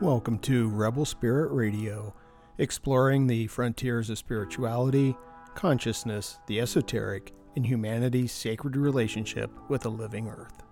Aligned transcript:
Welcome 0.00 0.38
to 0.40 0.68
Rebel 0.68 1.04
Spirit 1.04 1.50
Radio, 1.50 2.14
exploring 2.58 3.26
the 3.26 3.48
frontiers 3.48 4.10
of 4.10 4.18
spirituality, 4.18 5.16
consciousness, 5.56 6.38
the 6.46 6.60
esoteric, 6.60 7.32
and 7.56 7.66
humanity's 7.66 8.30
sacred 8.30 8.76
relationship 8.76 9.50
with 9.68 9.80
the 9.80 9.90
living 9.90 10.28
earth. 10.28 10.62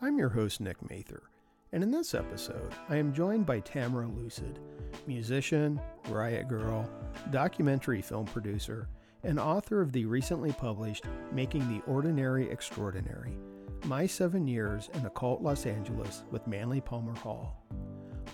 I'm 0.00 0.16
your 0.16 0.28
host, 0.28 0.60
Nick 0.60 0.88
Mather, 0.88 1.24
and 1.72 1.82
in 1.82 1.90
this 1.90 2.14
episode, 2.14 2.72
I 2.88 2.94
am 2.94 3.12
joined 3.12 3.44
by 3.44 3.60
Tamra 3.60 4.06
Lucid, 4.16 4.60
musician, 5.04 5.80
riot 6.08 6.46
girl, 6.46 6.88
documentary 7.32 8.02
film 8.02 8.26
producer, 8.26 8.88
and 9.24 9.40
author 9.40 9.80
of 9.80 9.90
the 9.90 10.04
recently 10.04 10.52
published 10.52 11.06
Making 11.32 11.68
the 11.68 11.82
Ordinary 11.90 12.48
Extraordinary 12.48 13.36
My 13.84 14.06
Seven 14.06 14.46
Years 14.46 14.90
in 14.94 15.06
Occult 15.06 15.42
Los 15.42 15.66
Angeles 15.66 16.22
with 16.30 16.46
Manly 16.46 16.80
Palmer 16.80 17.16
Hall. 17.16 17.64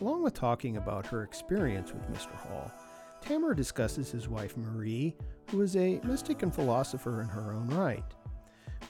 Along 0.03 0.25
with 0.25 0.35
talking 0.35 0.79
about 0.79 1.07
her 1.07 1.23
experience 1.23 1.93
with 1.93 2.13
Mr. 2.13 2.35
Hall, 2.35 2.73
Tamra 3.25 3.55
discusses 3.55 4.11
his 4.11 4.29
wife 4.29 4.57
Marie, 4.57 5.15
who 5.49 5.61
is 5.61 5.77
a 5.77 6.01
mystic 6.03 6.43
and 6.43 6.53
philosopher 6.53 7.21
in 7.21 7.29
her 7.29 7.53
own 7.53 7.69
right. 7.69 8.03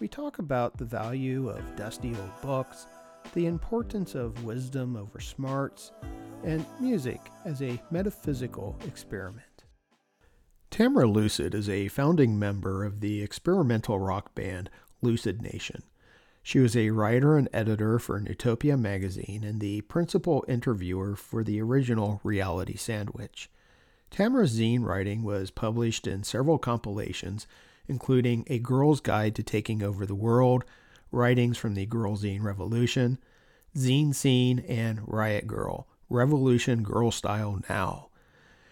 We 0.01 0.09
talk 0.09 0.39
about 0.39 0.79
the 0.79 0.87
value 0.87 1.51
of 1.51 1.77
dusty 1.77 2.17
old 2.17 2.41
books, 2.41 2.87
the 3.35 3.45
importance 3.45 4.15
of 4.15 4.43
wisdom 4.43 4.97
over 4.97 5.21
smarts, 5.21 5.93
and 6.45 6.65
music 6.81 7.21
as 7.45 7.61
a 7.61 7.79
metaphysical 7.91 8.79
experiment. 8.87 9.65
Tamra 10.71 11.13
Lucid 11.13 11.55
is 11.55 11.69
a 11.69 11.89
founding 11.89 12.39
member 12.39 12.85
of 12.85 13.01
the 13.01 13.21
experimental 13.23 13.99
rock 13.99 14.35
band 14.35 14.71
Lucid 15.03 15.43
Nation. 15.43 15.83
She 16.43 16.59
was 16.59 16.77
a 16.77 16.91
writer 16.91 17.37
and 17.39 17.49
editor 17.53 18.01
for 18.01 18.21
Newtopia 18.21 18.79
magazine 18.79 19.45
and 19.45 19.61
the 19.61 19.83
principal 19.83 20.45
interviewer 20.49 21.15
for 21.15 21.45
the 21.45 21.61
original 21.63 22.21
Reality 22.25 22.77
Sandwich. 22.77 23.49
Tamra's 24.11 24.59
zine 24.59 24.85
writing 24.85 25.23
was 25.23 25.51
published 25.53 26.07
in 26.07 26.25
several 26.25 26.59
compilations, 26.59 27.47
including 27.87 28.45
A 28.49 28.59
Girl's 28.59 29.01
Guide 29.01 29.35
to 29.37 29.43
Taking 29.43 29.83
Over 29.83 30.05
the 30.05 30.17
World, 30.17 30.65
Writings 31.13 31.59
from 31.59 31.75
the 31.75 31.87
Girl 31.87 32.17
Zine 32.17 32.43
Revolution, 32.43 33.19
Zine 33.77 34.15
Scene, 34.15 34.59
and 34.69 35.01
Riot 35.07 35.47
Girl, 35.47 35.87
Revolution 36.11 36.83
Girl 36.83 37.11
Style 37.11 37.61
Now. 37.69 38.09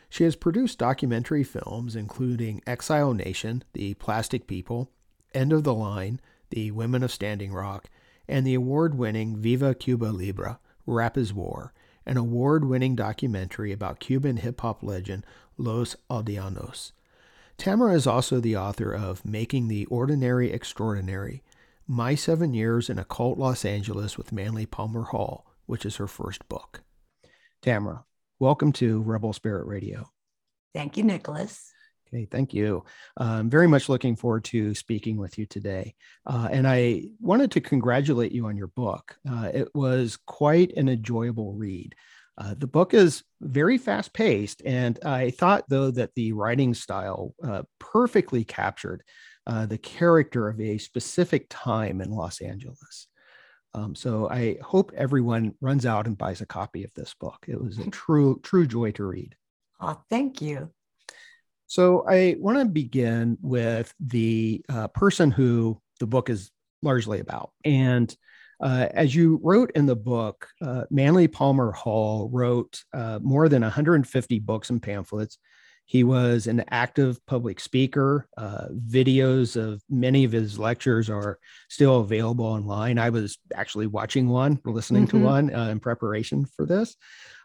She 0.09 0.25
has 0.25 0.35
produced 0.35 0.79
documentary 0.79 1.45
films 1.45 1.95
including 1.95 2.63
Exile 2.67 3.15
Nation, 3.15 3.63
The 3.75 3.95
Plastic 3.95 4.49
People, 4.49 4.91
End 5.33 5.53
of 5.53 5.63
the 5.63 5.75
Line, 5.75 6.21
the 6.51 6.71
Women 6.71 7.03
of 7.03 7.13
Standing 7.13 7.53
Rock, 7.53 7.89
and 8.29 8.47
the 8.47 8.55
award 8.55 8.97
winning 8.97 9.37
Viva 9.37 9.75
Cuba 9.75 10.07
Libre, 10.07 10.59
Rap 10.87 11.17
is 11.17 11.33
War, 11.33 11.73
an 12.07 12.17
award 12.17 12.65
winning 12.65 12.95
documentary 12.95 13.73
about 13.73 14.01
Cuban 14.01 14.39
hip 14.39 14.61
hop 14.61 14.83
legend 14.83 15.25
Los 15.57 15.97
Aldeanos. 16.11 16.93
Tamra 17.59 17.95
is 17.95 18.07
also 18.07 18.41
the 18.41 18.57
author 18.57 18.93
of 18.93 19.25
Making 19.25 19.69
the 19.69 19.85
Ordinary 19.87 20.51
Extraordinary 20.51 21.43
My 21.87 22.15
Seven 22.15 22.55
Years 22.55 22.89
in 22.89 22.99
Occult 22.99 23.39
Los 23.39 23.65
Angeles 23.65 24.17
with 24.17 24.33
Manly 24.33 24.65
Palmer 24.65 25.03
Hall, 25.03 25.47
which 25.67 25.85
is 25.85 25.97
her 25.97 26.07
first 26.07 26.49
book. 26.49 26.83
Tamra, 27.63 28.05
welcome 28.39 28.73
to 28.73 29.03
Rebel 29.03 29.33
Spirit 29.33 29.67
Radio. 29.67 30.11
Thank 30.75 30.97
you, 30.97 31.05
Nicholas. 31.05 31.73
Okay, 32.13 32.27
thank 32.31 32.53
you. 32.53 32.85
I'm 33.17 33.49
very 33.49 33.69
much 33.69 33.89
looking 33.89 34.17
forward 34.17 34.45
to 34.47 34.75
speaking 34.75 35.17
with 35.17 35.39
you 35.39 35.47
today. 35.47 35.95
Uh, 36.27 36.49
and 36.51 36.67
I 36.67 37.05
wanted 37.21 37.53
to 37.53 37.61
congratulate 37.61 38.33
you 38.33 38.47
on 38.47 38.57
your 38.57 38.67
book. 38.69 39.17
Uh, 39.29 39.51
it 39.55 39.69
was 39.75 40.19
quite 40.27 40.73
an 40.77 40.89
enjoyable 40.89 41.53
read. 41.53 41.95
Uh, 42.37 42.55
the 42.57 42.67
book 42.67 42.95
is 42.95 43.23
very 43.41 43.79
fast 43.79 44.13
paced, 44.13 44.63
and 44.65 44.99
I 45.05 45.31
thought, 45.31 45.69
though, 45.69 45.91
that 45.91 46.15
the 46.17 46.33
writing 46.33 46.75
style 46.75 47.35
uh, 47.45 47.63
perfectly 47.79 48.45
captured 48.45 49.03
uh, 49.47 49.67
the 49.67 49.79
character 49.79 50.49
of 50.49 50.61
a 50.61 50.79
specific 50.79 51.47
time 51.51 52.01
in 52.01 52.11
Los 52.11 52.41
Angeles. 52.41 53.09
Um, 53.75 53.95
so 53.95 54.29
I 54.29 54.57
hope 54.63 54.91
everyone 54.97 55.55
runs 55.61 55.87
out 55.87 56.07
and 56.07 56.19
buys 56.19 56.41
a 56.41 56.47
copy 56.47 56.83
of 56.83 56.93
this 56.95 57.15
book. 57.15 57.45
It 57.47 57.63
was 57.63 57.79
a 57.79 57.91
true, 57.91 58.41
true 58.43 58.67
joy 58.67 58.93
to 58.93 59.05
read. 59.05 59.37
Oh, 59.81 60.01
thank 60.09 60.41
you. 60.41 60.71
So 61.71 62.05
I 62.05 62.35
want 62.41 62.59
to 62.59 62.65
begin 62.65 63.39
with 63.41 63.95
the 64.01 64.61
uh, 64.69 64.89
person 64.89 65.31
who 65.31 65.81
the 66.01 66.07
book 66.09 66.29
is 66.29 66.51
largely 66.83 67.21
about. 67.21 67.53
And 67.65 68.13
uh, 68.61 68.89
as 68.91 69.15
you 69.15 69.39
wrote 69.41 69.71
in 69.77 69.87
the 69.87 69.95
book, 69.95 70.49
uh, 70.61 70.87
Manly 70.91 71.29
Palmer 71.29 71.71
Hall 71.71 72.29
wrote 72.33 72.83
uh, 72.93 73.21
more 73.23 73.49
than 73.49 73.63
150 73.63 74.41
books 74.41 74.71
and 74.71 74.83
pamphlets. 74.83 75.39
He 75.85 76.03
was 76.03 76.49
an 76.49 76.65
active 76.71 77.25
public 77.27 77.61
speaker. 77.61 78.29
Uh, 78.37 78.67
videos 78.89 79.55
of 79.55 79.81
many 79.89 80.25
of 80.25 80.33
his 80.33 80.59
lectures 80.59 81.09
are 81.09 81.39
still 81.69 82.01
available 82.01 82.47
online. 82.47 82.99
I 82.99 83.11
was 83.11 83.39
actually 83.55 83.87
watching 83.87 84.29
one, 84.29 84.59
listening 84.65 85.07
mm-hmm. 85.07 85.19
to 85.19 85.25
one 85.25 85.55
uh, 85.55 85.69
in 85.69 85.79
preparation 85.79 86.47
for 86.47 86.67
this. 86.67 86.97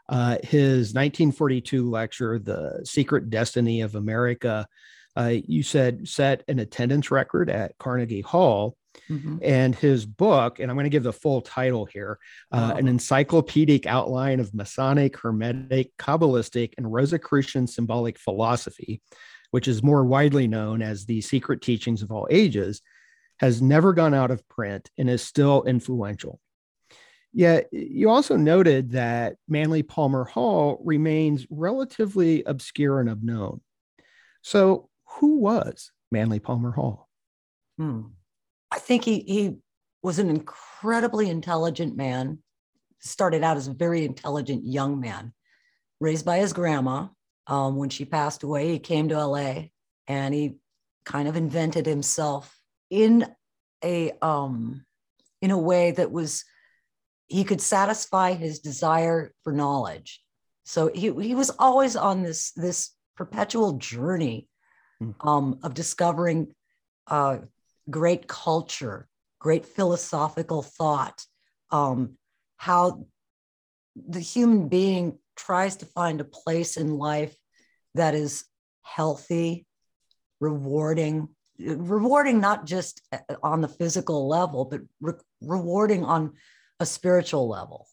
Uh, 0.08 0.38
his 0.44 0.94
1942 0.94 1.90
lecture, 1.90 2.40
The 2.40 2.82
Secret 2.84 3.30
Destiny 3.30 3.82
of 3.82 3.96
America, 3.96 4.68
uh, 5.16 5.34
you 5.48 5.64
said 5.64 6.08
set 6.08 6.44
an 6.48 6.60
attendance 6.60 7.10
record 7.12 7.50
at 7.50 7.78
Carnegie 7.78 8.22
Hall. 8.22 8.78
Mm-hmm. 9.10 9.40
And 9.42 9.76
his 9.76 10.06
book, 10.06 10.60
and 10.60 10.72
I'm 10.72 10.78
going 10.78 10.86
to 10.86 10.90
give 10.90 11.04
the 11.04 11.12
full 11.12 11.42
title 11.42 11.86
here 11.86 12.18
uh, 12.54 12.72
oh. 12.74 12.78
An 12.78 12.88
Encyclopedic 12.88 13.86
Outline 13.86 14.40
of 14.40 14.54
Masonic, 14.54 15.18
Hermetic, 15.18 15.92
Kabbalistic, 15.98 16.76
and 16.78 16.92
Rosicrucian 16.92 17.68
Symbolic 17.68 18.18
Philosophy, 18.18 19.02
which 19.52 19.68
is 19.68 19.84
more 19.84 20.06
widely 20.06 20.48
known 20.48 20.82
as 20.82 21.06
The 21.06 21.20
Secret 21.20 21.62
Teachings 21.62 22.04
of 22.04 22.12
All 22.12 22.26
Ages, 22.32 22.82
has 23.40 23.62
never 23.62 23.92
gone 23.92 24.14
out 24.14 24.32
of 24.32 24.48
print 24.48 24.90
and 24.98 25.10
is 25.10 25.22
still 25.22 25.64
influential. 25.64 26.40
Yet 27.38 27.68
you 27.74 28.10
also 28.10 28.38
noted 28.38 28.92
that 28.92 29.36
Manly 29.50 29.84
Palmer 29.84 30.24
Hall 30.24 30.82
remains 30.86 31.46
relatively 31.50 32.46
obscure 32.46 33.02
and 33.02 33.10
unknown. 33.10 33.60
So, 34.42 34.88
who 35.20 35.40
was 35.40 35.92
Manly 36.14 36.40
Palmer 36.40 36.72
Hall? 36.72 37.10
Hmm. 37.78 38.04
I 38.72 38.80
think 38.80 39.04
he, 39.04 39.20
he 39.20 39.58
was 40.02 40.18
an 40.18 40.30
incredibly 40.30 41.30
intelligent 41.30 41.98
man, 41.98 42.40
started 43.02 43.44
out 43.44 43.58
as 43.58 43.68
a 43.68 43.74
very 43.74 44.06
intelligent 44.06 44.66
young 44.66 45.02
man, 45.02 45.34
raised 46.00 46.26
by 46.26 46.38
his 46.38 46.54
grandma. 46.54 47.08
Um, 47.48 47.76
when 47.76 47.90
she 47.90 48.06
passed 48.06 48.44
away, 48.44 48.72
he 48.72 48.80
came 48.80 49.10
to 49.10 49.28
LA 49.28 49.66
and 50.08 50.34
he 50.34 50.56
kind 51.04 51.28
of 51.28 51.36
invented 51.36 51.86
himself 51.86 52.58
in 52.90 53.28
a 53.84 54.14
um, 54.22 54.86
in 55.42 55.52
a 55.52 55.58
way 55.58 55.92
that 55.92 56.14
was 56.14 56.46
he 57.28 57.44
could 57.44 57.62
satisfy 57.62 58.34
his 58.34 58.60
desire 58.60 59.34
for 59.44 59.52
knowledge. 59.52 60.22
So 60.64 60.92
he, 60.94 61.12
he 61.22 61.36
was 61.36 61.52
always 61.58 61.96
on 61.96 62.24
this, 62.24 62.52
this 62.52 62.92
perpetual 63.16 63.74
journey 63.74 64.48
hmm. 65.00 65.12
um, 65.22 65.60
of 65.64 65.74
discovering 65.74 66.54
uh, 67.08 67.40
great 67.90 68.28
culture, 68.28 69.08
great 69.40 69.66
philosophical 69.66 70.62
thought, 70.62 71.24
um, 71.72 72.18
how 72.58 73.06
the 73.96 74.20
human 74.20 74.68
being 74.68 75.18
tries 75.36 75.78
to 75.78 75.86
find 75.86 76.20
a 76.22 76.26
place 76.26 76.78
in 76.78 76.98
life 76.98 77.36
that 77.94 78.16
is 78.16 78.46
healthy, 78.82 79.66
rewarding, 80.40 81.30
rewarding 81.60 82.40
not 82.40 82.66
just 82.66 83.02
uh, 83.12 83.36
on 83.42 83.62
the 83.62 83.68
physical 83.68 84.28
level, 84.28 84.66
but 84.66 84.82
re- 85.00 85.14
rewarding 85.42 86.04
on 86.04 86.34
a 86.80 86.86
spiritual 86.86 87.48
level, 87.48 87.88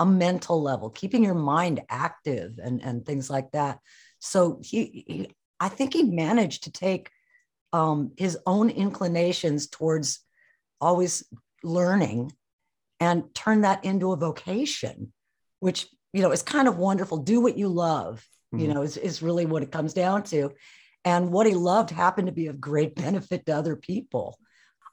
a 0.00 0.06
mental 0.06 0.62
level, 0.62 0.90
keeping 0.90 1.24
your 1.24 1.34
mind 1.34 1.82
active 1.88 2.58
and, 2.62 2.82
and 2.82 3.04
things 3.06 3.30
like 3.30 3.50
that. 3.52 3.78
So 4.18 4.60
he, 4.62 5.04
he 5.06 5.30
I 5.58 5.68
think 5.68 5.94
he 5.94 6.02
managed 6.02 6.64
to 6.64 6.72
take 6.72 7.10
um, 7.72 8.12
his 8.16 8.38
own 8.46 8.70
inclinations 8.70 9.68
towards 9.68 10.20
always 10.80 11.24
learning 11.62 12.32
and 13.00 13.34
turn 13.34 13.62
that 13.62 13.84
into 13.84 14.12
a 14.12 14.16
vocation, 14.16 15.12
which, 15.60 15.86
you 16.12 16.22
know, 16.22 16.32
is 16.32 16.42
kind 16.42 16.68
of 16.68 16.78
wonderful. 16.78 17.18
Do 17.18 17.40
what 17.40 17.58
you 17.58 17.68
love, 17.68 18.26
mm-hmm. 18.54 18.64
you 18.64 18.72
know, 18.72 18.82
is, 18.82 18.96
is 18.96 19.22
really 19.22 19.46
what 19.46 19.62
it 19.62 19.72
comes 19.72 19.92
down 19.92 20.22
to. 20.24 20.52
And 21.04 21.30
what 21.30 21.46
he 21.46 21.54
loved 21.54 21.90
happened 21.90 22.26
to 22.26 22.32
be 22.32 22.48
of 22.48 22.60
great 22.60 22.94
benefit 23.02 23.46
to 23.46 23.52
other 23.52 23.76
people. 23.76 24.38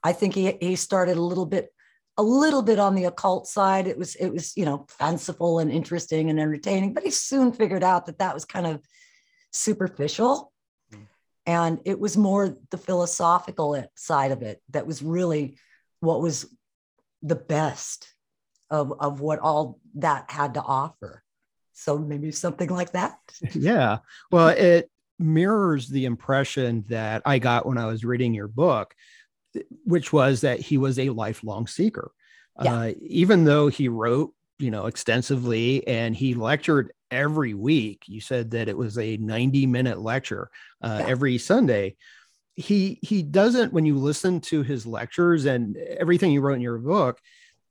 I 0.04 0.14
think 0.14 0.36
he, 0.36 0.58
he 0.60 0.76
started 0.76 1.18
a 1.18 1.22
little 1.22 1.46
bit 1.46 1.70
a 2.18 2.24
little 2.24 2.62
bit 2.62 2.80
on 2.80 2.96
the 2.96 3.06
occult 3.06 3.48
side. 3.48 3.88
It 3.88 3.98
was 3.98 4.16
it 4.16 4.30
was 4.30 4.56
you 4.56 4.66
know 4.66 4.86
fanciful 4.90 5.60
and 5.60 5.72
interesting 5.72 6.30
and 6.30 6.40
entertaining, 6.40 6.94
but 6.94 7.04
he 7.04 7.12
soon 7.12 7.52
figured 7.52 7.84
out 7.84 8.06
that 8.06 8.20
that 8.20 8.34
was 8.34 8.46
kind 8.46 8.68
of 8.68 8.82
superficial, 9.52 10.52
mm. 10.94 11.06
and 11.46 11.80
it 11.86 12.00
was 12.00 12.18
more 12.18 12.58
the 12.70 12.78
philosophical 12.78 13.84
side 13.96 14.32
of 14.32 14.42
it 14.42 14.62
that 14.70 14.88
was 14.88 15.02
really 15.02 15.58
what 16.00 16.22
was 16.22 16.46
the 17.22 17.36
best 17.36 18.14
of 18.70 18.94
of 19.00 19.20
what 19.20 19.40
all 19.40 19.80
that 19.96 20.30
had 20.30 20.56
to 20.56 20.62
offer. 20.62 21.24
So 21.74 21.98
maybe 21.98 22.32
something 22.32 22.70
like 22.70 22.92
that. 22.92 23.18
yeah. 23.54 24.00
Well, 24.32 24.50
it 24.50 24.92
mirrors 25.20 25.88
the 25.88 26.06
impression 26.06 26.86
that 26.90 27.22
I 27.26 27.40
got 27.40 27.66
when 27.66 27.78
I 27.78 27.86
was 27.86 28.04
reading 28.04 28.34
your 28.34 28.48
book, 28.48 28.94
which 29.86 30.12
was 30.14 30.42
that 30.42 30.60
he 30.60 30.78
was 30.78 31.00
a 31.00 31.10
lifelong 31.10 31.68
seeker. 31.68 32.12
Yeah. 32.62 32.74
Uh, 32.74 32.94
even 33.02 33.46
though 33.46 33.68
he 33.68 33.88
wrote, 33.88 34.34
you 34.60 34.72
know, 34.72 34.86
extensively 34.86 35.86
and 35.88 36.16
he 36.16 36.36
lectured 36.36 36.92
every 37.10 37.54
week, 37.54 38.04
you 38.08 38.22
said 38.22 38.52
that 38.52 38.70
it 38.70 38.78
was 38.78 38.98
a 38.98 39.18
90 39.18 39.66
minute 39.66 40.00
lecture 40.00 40.50
uh, 40.82 40.98
yeah. 41.00 41.08
every 41.08 41.38
Sunday. 41.38 41.96
He 42.56 43.00
he 43.02 43.24
doesn't 43.24 43.74
when 43.74 43.86
you 43.86 43.98
listen 43.98 44.40
to 44.42 44.62
his 44.62 44.86
lectures 44.86 45.46
and 45.46 45.76
everything 45.76 46.32
you 46.32 46.42
wrote 46.42 46.54
in 46.54 46.62
your 46.62 46.78
book, 46.78 47.20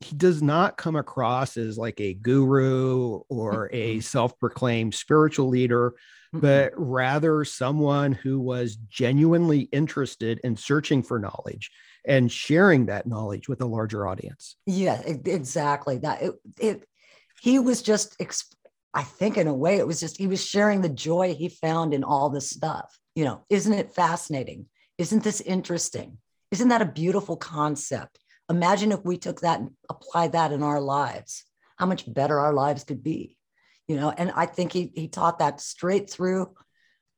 he 0.00 0.17
does 0.17 0.43
not 0.43 0.76
come 0.76 0.96
across 0.96 1.56
as 1.56 1.79
like 1.79 2.00
a 2.00 2.14
guru 2.14 3.20
or 3.29 3.70
a 3.73 4.00
self-proclaimed 4.00 4.94
spiritual 4.94 5.49
leader 5.49 5.94
but 6.32 6.73
rather 6.76 7.44
someone 7.44 8.12
who 8.12 8.40
was 8.40 8.76
genuinely 8.76 9.61
interested 9.73 10.40
in 10.43 10.56
searching 10.56 11.02
for 11.02 11.19
knowledge 11.19 11.70
and 12.06 12.32
sharing 12.32 12.87
that 12.87 13.06
knowledge 13.06 13.49
with 13.49 13.61
a 13.61 13.67
larger 13.67 14.06
audience. 14.06 14.56
Yeah, 14.67 15.00
exactly. 15.05 15.99
That 15.99 16.23
it, 16.23 16.34
it 16.58 16.88
he 17.40 17.58
was 17.58 17.82
just 17.82 18.17
I 18.94 19.02
think 19.02 19.37
in 19.37 19.46
a 19.46 19.55
way 19.55 19.76
it 19.76 19.87
was 19.87 20.00
just 20.00 20.17
he 20.17 20.26
was 20.26 20.44
sharing 20.44 20.81
the 20.81 20.88
joy 20.88 21.34
he 21.34 21.49
found 21.49 21.94
in 21.94 22.05
all 22.05 22.31
this 22.31 22.50
stuff. 22.50 22.99
You 23.14 23.25
know, 23.25 23.44
isn't 23.50 23.73
it 23.73 23.94
fascinating? 23.94 24.67
Isn't 24.99 25.23
this 25.23 25.40
interesting? 25.40 26.19
Isn't 26.50 26.69
that 26.69 26.82
a 26.82 26.87
beautiful 26.87 27.37
concept? 27.37 28.19
Imagine 28.50 28.93
if 28.93 29.05
we 29.05 29.17
took 29.17 29.40
that 29.40 29.61
and 29.61 29.70
applied 29.88 30.32
that 30.32 30.52
in 30.52 30.62
our 30.62 30.81
lives, 30.81 31.44
how 31.76 31.87
much 31.87 32.12
better 32.12 32.38
our 32.40 32.52
lives 32.52 32.84
could 32.84 33.02
be 33.02 33.37
you 33.88 33.96
know, 33.96 34.11
and 34.11 34.32
I 34.34 34.46
think 34.46 34.73
he 34.73 34.93
he 34.94 35.08
taught 35.08 35.38
that 35.40 35.61
straight 35.61 36.08
through, 36.08 36.55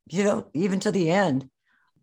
you 0.08 0.24
know, 0.24 0.46
even 0.54 0.80
to 0.80 0.90
the 0.90 1.10
end. 1.10 1.48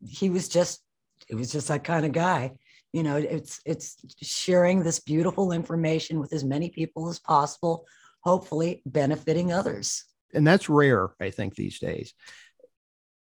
He 0.05 0.29
was 0.29 0.47
just 0.47 0.81
it 1.29 1.35
was 1.35 1.51
just 1.51 1.67
that 1.69 1.83
kind 1.83 2.05
of 2.05 2.11
guy. 2.11 2.53
You 2.93 3.03
know, 3.03 3.15
it's 3.15 3.61
it's 3.65 3.97
sharing 4.21 4.83
this 4.83 4.99
beautiful 4.99 5.51
information 5.51 6.19
with 6.19 6.33
as 6.33 6.43
many 6.43 6.69
people 6.69 7.09
as 7.09 7.19
possible, 7.19 7.85
hopefully 8.21 8.81
benefiting 8.85 9.51
others. 9.53 10.03
And 10.33 10.45
that's 10.45 10.69
rare, 10.69 11.09
I 11.19 11.29
think, 11.29 11.55
these 11.55 11.79
days. 11.79 12.13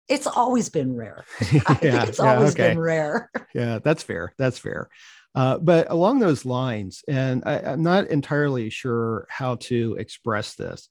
It's 0.07 0.27
always 0.27 0.69
been 0.69 0.95
rare. 0.95 1.23
I 1.41 1.79
yeah, 1.83 2.05
it's 2.05 2.19
yeah, 2.19 2.33
always 2.33 2.53
okay. 2.53 2.69
been 2.69 2.79
rare. 2.79 3.29
yeah, 3.53 3.79
that's 3.83 4.01
fair. 4.01 4.33
That's 4.37 4.57
fair. 4.57 4.89
Uh, 5.35 5.59
but 5.59 5.91
along 5.91 6.19
those 6.19 6.45
lines, 6.45 7.03
and 7.07 7.43
I, 7.45 7.59
I'm 7.59 7.83
not 7.83 8.07
entirely 8.07 8.71
sure 8.71 9.27
how 9.29 9.55
to 9.55 9.95
express 9.99 10.55
this, 10.55 10.89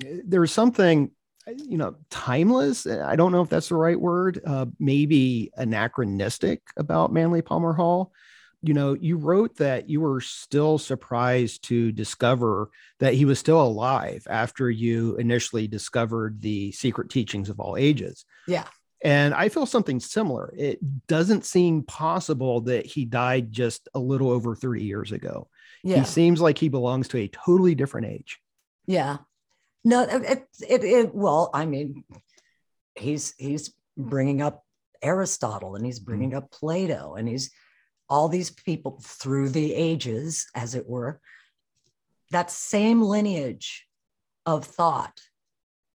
there 0.00 0.40
was 0.40 0.52
something 0.52 1.10
you 1.56 1.78
know 1.78 1.96
timeless. 2.10 2.86
I 2.86 3.16
don't 3.16 3.32
know 3.32 3.42
if 3.42 3.48
that's 3.48 3.68
the 3.68 3.76
right 3.76 3.98
word 3.98 4.40
uh, 4.46 4.66
maybe 4.78 5.50
anachronistic 5.56 6.62
about 6.76 7.12
manly 7.12 7.42
palmer 7.42 7.72
hall. 7.72 8.12
You 8.62 8.74
know 8.74 8.94
you 8.94 9.16
wrote 9.16 9.56
that 9.56 9.88
you 9.88 10.00
were 10.00 10.20
still 10.20 10.78
surprised 10.78 11.64
to 11.64 11.92
discover 11.92 12.70
that 12.98 13.14
he 13.14 13.24
was 13.24 13.38
still 13.38 13.62
alive 13.62 14.26
after 14.28 14.70
you 14.70 15.16
initially 15.16 15.68
discovered 15.68 16.40
the 16.40 16.72
secret 16.72 17.10
teachings 17.10 17.48
of 17.48 17.60
all 17.60 17.76
ages. 17.76 18.24
Yeah. 18.46 18.64
And 19.04 19.32
i 19.32 19.48
feel 19.48 19.64
something 19.64 20.00
similar. 20.00 20.52
It 20.56 20.80
doesn't 21.06 21.44
seem 21.44 21.84
possible 21.84 22.62
that 22.62 22.84
he 22.84 23.04
died 23.04 23.52
just 23.52 23.88
a 23.94 24.00
little 24.00 24.30
over 24.30 24.56
30 24.56 24.82
years 24.82 25.12
ago. 25.12 25.48
Yeah. 25.84 26.00
he 26.00 26.04
seems 26.04 26.40
like 26.40 26.58
he 26.58 26.68
belongs 26.68 27.06
to 27.08 27.18
a 27.18 27.28
totally 27.28 27.76
different 27.76 28.08
age. 28.08 28.40
Yeah 28.86 29.18
no, 29.84 30.02
it, 30.02 30.46
it, 30.68 30.84
it, 30.84 31.14
well, 31.14 31.50
I 31.54 31.66
mean, 31.66 32.04
he's, 32.96 33.34
he's 33.38 33.72
bringing 33.96 34.42
up 34.42 34.64
Aristotle 35.02 35.76
and 35.76 35.84
he's 35.84 36.00
bringing 36.00 36.34
up 36.34 36.50
Plato 36.50 37.14
and 37.14 37.28
he's 37.28 37.50
all 38.08 38.28
these 38.28 38.50
people 38.50 38.98
through 39.02 39.50
the 39.50 39.74
ages, 39.74 40.46
as 40.54 40.74
it 40.74 40.88
were, 40.88 41.20
that 42.30 42.50
same 42.50 43.02
lineage 43.02 43.86
of 44.46 44.64
thought 44.64 45.20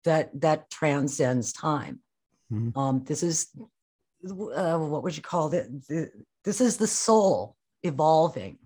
that, 0.05 0.29
that 0.41 0.69
transcends 0.69 1.53
time. 1.53 1.99
Mm-hmm. 2.51 2.77
Um, 2.77 3.03
this 3.03 3.23
is, 3.23 3.47
uh, 4.25 4.77
what 4.77 5.03
would 5.03 5.15
you 5.15 5.23
call 5.23 5.53
it? 5.53 5.67
This 6.43 6.61
is 6.61 6.77
the 6.77 6.87
soul 6.87 7.55
evolving. 7.81 8.59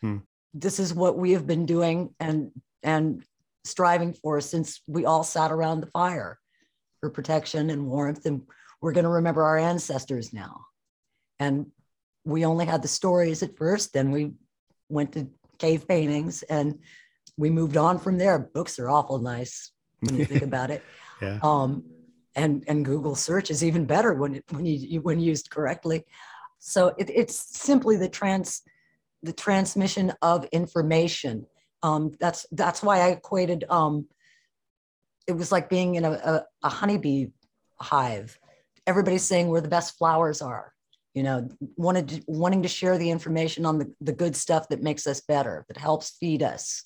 Hmm. 0.00 0.18
This 0.52 0.78
is 0.78 0.94
what 0.94 1.18
we 1.18 1.32
have 1.32 1.46
been 1.46 1.66
doing 1.66 2.14
and, 2.20 2.52
and 2.82 3.24
striving 3.64 4.12
for 4.12 4.40
since 4.40 4.80
we 4.86 5.04
all 5.04 5.24
sat 5.24 5.50
around 5.50 5.80
the 5.80 5.86
fire 5.88 6.38
for 7.00 7.10
protection 7.10 7.70
and 7.70 7.86
warmth. 7.86 8.26
And 8.26 8.42
we're 8.80 8.92
going 8.92 9.04
to 9.04 9.10
remember 9.10 9.42
our 9.42 9.58
ancestors 9.58 10.32
now. 10.32 10.60
And 11.40 11.66
we 12.24 12.44
only 12.44 12.66
had 12.66 12.82
the 12.82 12.88
stories 12.88 13.42
at 13.42 13.56
first, 13.56 13.92
then 13.92 14.10
we 14.10 14.32
went 14.88 15.12
to 15.12 15.28
cave 15.58 15.86
paintings 15.86 16.42
and 16.44 16.78
we 17.36 17.50
moved 17.50 17.76
on 17.76 17.98
from 17.98 18.18
there. 18.18 18.38
Books 18.38 18.78
are 18.78 18.88
awful 18.88 19.18
nice 19.18 19.72
when 20.00 20.16
you 20.16 20.24
think 20.24 20.42
about 20.50 20.70
it. 20.70 20.82
Yeah. 21.20 21.38
Um, 21.42 21.84
and 22.36 22.64
and 22.66 22.84
Google 22.84 23.14
search 23.14 23.50
is 23.50 23.62
even 23.62 23.84
better 23.84 24.14
when 24.14 24.36
it, 24.36 24.44
when 24.50 24.66
you 24.66 25.00
when 25.00 25.20
used 25.20 25.50
correctly. 25.50 26.04
So 26.58 26.94
it, 26.98 27.10
it's 27.10 27.36
simply 27.36 27.96
the 27.96 28.08
trans 28.08 28.62
the 29.22 29.32
transmission 29.32 30.12
of 30.20 30.44
information 30.46 31.46
um, 31.84 32.12
that's 32.18 32.46
that's 32.50 32.82
why 32.82 33.00
I 33.00 33.08
equated. 33.08 33.64
Um, 33.68 34.06
it 35.26 35.32
was 35.32 35.52
like 35.52 35.68
being 35.68 35.96
in 35.96 36.04
a, 36.06 36.12
a, 36.12 36.44
a 36.62 36.68
honeybee 36.70 37.26
hive. 37.78 38.38
Everybody's 38.86 39.22
saying 39.22 39.48
where 39.48 39.60
the 39.60 39.68
best 39.68 39.98
flowers 39.98 40.40
are. 40.40 40.72
You 41.12 41.22
know, 41.22 41.48
wanted 41.76 42.08
to, 42.08 42.22
wanting 42.26 42.62
to 42.62 42.68
share 42.68 42.98
the 42.98 43.10
information 43.10 43.66
on 43.66 43.78
the, 43.78 43.94
the 44.00 44.14
good 44.14 44.34
stuff 44.34 44.68
that 44.70 44.82
makes 44.82 45.06
us 45.06 45.20
better, 45.20 45.64
that 45.68 45.76
helps 45.76 46.16
feed 46.18 46.42
us. 46.42 46.84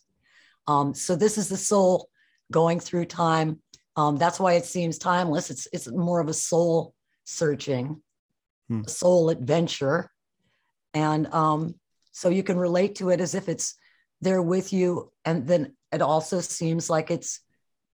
Um, 0.67 0.95
so 0.95 1.17
this 1.17 1.39
is 1.39 1.49
the 1.49 1.57
soul 1.57 2.11
going 2.53 2.79
through 2.79 3.07
time. 3.07 3.63
Um, 3.97 4.17
that's 4.17 4.39
why 4.41 4.55
it 4.55 4.67
seems 4.67 4.99
timeless. 4.99 5.49
It's 5.49 5.69
it's 5.73 5.89
more 5.89 6.21
of 6.21 6.29
a 6.29 6.35
soul 6.35 6.93
searching, 7.25 8.03
hmm. 8.69 8.83
soul 8.83 9.31
adventure, 9.31 10.11
and 10.93 11.33
um, 11.33 11.77
so 12.11 12.31
you 12.31 12.43
can 12.43 12.59
relate 12.59 12.97
to 12.97 13.11
it 13.11 13.21
as 13.21 13.37
if 13.37 13.49
it's 13.49 13.78
they're 14.21 14.43
with 14.43 14.73
you 14.73 15.11
and 15.25 15.47
then 15.47 15.75
it 15.93 16.03
also 16.03 16.41
seems 16.41 16.91
like 16.91 17.11
it's 17.11 17.41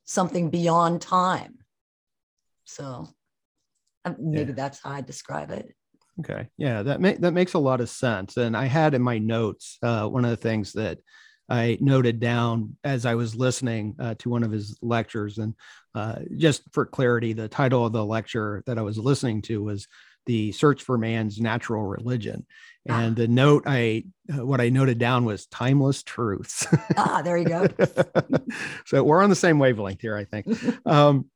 something 0.04 0.50
beyond 0.50 1.00
time 1.00 1.58
so 2.64 3.08
um, 4.04 4.16
maybe 4.18 4.50
yeah. 4.50 4.56
that's 4.56 4.82
how 4.82 4.90
i 4.90 5.00
describe 5.00 5.50
it 5.50 5.75
okay 6.20 6.48
yeah 6.56 6.82
that 6.82 7.00
ma- 7.00 7.12
that 7.18 7.32
makes 7.32 7.54
a 7.54 7.58
lot 7.58 7.80
of 7.80 7.88
sense 7.88 8.37
and 8.37 8.56
i 8.56 8.66
had 8.66 8.94
in 8.94 9.02
my 9.02 9.18
notes 9.18 9.78
uh, 9.82 10.06
one 10.06 10.25
of 10.25 10.30
the 10.30 10.37
things 10.37 10.72
that 10.72 10.98
I 11.48 11.76
noted 11.80 12.20
down 12.20 12.76
as 12.84 13.04
I 13.04 13.14
was 13.14 13.34
listening 13.34 13.96
uh, 13.98 14.14
to 14.20 14.30
one 14.30 14.42
of 14.42 14.50
his 14.50 14.78
lectures. 14.80 15.38
And 15.38 15.54
uh, 15.94 16.20
just 16.37 16.62
for 16.72 16.87
clarity, 16.87 17.32
the 17.32 17.48
title 17.48 17.84
of 17.84 17.92
the 17.92 18.04
lecture 18.04 18.62
that 18.66 18.78
I 18.78 18.82
was 18.82 18.98
listening 18.98 19.42
to 19.42 19.62
was 19.62 19.87
The 20.26 20.52
Search 20.52 20.82
for 20.82 20.96
Man's 20.96 21.40
Natural 21.40 21.82
Religion. 21.82 22.46
Ah. 22.88 23.00
and 23.00 23.16
the 23.16 23.28
note 23.28 23.64
i 23.66 24.04
uh, 24.32 24.44
what 24.44 24.60
i 24.60 24.68
noted 24.68 24.98
down 24.98 25.24
was 25.24 25.46
timeless 25.46 26.02
truths. 26.02 26.66
Ah 26.96 27.22
there 27.22 27.36
you 27.36 27.46
go. 27.46 27.66
So 28.86 29.02
we're 29.02 29.22
on 29.22 29.30
the 29.30 29.36
same 29.36 29.58
wavelength 29.58 30.00
here 30.00 30.16
i 30.16 30.24
think. 30.24 30.46
Um, 30.86 31.30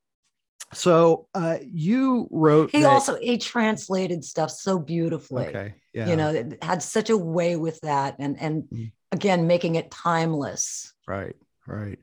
so 0.74 1.28
uh, 1.34 1.56
you 1.62 2.28
wrote 2.30 2.70
he 2.72 2.82
that, 2.82 2.88
also 2.88 3.18
he 3.18 3.38
translated 3.38 4.22
stuff 4.22 4.50
so 4.50 4.78
beautifully. 4.78 5.46
Okay 5.46 5.74
yeah. 5.98 6.08
you 6.08 6.16
know 6.16 6.30
it 6.30 6.62
had 6.62 6.82
such 6.82 7.10
a 7.10 7.16
way 7.16 7.56
with 7.56 7.80
that 7.80 8.16
and 8.18 8.40
and 8.40 8.64
mm. 8.64 8.92
again 9.12 9.46
making 9.46 9.74
it 9.74 9.90
timeless. 9.90 10.92
Right 11.06 11.36
right. 11.66 11.98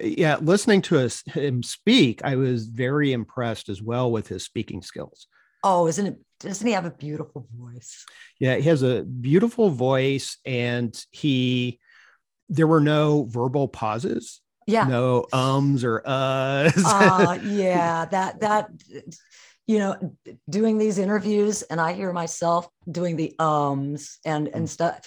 Yeah 0.00 0.36
listening 0.40 0.82
to 0.82 0.98
us, 0.98 1.22
him 1.26 1.62
speak 1.62 2.22
i 2.24 2.36
was 2.36 2.66
very 2.66 3.12
impressed 3.12 3.68
as 3.68 3.82
well 3.82 4.10
with 4.10 4.28
his 4.28 4.44
speaking 4.44 4.82
skills 4.82 5.26
Oh, 5.62 5.86
isn't 5.86 6.06
it? 6.06 6.18
Doesn't 6.40 6.66
he 6.66 6.72
have 6.72 6.86
a 6.86 6.90
beautiful 6.90 7.46
voice? 7.56 8.04
Yeah, 8.40 8.56
he 8.56 8.68
has 8.68 8.82
a 8.82 9.02
beautiful 9.02 9.70
voice, 9.70 10.38
and 10.44 10.92
he 11.12 11.78
there 12.48 12.66
were 12.66 12.80
no 12.80 13.24
verbal 13.24 13.68
pauses. 13.68 14.40
Yeah, 14.66 14.84
no 14.84 15.26
ums 15.32 15.84
or 15.84 16.02
uhs. 16.04 16.72
uh, 16.84 17.38
yeah, 17.42 18.06
that 18.06 18.40
that 18.40 18.70
you 19.66 19.78
know, 19.78 20.16
doing 20.50 20.78
these 20.78 20.98
interviews, 20.98 21.62
and 21.62 21.80
I 21.80 21.92
hear 21.92 22.12
myself 22.12 22.68
doing 22.90 23.16
the 23.16 23.34
ums 23.38 24.18
and 24.24 24.48
and 24.48 24.66
mm. 24.66 24.68
stuff, 24.68 25.00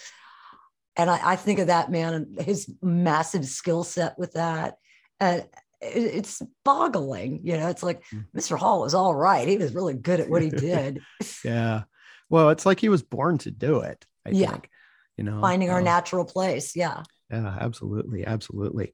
and 0.96 1.10
I, 1.10 1.20
I 1.32 1.36
think 1.36 1.60
of 1.60 1.68
that 1.68 1.92
man 1.92 2.14
and 2.14 2.42
his 2.42 2.74
massive 2.82 3.46
skill 3.46 3.84
set 3.84 4.18
with 4.18 4.34
that. 4.34 4.78
And 5.20 5.46
it's 5.94 6.42
boggling. 6.63 7.42
You 7.44 7.58
know, 7.58 7.70
it's 7.70 7.84
like 7.84 8.04
Mr. 8.36 8.56
Mm. 8.56 8.60
Hall 8.60 8.82
was 8.82 8.94
all 8.94 9.15
right. 9.15 9.48
He 9.48 9.58
was 9.58 9.74
really 9.74 9.94
good 9.94 10.20
at 10.20 10.30
what 10.30 10.42
he 10.42 10.50
did. 10.51 11.01
yeah. 11.44 11.84
Well, 12.30 12.50
it's 12.50 12.65
like 12.65 12.80
he 12.80 12.89
was 12.89 13.04
born 13.04 13.38
to 13.39 13.51
do 13.51 13.82
it. 13.82 14.06
I 14.25 14.32
yeah. 14.32 14.51
think. 14.51 14.70
You 15.18 15.24
know, 15.24 15.39
finding 15.39 15.70
our 15.70 15.80
uh, 15.80 15.84
natural 15.84 16.25
place. 16.25 16.75
Yeah. 16.75 17.04
yeah, 17.32 17.58
absolutely, 17.60 18.25
absolutely. 18.25 18.94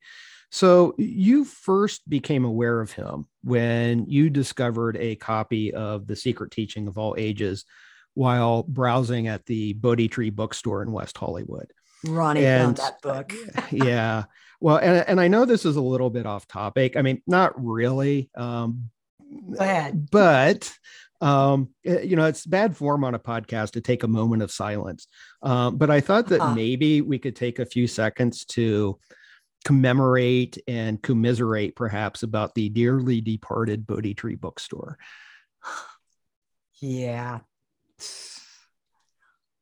So 0.51 0.93
you 0.97 1.45
first 1.45 2.07
became 2.07 2.43
aware 2.43 2.81
of 2.81 2.91
him 2.91 3.25
when 3.41 4.05
you 4.07 4.29
discovered 4.29 4.97
a 4.97 5.15
copy 5.15 5.73
of 5.73 6.05
The 6.07 6.15
Secret 6.15 6.51
Teaching 6.51 6.87
of 6.87 6.97
All 6.97 7.15
Ages 7.17 7.65
while 8.13 8.63
browsing 8.63 9.27
at 9.27 9.45
the 9.45 9.73
Bodhi 9.73 10.09
Tree 10.09 10.29
bookstore 10.29 10.83
in 10.83 10.91
West 10.91 11.17
Hollywood. 11.17 11.71
Ronnie 12.07 12.45
and, 12.45 12.77
found 12.77 12.77
that 12.77 13.01
book. 13.01 13.33
yeah. 13.71 14.25
Well, 14.59 14.77
and, 14.77 15.07
and 15.07 15.21
I 15.21 15.27
know 15.27 15.45
this 15.45 15.65
is 15.65 15.75
a 15.75 15.81
little 15.81 16.09
bit 16.09 16.25
off 16.25 16.47
topic. 16.47 16.95
I 16.97 17.01
mean, 17.01 17.21
not 17.25 17.53
really. 17.63 18.29
Um, 18.35 18.89
Go 19.55 19.63
ahead. 19.63 20.09
But 20.11 20.71
um, 21.21 21.69
eh, 21.85 22.01
you 22.01 22.15
know, 22.15 22.25
it's 22.25 22.45
bad 22.45 22.75
form 22.75 23.03
on 23.03 23.15
a 23.15 23.19
podcast 23.19 23.71
to 23.71 23.81
take 23.81 24.03
a 24.03 24.07
moment 24.07 24.41
of 24.41 24.51
silence. 24.51 25.07
Um, 25.41 25.77
but 25.77 25.89
I 25.89 26.01
thought 26.01 26.27
that 26.27 26.41
uh-huh. 26.41 26.55
maybe 26.55 27.01
we 27.01 27.19
could 27.19 27.35
take 27.35 27.59
a 27.59 27.65
few 27.65 27.87
seconds 27.87 28.45
to 28.45 28.99
commemorate 29.63 30.57
and 30.67 31.01
commiserate 31.01 31.75
perhaps 31.75 32.23
about 32.23 32.55
the 32.55 32.69
dearly 32.69 33.21
departed 33.21 33.85
Bodhi 33.85 34.13
Tree 34.13 34.35
bookstore. 34.35 34.97
Yeah. 36.83 37.41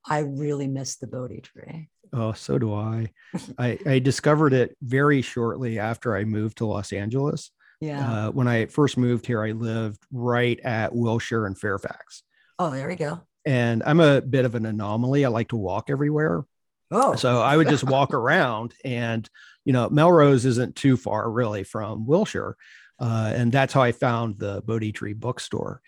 I 0.05 0.19
really 0.19 0.67
miss 0.67 0.95
the 0.95 1.07
Bodhi 1.07 1.41
tree. 1.41 1.89
Oh, 2.13 2.33
so 2.33 2.57
do 2.57 2.73
I. 2.73 3.11
I, 3.57 3.79
I 3.85 3.99
discovered 3.99 4.53
it 4.53 4.75
very 4.81 5.21
shortly 5.21 5.79
after 5.79 6.15
I 6.15 6.23
moved 6.23 6.57
to 6.57 6.65
Los 6.65 6.91
Angeles. 6.91 7.51
Yeah. 7.81 8.27
Uh, 8.27 8.31
when 8.31 8.47
I 8.47 8.65
first 8.65 8.97
moved 8.97 9.25
here, 9.25 9.43
I 9.43 9.51
lived 9.51 10.01
right 10.11 10.59
at 10.61 10.93
Wilshire 10.93 11.45
and 11.45 11.57
Fairfax. 11.57 12.23
Oh, 12.57 12.69
there 12.69 12.87
we 12.87 12.95
go. 12.95 13.21
And 13.45 13.83
I'm 13.83 13.99
a 13.99 14.21
bit 14.21 14.45
of 14.45 14.55
an 14.55 14.65
anomaly. 14.65 15.23
I 15.23 15.29
like 15.29 15.49
to 15.49 15.55
walk 15.55 15.89
everywhere. 15.89 16.43
Oh. 16.91 17.15
So 17.15 17.41
I 17.41 17.55
would 17.55 17.69
just 17.69 17.83
walk 17.83 18.13
around 18.13 18.73
and, 18.83 19.29
you 19.63 19.73
know, 19.73 19.89
Melrose 19.89 20.45
isn't 20.45 20.75
too 20.75 20.97
far 20.97 21.29
really 21.29 21.63
from 21.63 22.05
Wilshire. 22.05 22.57
Uh, 22.99 23.31
and 23.33 23.51
that's 23.51 23.73
how 23.73 23.81
I 23.81 23.93
found 23.93 24.39
the 24.39 24.61
Bodhi 24.65 24.91
Tree 24.91 25.13
bookstore. 25.13 25.81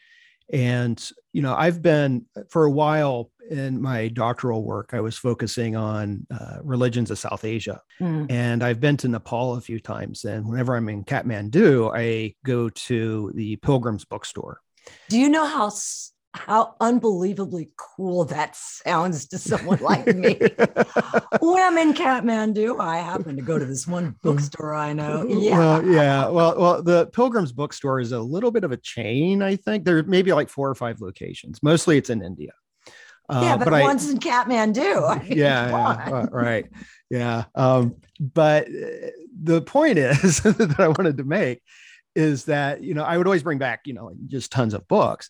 And, 0.51 1.11
you 1.33 1.41
know, 1.41 1.55
I've 1.55 1.81
been 1.81 2.25
for 2.49 2.65
a 2.65 2.71
while 2.71 3.31
in 3.49 3.81
my 3.81 4.07
doctoral 4.07 4.63
work, 4.63 4.91
I 4.93 5.01
was 5.01 5.17
focusing 5.17 5.75
on 5.75 6.25
uh, 6.31 6.57
religions 6.63 7.11
of 7.11 7.19
South 7.19 7.43
Asia. 7.43 7.81
Mm. 7.99 8.31
And 8.31 8.63
I've 8.63 8.79
been 8.79 8.97
to 8.97 9.09
Nepal 9.09 9.55
a 9.55 9.61
few 9.61 9.79
times. 9.79 10.23
And 10.23 10.47
whenever 10.47 10.75
I'm 10.75 10.87
in 10.87 11.03
Kathmandu, 11.03 11.91
I 11.93 12.35
go 12.45 12.69
to 12.69 13.31
the 13.35 13.57
Pilgrim's 13.57 14.05
bookstore. 14.05 14.61
Do 15.09 15.19
you 15.19 15.29
know 15.29 15.45
how 15.45 15.69
how 16.33 16.75
unbelievably 16.79 17.71
cool 17.75 18.23
that 18.25 18.55
sounds 18.55 19.27
to 19.27 19.37
someone 19.37 19.79
like 19.79 20.07
me. 20.07 20.35
when 21.41 21.63
I'm 21.63 21.77
in 21.77 21.93
Kathmandu, 21.93 22.79
I 22.79 22.97
happen 22.97 23.35
to 23.35 23.41
go 23.41 23.59
to 23.59 23.65
this 23.65 23.85
one 23.85 24.15
bookstore 24.21 24.73
I 24.73 24.93
know. 24.93 25.25
Yeah. 25.27 25.57
Well, 25.57 25.85
yeah. 25.85 26.27
Well, 26.29 26.57
well, 26.57 26.83
the 26.83 27.07
Pilgrim's 27.07 27.51
bookstore 27.51 27.99
is 27.99 28.13
a 28.13 28.19
little 28.19 28.51
bit 28.51 28.63
of 28.63 28.71
a 28.71 28.77
chain, 28.77 29.41
I 29.41 29.57
think. 29.57 29.83
There 29.83 30.03
may 30.03 30.21
be 30.21 30.31
like 30.31 30.47
four 30.47 30.69
or 30.69 30.75
five 30.75 31.01
locations. 31.01 31.61
Mostly 31.61 31.97
it's 31.97 32.09
in 32.09 32.23
India. 32.23 32.51
Uh, 33.27 33.41
yeah, 33.43 33.57
but, 33.57 33.69
but 33.69 33.81
one's 33.81 34.07
I, 34.07 34.11
in 34.11 34.17
Kathmandu. 34.19 35.09
I 35.09 35.23
mean, 35.23 35.37
yeah, 35.37 35.69
yeah 35.69 36.25
right. 36.31 36.65
Yeah. 37.09 37.45
Um, 37.55 37.95
but 38.19 38.67
uh, 38.67 39.11
the 39.41 39.61
point 39.61 39.97
is 39.97 40.39
that 40.43 40.75
I 40.79 40.87
wanted 40.87 41.17
to 41.17 41.23
make 41.25 41.61
is 42.15 42.45
that, 42.45 42.83
you 42.83 42.93
know, 42.93 43.03
I 43.03 43.17
would 43.17 43.27
always 43.27 43.43
bring 43.43 43.57
back, 43.57 43.81
you 43.85 43.93
know, 43.93 44.11
just 44.27 44.51
tons 44.51 44.73
of 44.73 44.87
books 44.87 45.29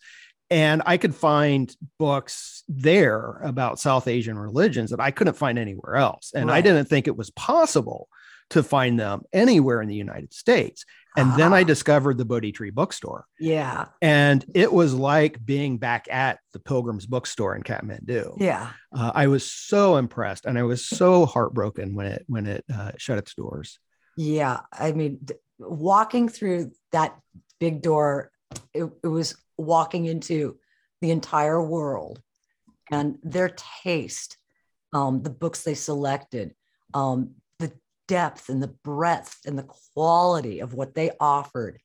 and 0.52 0.84
I 0.86 0.98
could 0.98 1.16
find 1.16 1.74
books 1.98 2.64
there 2.68 3.40
about 3.42 3.80
South 3.80 4.08
Asian 4.10 4.38
religions 4.38 4.92
that 4.92 5.00
I 5.00 5.10
couldn't 5.10 5.38
find 5.38 5.58
anywhere 5.58 5.96
else. 5.96 6.34
And 6.36 6.50
right. 6.50 6.58
I 6.58 6.62
didn't 6.62 6.90
think 6.90 7.08
it 7.08 7.16
was 7.16 7.30
possible 7.32 8.10
to 8.50 8.62
find 8.62 9.00
them 9.00 9.22
anywhere 9.32 9.82
in 9.82 9.88
the 9.88 9.96
United 9.96 10.34
States. 10.34 10.84
And 11.16 11.38
then 11.38 11.54
I 11.54 11.62
ah. 11.62 11.66
discovered 11.66 12.18
the 12.18 12.26
Bodhi 12.26 12.52
Tree 12.52 12.70
bookstore. 12.70 13.26
Yeah. 13.40 13.86
And 14.02 14.46
it 14.54 14.72
was 14.72 14.94
like 14.94 15.44
being 15.44 15.78
back 15.78 16.08
at 16.12 16.40
the 16.52 16.60
Pilgrim's 16.60 17.06
bookstore 17.06 17.56
in 17.56 17.64
Kathmandu. 17.64 18.36
Yeah. 18.38 18.72
Uh, 18.94 19.12
I 19.16 19.28
was 19.28 19.50
so 19.50 19.96
impressed 19.96 20.46
and 20.46 20.60
I 20.60 20.64
was 20.64 20.86
so 20.86 21.26
heartbroken 21.26 21.96
when 21.96 22.08
it 22.08 22.26
when 22.28 22.46
it 22.46 22.66
uh, 22.74 22.92
shut 22.98 23.18
its 23.18 23.34
doors. 23.36 23.80
Yeah. 24.18 24.62
I 24.72 24.92
mean, 24.92 25.26
walking 25.60 26.28
through 26.28 26.72
that 26.92 27.18
big 27.60 27.82
door, 27.82 28.32
it, 28.74 28.90
it 29.04 29.08
was 29.08 29.36
walking 29.62 30.06
into 30.06 30.58
the 31.02 31.12
entire 31.12 31.62
world 31.62 32.22
and 32.92 33.18
their 33.24 33.50
taste, 33.84 34.38
um, 34.94 35.24
the 35.24 35.30
books 35.30 35.64
they 35.64 35.74
selected, 35.74 36.54
um, 36.94 37.32
the 37.60 37.72
depth 38.08 38.50
and 38.50 38.62
the 38.62 38.68
breadth 38.84 39.40
and 39.46 39.58
the 39.58 39.68
quality 39.94 40.60
of 40.60 40.74
what 40.74 40.94
they 40.94 41.12
offered. 41.20 41.80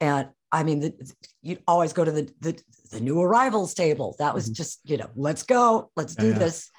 And 0.00 0.28
I 0.50 0.64
mean, 0.64 0.80
the, 0.80 1.14
you'd 1.42 1.62
always 1.66 1.92
go 1.92 2.04
to 2.04 2.10
the, 2.10 2.30
the, 2.40 2.60
the 2.90 3.00
new 3.00 3.20
arrivals 3.20 3.74
table. 3.74 4.16
That 4.18 4.34
was 4.34 4.46
mm-hmm. 4.46 4.54
just, 4.54 4.80
you 4.84 4.96
know, 4.96 5.08
let's 5.14 5.44
go, 5.44 5.90
let's 5.96 6.14
do 6.14 6.28
yeah. 6.28 6.38
this. 6.38 6.70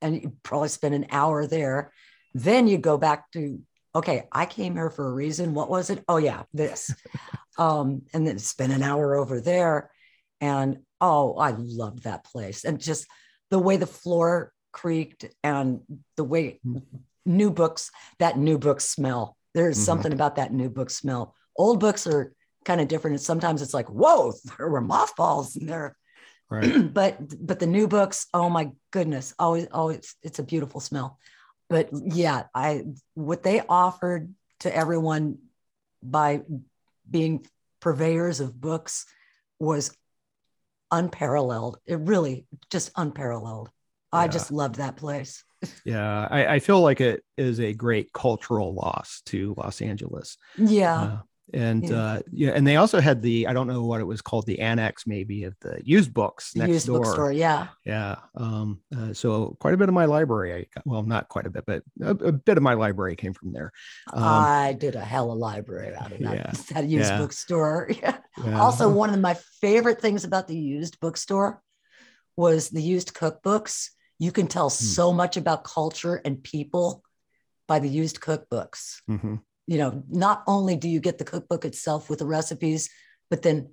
And 0.00 0.20
you 0.20 0.36
probably 0.42 0.68
spend 0.68 0.94
an 0.94 1.06
hour 1.10 1.46
there. 1.46 1.92
Then 2.34 2.66
you 2.66 2.78
go 2.78 2.98
back 2.98 3.30
to, 3.32 3.60
okay, 3.94 4.24
I 4.32 4.46
came 4.46 4.74
here 4.74 4.90
for 4.90 5.06
a 5.06 5.12
reason. 5.12 5.54
What 5.54 5.70
was 5.70 5.90
it? 5.90 6.02
Oh, 6.08 6.16
yeah, 6.16 6.42
this. 6.52 6.92
um, 7.58 8.02
and 8.12 8.26
then 8.26 8.38
spend 8.38 8.72
an 8.72 8.82
hour 8.82 9.14
over 9.14 9.40
there. 9.40 9.90
And 10.40 10.78
oh, 11.00 11.34
I 11.34 11.54
loved 11.56 12.04
that 12.04 12.24
place. 12.24 12.64
And 12.64 12.80
just 12.80 13.06
the 13.50 13.58
way 13.58 13.76
the 13.76 13.86
floor 13.86 14.52
creaked 14.72 15.26
and 15.42 15.80
the 16.16 16.24
way 16.24 16.60
mm-hmm. 16.66 16.78
new 17.26 17.50
books, 17.50 17.90
that 18.18 18.38
new 18.38 18.58
book 18.58 18.80
smell. 18.80 19.36
There's 19.54 19.76
mm-hmm. 19.76 19.84
something 19.84 20.12
about 20.12 20.36
that 20.36 20.52
new 20.52 20.70
book 20.70 20.90
smell. 20.90 21.34
Old 21.56 21.80
books 21.80 22.06
are 22.06 22.32
kind 22.64 22.80
of 22.80 22.88
different. 22.88 23.14
And 23.14 23.22
sometimes 23.22 23.62
it's 23.62 23.74
like, 23.74 23.88
whoa, 23.88 24.32
there 24.58 24.68
were 24.68 24.80
mothballs 24.80 25.56
in 25.56 25.66
there. 25.66 25.96
Right. 26.48 26.92
but 26.94 27.18
but 27.44 27.58
the 27.58 27.66
new 27.66 27.88
books, 27.88 28.26
oh 28.34 28.50
my 28.50 28.70
goodness, 28.90 29.34
always 29.38 29.68
always 29.72 30.14
it's 30.22 30.38
a 30.38 30.42
beautiful 30.44 30.80
smell. 30.80 31.18
But 31.70 31.88
yeah, 31.92 32.44
I 32.54 32.84
what 33.14 33.42
they 33.42 33.62
offered 33.66 34.34
to 34.60 34.74
everyone 34.74 35.38
by 36.02 36.42
being 37.08 37.46
purveyors 37.80 38.40
of 38.40 38.60
books 38.60 39.06
was 39.58 39.96
unparalleled. 40.90 41.78
It 41.86 41.98
really 42.00 42.46
just 42.70 42.90
unparalleled. 42.96 43.70
Yeah. 44.12 44.20
I 44.20 44.28
just 44.28 44.52
loved 44.52 44.76
that 44.76 44.96
place. 44.96 45.44
yeah, 45.84 46.28
I, 46.30 46.46
I, 46.54 46.58
feel 46.58 46.80
like 46.80 47.00
it 47.00 47.24
is 47.38 47.60
a 47.60 47.72
great 47.72 48.12
cultural 48.12 48.74
loss 48.74 49.22
to 49.26 49.54
Los 49.56 49.80
Angeles. 49.80 50.36
Yeah. 50.56 51.00
Uh, 51.00 51.18
and 51.54 51.88
yeah. 51.88 51.96
uh 51.96 52.20
yeah 52.32 52.50
and 52.50 52.66
they 52.66 52.76
also 52.76 53.00
had 53.00 53.20
the 53.20 53.46
i 53.46 53.52
don't 53.52 53.66
know 53.66 53.84
what 53.84 54.00
it 54.00 54.04
was 54.04 54.22
called 54.22 54.46
the 54.46 54.60
annex 54.60 55.06
maybe 55.06 55.44
of 55.44 55.54
the 55.60 55.80
used 55.84 56.14
books 56.14 56.54
next 56.56 56.70
used 56.70 56.86
door 56.86 57.00
bookstore 57.00 57.32
yeah 57.32 57.68
yeah 57.84 58.16
um 58.36 58.80
uh, 58.96 59.12
so 59.12 59.56
quite 59.60 59.74
a 59.74 59.76
bit 59.76 59.88
of 59.88 59.94
my 59.94 60.04
library 60.04 60.54
i 60.54 60.66
got, 60.74 60.86
well 60.86 61.02
not 61.02 61.28
quite 61.28 61.46
a 61.46 61.50
bit 61.50 61.64
but 61.66 61.82
a, 62.00 62.10
a 62.10 62.32
bit 62.32 62.56
of 62.56 62.62
my 62.62 62.74
library 62.74 63.16
came 63.16 63.34
from 63.34 63.52
there 63.52 63.72
um, 64.12 64.22
i 64.22 64.76
did 64.78 64.94
a 64.94 65.00
hell 65.00 65.30
of 65.30 65.36
a 65.36 65.40
library 65.40 65.94
out 65.94 66.12
of 66.12 66.18
that, 66.20 66.34
yeah, 66.34 66.52
that 66.72 66.88
used 66.88 67.10
yeah. 67.10 67.18
bookstore 67.18 67.90
yeah. 68.02 68.18
yeah 68.44 68.60
also 68.60 68.88
one 68.88 69.12
of 69.12 69.20
my 69.20 69.34
favorite 69.60 70.00
things 70.00 70.24
about 70.24 70.48
the 70.48 70.56
used 70.56 70.98
bookstore 71.00 71.60
was 72.36 72.70
the 72.70 72.82
used 72.82 73.14
cookbooks 73.14 73.90
you 74.18 74.32
can 74.32 74.46
tell 74.46 74.70
hmm. 74.70 74.84
so 74.84 75.12
much 75.12 75.36
about 75.36 75.64
culture 75.64 76.20
and 76.24 76.42
people 76.42 77.02
by 77.66 77.78
the 77.78 77.88
used 77.88 78.20
cookbooks 78.20 79.00
mm-hmm 79.10 79.34
you 79.66 79.78
know, 79.78 80.02
not 80.08 80.42
only 80.46 80.76
do 80.76 80.88
you 80.88 81.00
get 81.00 81.18
the 81.18 81.24
cookbook 81.24 81.64
itself 81.64 82.10
with 82.10 82.18
the 82.18 82.26
recipes, 82.26 82.90
but 83.30 83.42
then 83.42 83.70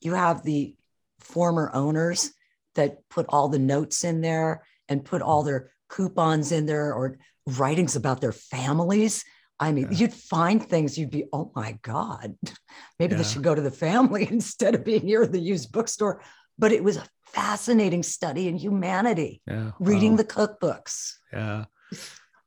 you 0.00 0.14
have 0.14 0.42
the 0.42 0.74
former 1.20 1.70
owners 1.74 2.32
that 2.74 3.08
put 3.08 3.26
all 3.28 3.48
the 3.48 3.58
notes 3.58 4.04
in 4.04 4.20
there 4.20 4.64
and 4.88 5.04
put 5.04 5.22
all 5.22 5.42
their 5.42 5.72
coupons 5.88 6.52
in 6.52 6.66
there 6.66 6.94
or 6.94 7.18
writings 7.46 7.96
about 7.96 8.20
their 8.20 8.32
families. 8.32 9.24
I 9.60 9.72
mean, 9.72 9.88
yeah. 9.90 9.98
you'd 9.98 10.14
find 10.14 10.62
things 10.62 10.98
you'd 10.98 11.10
be, 11.10 11.26
oh 11.32 11.52
my 11.54 11.78
God, 11.82 12.34
maybe 12.98 13.12
yeah. 13.12 13.18
this 13.18 13.32
should 13.32 13.42
go 13.42 13.54
to 13.54 13.60
the 13.60 13.70
family 13.70 14.26
instead 14.30 14.74
of 14.74 14.84
being 14.84 15.02
here 15.02 15.22
at 15.22 15.32
the 15.32 15.40
used 15.40 15.72
bookstore. 15.72 16.22
But 16.58 16.72
it 16.72 16.82
was 16.82 16.96
a 16.96 17.06
fascinating 17.26 18.02
study 18.02 18.48
in 18.48 18.56
humanity, 18.56 19.42
yeah. 19.46 19.72
reading 19.78 20.12
wow. 20.12 20.16
the 20.18 20.24
cookbooks. 20.24 21.14
Yeah. 21.32 21.64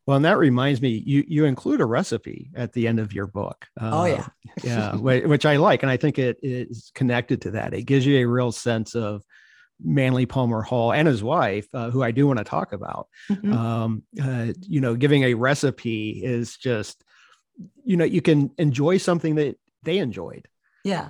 Well, 0.06 0.18
and 0.18 0.26
that 0.26 0.38
reminds 0.38 0.82
me, 0.82 1.02
you 1.06 1.24
you 1.28 1.46
include 1.46 1.82
a 1.82 1.86
recipe 1.86 2.52
at 2.56 2.74
the 2.74 2.88
end 2.88 3.00
of 3.00 3.12
your 3.14 3.26
book. 3.26 3.66
Uh, 3.80 3.90
oh 3.94 4.06
yeah, 4.06 4.28
yeah, 4.64 4.96
which 4.96 5.46
I 5.46 5.56
like, 5.58 5.82
and 5.82 5.92
I 5.92 5.98
think 5.98 6.20
it 6.20 6.38
is 6.44 6.92
connected 6.94 7.42
to 7.42 7.52
that. 7.52 7.74
It 7.74 7.84
gives 7.84 8.06
you 8.06 8.18
a 8.20 8.26
real 8.26 8.52
sense 8.52 8.94
of 8.94 9.24
Manly 9.84 10.28
Palmer 10.28 10.62
Hall 10.62 10.94
and 10.94 11.08
his 11.08 11.24
wife, 11.24 11.68
uh, 11.74 11.90
who 11.90 12.04
I 12.04 12.12
do 12.12 12.28
want 12.28 12.38
to 12.38 12.46
talk 12.46 12.72
about. 12.72 13.08
Mm-hmm. 13.32 13.54
Um, 13.54 14.04
uh, 14.22 14.54
you 14.62 14.80
know, 14.80 14.96
giving 14.96 15.24
a 15.24 15.34
recipe 15.34 16.22
is 16.24 16.56
just, 16.56 17.04
you 17.84 17.98
know, 17.98 18.06
you 18.06 18.22
can 18.22 18.52
enjoy 18.60 18.98
something 18.98 19.36
that 19.36 19.58
they 19.82 19.98
enjoyed. 19.98 20.48
Yeah, 20.84 21.10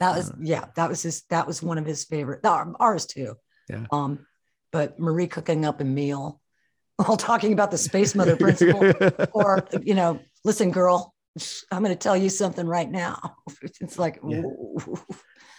that 0.00 0.16
was 0.16 0.30
uh, 0.30 0.34
yeah, 0.40 0.64
that 0.74 0.88
was 0.88 1.02
his. 1.02 1.22
That 1.30 1.46
was 1.46 1.62
one 1.62 1.78
of 1.78 1.86
his 1.86 2.04
favorite. 2.04 2.44
Ours 2.44 3.06
too. 3.06 3.36
Yeah. 3.68 3.86
Um, 3.92 4.26
but 4.72 4.98
Marie 4.98 5.28
cooking 5.28 5.64
up 5.64 5.80
a 5.80 5.84
meal 5.84 6.40
while 7.04 7.16
talking 7.16 7.52
about 7.52 7.70
the 7.70 7.78
space 7.78 8.14
mother 8.14 8.36
principle, 8.36 8.92
or 9.32 9.66
you 9.82 9.94
know, 9.94 10.20
listen, 10.44 10.70
girl, 10.70 11.14
I'm 11.70 11.82
going 11.82 11.94
to 11.94 11.98
tell 11.98 12.16
you 12.16 12.28
something 12.28 12.66
right 12.66 12.90
now. 12.90 13.36
It's 13.80 13.98
like, 13.98 14.20
Yeah. 14.26 14.42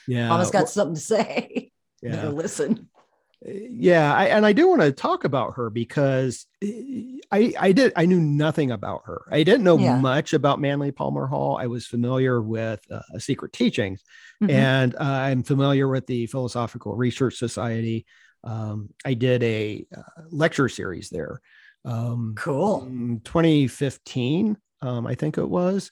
yeah. 0.07 0.27
mama's 0.29 0.51
got 0.51 0.69
something 0.69 0.95
to 0.95 1.01
say. 1.01 1.71
yeah. 2.01 2.11
Better 2.15 2.29
listen. 2.31 2.89
yeah 3.43 4.13
I, 4.13 4.25
and 4.27 4.45
i 4.45 4.53
do 4.53 4.67
want 4.69 4.81
to 4.81 4.91
talk 4.91 5.23
about 5.23 5.55
her 5.55 5.71
because 5.71 6.45
i 7.31 7.51
i 7.59 7.71
did 7.71 7.91
i 7.95 8.05
knew 8.05 8.19
nothing 8.19 8.69
about 8.69 9.01
her 9.05 9.21
i 9.31 9.41
didn't 9.41 9.63
know 9.63 9.79
Yeah. 9.79 9.97
much 9.99 10.33
about 10.33 10.59
manly 10.59 10.91
palmer 10.91 11.25
hall 11.25 11.57
i 11.59 11.65
was 11.65 11.87
familiar 11.87 12.39
with 12.39 12.81
uh, 12.91 13.01
secret 13.17 13.51
teachings 13.51 14.03
Mhm. 14.43 14.51
and 14.51 14.95
uh, 14.95 14.99
i'm 15.27 15.41
familiar 15.41 15.87
with 15.87 16.05
the 16.05 16.27
philosophical 16.27 16.95
research 16.95 17.35
society 17.37 18.05
um, 18.43 18.89
i 19.05 19.13
did 19.13 19.43
a 19.43 19.85
uh, 19.95 20.01
lecture 20.29 20.69
series 20.69 21.09
there 21.09 21.41
um, 21.85 22.33
Cool. 22.37 22.81
2015 23.23 24.57
um, 24.81 25.07
i 25.07 25.15
think 25.15 25.37
it 25.37 25.49
was 25.49 25.91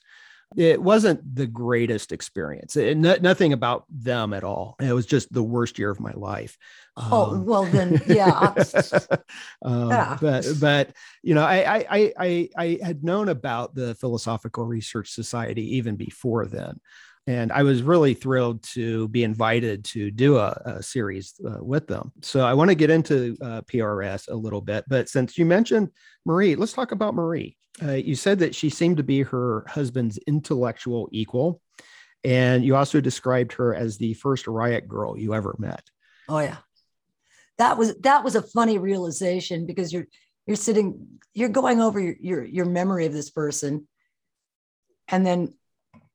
it 0.56 0.82
wasn't 0.82 1.20
the 1.36 1.46
greatest 1.46 2.10
experience 2.10 2.74
it, 2.76 2.96
no- 2.96 3.16
nothing 3.20 3.52
about 3.52 3.84
them 3.88 4.32
at 4.32 4.42
all 4.44 4.74
it 4.80 4.92
was 4.92 5.06
just 5.06 5.32
the 5.32 5.42
worst 5.42 5.78
year 5.78 5.90
of 5.90 6.00
my 6.00 6.12
life 6.12 6.56
Oh, 6.96 7.32
Um, 7.32 7.46
well, 7.46 7.64
then, 7.66 8.00
yeah. 8.06 8.54
um, 9.62 9.88
Yeah. 9.88 10.18
but 10.20 10.44
but 10.60 10.92
you 11.22 11.34
know 11.34 11.44
I 11.44 11.86
I 11.88 12.12
I 12.18 12.48
I 12.56 12.78
had 12.82 13.04
known 13.04 13.28
about 13.28 13.74
the 13.74 13.94
Philosophical 13.94 14.64
Research 14.64 15.10
Society 15.12 15.76
even 15.76 15.96
before 15.96 16.46
then, 16.46 16.80
and 17.26 17.52
I 17.52 17.62
was 17.62 17.82
really 17.82 18.14
thrilled 18.14 18.62
to 18.74 19.08
be 19.08 19.24
invited 19.24 19.84
to 19.86 20.10
do 20.10 20.38
a, 20.38 20.60
a 20.64 20.82
series 20.82 21.34
uh, 21.46 21.62
with 21.62 21.86
them. 21.86 22.12
So 22.22 22.40
I 22.40 22.54
want 22.54 22.70
to 22.70 22.74
get 22.74 22.90
into 22.90 23.36
uh, 23.42 23.60
PRS 23.62 24.28
a 24.28 24.34
little 24.34 24.60
bit, 24.60 24.84
but 24.88 25.08
since 25.08 25.36
you 25.38 25.44
mentioned 25.44 25.90
Marie, 26.24 26.56
let's 26.56 26.72
talk 26.72 26.92
about 26.92 27.14
Marie. 27.14 27.56
Uh, 27.82 27.92
you 27.92 28.14
said 28.14 28.38
that 28.40 28.54
she 28.54 28.68
seemed 28.68 28.96
to 28.96 29.02
be 29.02 29.22
her 29.22 29.64
husband's 29.68 30.18
intellectual 30.26 31.08
equal, 31.12 31.60
and 32.24 32.64
you 32.64 32.76
also 32.76 33.00
described 33.00 33.52
her 33.54 33.74
as 33.74 33.96
the 33.96 34.14
first 34.14 34.46
riot 34.46 34.88
girl 34.88 35.16
you 35.16 35.34
ever 35.34 35.54
met. 35.58 35.82
Oh 36.28 36.40
yeah. 36.40 36.56
That 37.58 37.76
was 37.78 37.96
that 37.98 38.24
was 38.24 38.34
a 38.36 38.42
funny 38.42 38.78
realization 38.78 39.66
because 39.66 39.92
you're 39.92 40.06
you're 40.46 40.56
sitting 40.56 41.06
you're 41.34 41.48
going 41.48 41.80
over 41.80 42.00
your 42.00 42.16
your, 42.20 42.44
your 42.44 42.64
memory 42.64 43.06
of 43.06 43.12
this 43.12 43.30
person 43.30 43.86
and 45.08 45.24
then 45.26 45.54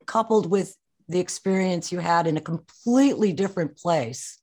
coupled 0.06 0.50
with 0.50 0.76
the 1.08 1.20
experience 1.20 1.92
you 1.92 2.00
had 2.00 2.28
in 2.28 2.38
a 2.38 2.42
completely 2.42 3.34
different 3.34 3.78
place 3.78 4.40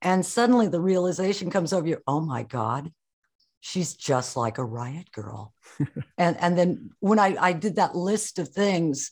and 0.00 0.24
suddenly 0.24 0.68
the 0.68 0.80
realization 0.80 1.50
comes 1.50 1.72
over 1.72 1.86
you 1.86 1.98
oh 2.06 2.20
my 2.20 2.42
god 2.42 2.90
she's 3.60 3.94
just 3.94 4.36
like 4.36 4.58
a 4.58 4.64
riot 4.64 5.10
girl 5.12 5.52
and 6.18 6.36
and 6.40 6.58
then 6.58 6.90
when 7.00 7.18
I 7.18 7.36
I 7.40 7.52
did 7.52 7.76
that 7.76 7.94
list 7.94 8.38
of 8.38 8.48
things 8.48 9.10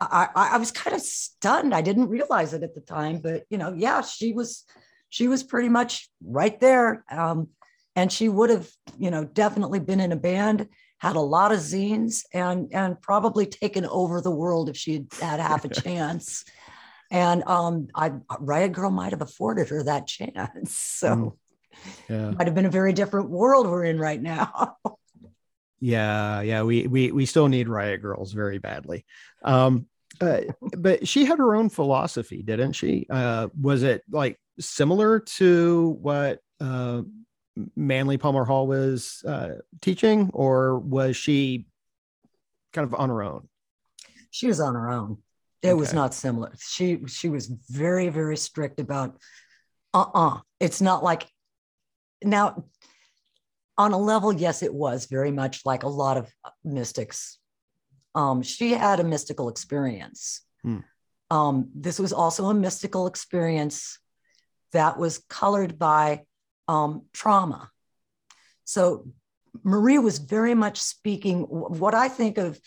I, 0.00 0.28
I 0.34 0.48
I 0.54 0.58
was 0.58 0.70
kind 0.70 0.94
of 0.94 1.02
stunned. 1.02 1.74
I 1.74 1.82
didn't 1.82 2.08
realize 2.08 2.54
it 2.54 2.62
at 2.62 2.74
the 2.74 2.80
time, 2.80 3.18
but 3.18 3.44
you 3.50 3.58
know, 3.58 3.74
yeah, 3.76 4.00
she 4.02 4.32
was 4.32 4.64
she 5.08 5.28
was 5.28 5.42
pretty 5.42 5.68
much 5.68 6.08
right 6.24 6.58
there. 6.60 7.04
Um, 7.10 7.48
and 7.96 8.12
she 8.12 8.28
would 8.28 8.50
have, 8.50 8.70
you 8.96 9.10
know, 9.10 9.24
definitely 9.24 9.80
been 9.80 9.98
in 9.98 10.12
a 10.12 10.16
band, 10.16 10.68
had 10.98 11.16
a 11.16 11.20
lot 11.20 11.52
of 11.52 11.58
zines, 11.60 12.24
and 12.32 12.68
and 12.72 13.00
probably 13.00 13.46
taken 13.46 13.86
over 13.86 14.20
the 14.20 14.30
world 14.30 14.68
if 14.68 14.76
she 14.76 14.94
had 14.94 15.06
had 15.20 15.40
half 15.40 15.64
a 15.64 15.68
chance. 15.82 16.44
And 17.10 17.42
um, 17.46 17.88
I 17.94 18.12
Riot 18.40 18.72
Girl 18.72 18.90
might 18.90 19.12
have 19.12 19.22
afforded 19.22 19.68
her 19.68 19.82
that 19.84 20.06
chance. 20.06 20.72
So 20.98 21.08
Mm. 21.08 21.32
Yeah. 22.10 22.30
might 22.32 22.46
have 22.48 22.54
been 22.56 22.66
a 22.66 22.70
very 22.70 22.92
different 22.92 23.30
world 23.30 23.66
we're 23.66 23.84
in 23.84 23.98
right 23.98 24.20
now. 24.20 24.76
Yeah, 25.80 26.40
yeah, 26.40 26.62
we 26.64 26.88
we 26.88 27.12
we 27.12 27.24
still 27.24 27.46
need 27.46 27.68
riot 27.68 28.02
girls 28.02 28.32
very 28.32 28.58
badly. 28.58 29.06
Um, 29.44 29.86
uh, 30.20 30.40
but 30.76 31.06
she 31.06 31.24
had 31.24 31.38
her 31.38 31.54
own 31.54 31.68
philosophy, 31.68 32.42
didn't 32.42 32.72
she? 32.72 33.06
Uh, 33.08 33.46
was 33.60 33.84
it 33.84 34.02
like 34.10 34.40
similar 34.58 35.20
to 35.20 35.96
what 36.00 36.40
uh, 36.60 37.02
Manly 37.76 38.18
Palmer 38.18 38.44
Hall 38.44 38.66
was 38.66 39.22
uh, 39.26 39.56
teaching, 39.80 40.30
or 40.32 40.78
was 40.78 41.16
she 41.16 41.66
kind 42.72 42.86
of 42.86 42.94
on 42.94 43.08
her 43.08 43.22
own? 43.22 43.48
she 44.30 44.46
was 44.46 44.60
on 44.60 44.74
her 44.74 44.90
own. 44.90 45.18
It 45.62 45.74
was 45.74 45.92
not 45.92 46.14
similar. 46.14 46.52
She 46.60 47.00
she 47.08 47.28
was 47.28 47.46
very 47.68 48.08
very 48.10 48.36
strict 48.36 48.78
about 48.78 49.18
uh-uh. 49.92 50.38
It's 50.60 50.80
not 50.80 51.02
like 51.02 51.26
now 52.22 52.64
on 53.76 53.92
a 53.92 53.98
level 53.98 54.32
yes 54.32 54.62
it 54.62 54.72
was 54.72 55.06
very 55.06 55.32
much 55.32 55.62
like 55.64 55.82
a 55.82 55.88
lot 55.88 56.16
of 56.16 56.32
mystics. 56.62 57.38
Um 58.14 58.42
she 58.42 58.70
had 58.72 59.00
a 59.00 59.04
mystical 59.04 59.48
experience. 59.48 60.42
Hmm. 60.62 60.78
Um 61.30 61.70
this 61.74 61.98
was 61.98 62.12
also 62.12 62.46
a 62.46 62.54
mystical 62.54 63.08
experience 63.08 63.98
that 64.72 64.96
was 64.96 65.24
colored 65.28 65.76
by 65.76 66.22
um 66.68 67.02
trauma. 67.12 67.70
So 68.64 69.06
Marie 69.64 69.98
was 69.98 70.18
very 70.18 70.54
much 70.54 70.78
speaking 70.80 71.42
what 71.42 71.94
I 71.94 72.08
think 72.08 72.38
of 72.38 72.60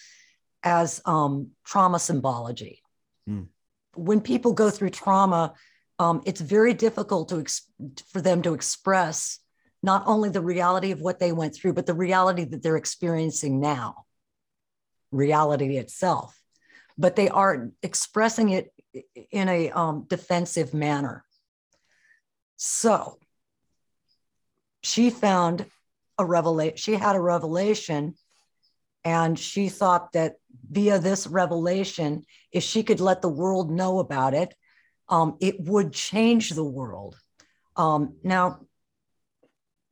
as 0.64 1.02
um, 1.06 1.52
trauma 1.66 2.00
symbology. 2.00 2.82
Hmm. 3.28 3.44
When 3.96 4.22
people 4.22 4.54
go 4.54 4.70
through 4.70 4.90
trauma, 4.92 5.54
um, 6.00 6.22
it's 6.26 6.42
very 6.42 6.74
difficult 6.74 7.30
to 7.30 7.40
ex- 7.40 7.70
for 8.12 8.22
them 8.22 8.42
to 8.44 8.54
express 8.54 9.40
not 9.84 10.04
only 10.06 10.30
the 10.30 10.42
reality 10.42 10.92
of 10.92 11.02
what 11.02 11.20
they 11.20 11.32
went 11.32 11.56
through, 11.56 11.74
but 11.74 11.86
the 11.86 11.94
reality 11.94 12.44
that 12.46 12.62
they're 12.62 12.78
experiencing 12.78 13.60
now, 13.60 14.06
reality 15.12 15.78
itself. 15.78 16.40
But 16.98 17.16
they 17.16 17.30
are 17.30 17.72
expressing 17.82 18.50
it 18.50 18.72
in 19.32 19.50
a 19.50 19.72
um, 19.72 20.06
defensive 20.08 20.74
manner. 20.74 21.24
So 22.58 23.18
she 24.84 25.10
found 25.10 25.65
a 26.17 26.26
revelation. 26.26 26.78
She 26.78 26.94
had 26.94 27.15
a 27.15 27.22
revelation 27.22 28.15
and 29.04 29.38
she 29.38 29.70
thought 29.70 30.12
that 30.13 30.36
via 30.70 31.00
this 31.00 31.28
revelation, 31.28 32.24
if 32.52 32.63
she 32.63 32.84
could 32.84 33.00
let 33.00 33.22
the 33.22 33.30
world 33.30 33.72
know 33.72 34.00
about 34.00 34.34
it, 34.34 34.54
um, 35.10 35.38
it 35.39 35.60
would 35.60 35.91
change 35.91 36.52
the 36.52 36.63
world. 36.63 37.17
Um, 37.76 38.17
now, 38.24 38.62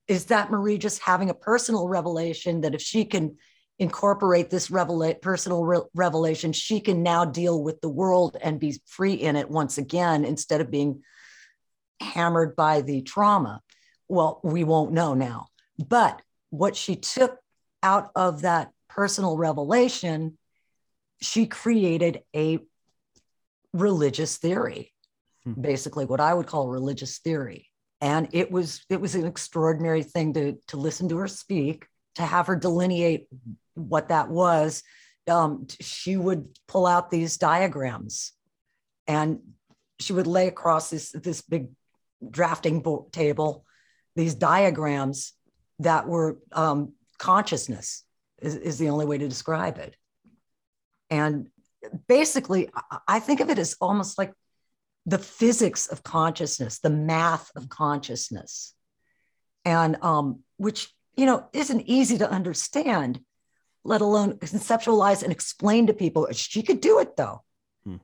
is 0.08 0.26
that 0.26 0.52
Marie 0.52 0.78
just 0.78 1.02
having 1.02 1.30
a 1.30 1.36
personal 1.36 1.88
revelation 1.88 2.62
that 2.62 2.74
if 2.74 2.82
she 2.82 3.06
can 3.06 3.38
incorporate 3.78 4.50
this 4.50 4.70
revela- 4.70 5.22
personal 5.22 5.64
re- 5.64 5.82
revelation, 5.96 6.52
she 6.52 6.80
can 6.80 7.04
now 7.04 7.26
deal 7.26 7.62
with 7.62 7.80
the 7.82 7.90
world 7.90 8.36
and 8.42 8.60
be 8.60 8.80
free 8.86 9.14
in 9.14 9.36
it 9.36 9.50
once 9.50 9.78
again 9.78 10.26
instead 10.26 10.62
of 10.62 10.72
being 10.72 11.02
hammered 12.02 12.56
by 12.56 12.82
the 12.82 13.02
trauma? 13.02 13.62
Well, 14.10 14.42
we 14.44 14.64
won't 14.64 14.92
know 14.92 15.14
now. 15.14 15.48
But 15.78 16.22
what 16.50 16.76
she 16.76 16.96
took 16.96 17.38
out 17.82 18.10
of 18.16 18.42
that 18.42 18.72
personal 18.90 19.38
revelation, 19.38 20.38
she 21.22 21.46
created 21.46 22.24
a 22.36 22.60
religious 23.74 24.38
theory, 24.38 24.94
Hmm. 25.46 25.54
basically 25.62 26.06
what 26.06 26.20
I 26.20 26.34
would 26.34 26.48
call 26.48 26.68
religious 26.68 27.20
theory. 27.20 27.68
And 28.02 28.28
it 28.34 28.52
was 28.52 28.84
it 28.90 29.00
was 29.00 29.16
an 29.16 29.26
extraordinary 29.26 30.04
thing 30.04 30.34
to 30.34 30.58
to 30.68 30.78
listen 30.78 31.08
to 31.10 31.18
her 31.18 31.28
speak, 31.28 31.86
to 32.16 32.24
have 32.24 32.48
her 32.48 32.56
delineate 32.56 33.28
what 33.76 34.10
that 34.10 34.30
was. 34.30 34.84
Um, 35.28 35.68
she 35.80 36.18
would 36.18 36.48
pull 36.68 36.88
out 36.88 37.12
these 37.12 37.38
diagrams, 37.38 38.34
and 39.06 39.40
she 40.00 40.14
would 40.14 40.28
lay 40.28 40.48
across 40.48 40.90
this 40.90 41.12
this 41.12 41.42
big 41.42 41.70
drafting 42.30 42.82
bo- 42.82 43.08
table 43.12 43.66
these 44.16 44.36
diagrams 44.36 45.34
that 45.80 46.08
were 46.08 46.38
um, 46.52 46.94
consciousness 47.18 48.04
is, 48.42 48.56
is 48.56 48.78
the 48.78 48.90
only 48.90 49.06
way 49.06 49.18
to 49.18 49.28
describe 49.28 49.78
it. 49.78 49.96
And 51.10 51.50
basically, 52.08 52.70
I- 53.08 53.20
think 53.20 53.40
of 53.40 53.50
it 53.50 53.60
as 53.60 53.76
almost 53.80 54.18
like 54.18 54.34
the 55.06 55.18
physics 55.18 55.88
of 55.88 56.04
consciousness, 56.04 56.80
the 56.80 56.90
math 56.90 57.52
of 57.56 57.70
consciousness, 57.70 58.74
and 59.66 59.98
um, 60.02 60.44
which 60.58 60.94
you 61.16 61.26
know 61.26 61.48
isn't 61.54 61.82
easy 61.82 62.18
to 62.20 62.30
understand, 62.30 63.20
let 63.84 64.02
alone 64.02 64.34
conceptualize 64.34 65.24
and 65.24 65.32
explain 65.32 65.88
to 65.88 65.94
people. 65.94 66.28
She 66.32 66.62
could 66.62 66.82
do 66.82 67.00
it 67.00 67.16
though. 67.16 67.44
Hmm. 67.86 67.98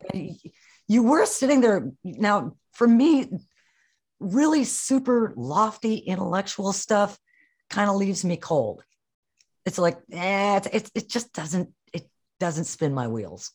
You 0.88 1.04
were 1.04 1.26
sitting 1.26 1.62
there 1.62 1.91
now. 2.04 2.56
For 2.74 2.88
me, 2.88 3.30
really 4.19 4.63
super 4.63 5.34
lofty 5.36 5.95
intellectual 5.97 6.73
stuff 6.73 7.17
kind 7.69 7.89
of 7.89 7.95
leaves 7.95 8.23
me 8.23 8.38
cold. 8.38 8.84
It's 9.65 9.78
like, 9.78 9.97
eh, 10.12 10.58
it, 10.58 10.67
it, 10.73 10.91
it 10.95 11.10
just 11.10 11.34
doesn't, 11.34 11.69
it 11.93 12.08
doesn't 12.39 12.65
spin 12.65 12.93
my 12.93 13.08
wheels. 13.08 13.51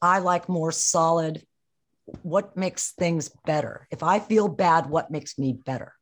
I 0.00 0.18
like 0.20 0.48
more 0.48 0.72
solid, 0.72 1.44
what 2.22 2.56
makes 2.56 2.92
things 2.92 3.30
better? 3.46 3.86
If 3.90 4.02
I 4.02 4.18
feel 4.18 4.48
bad, 4.48 4.86
what 4.86 5.10
makes 5.10 5.38
me 5.38 5.52
better? 5.52 5.94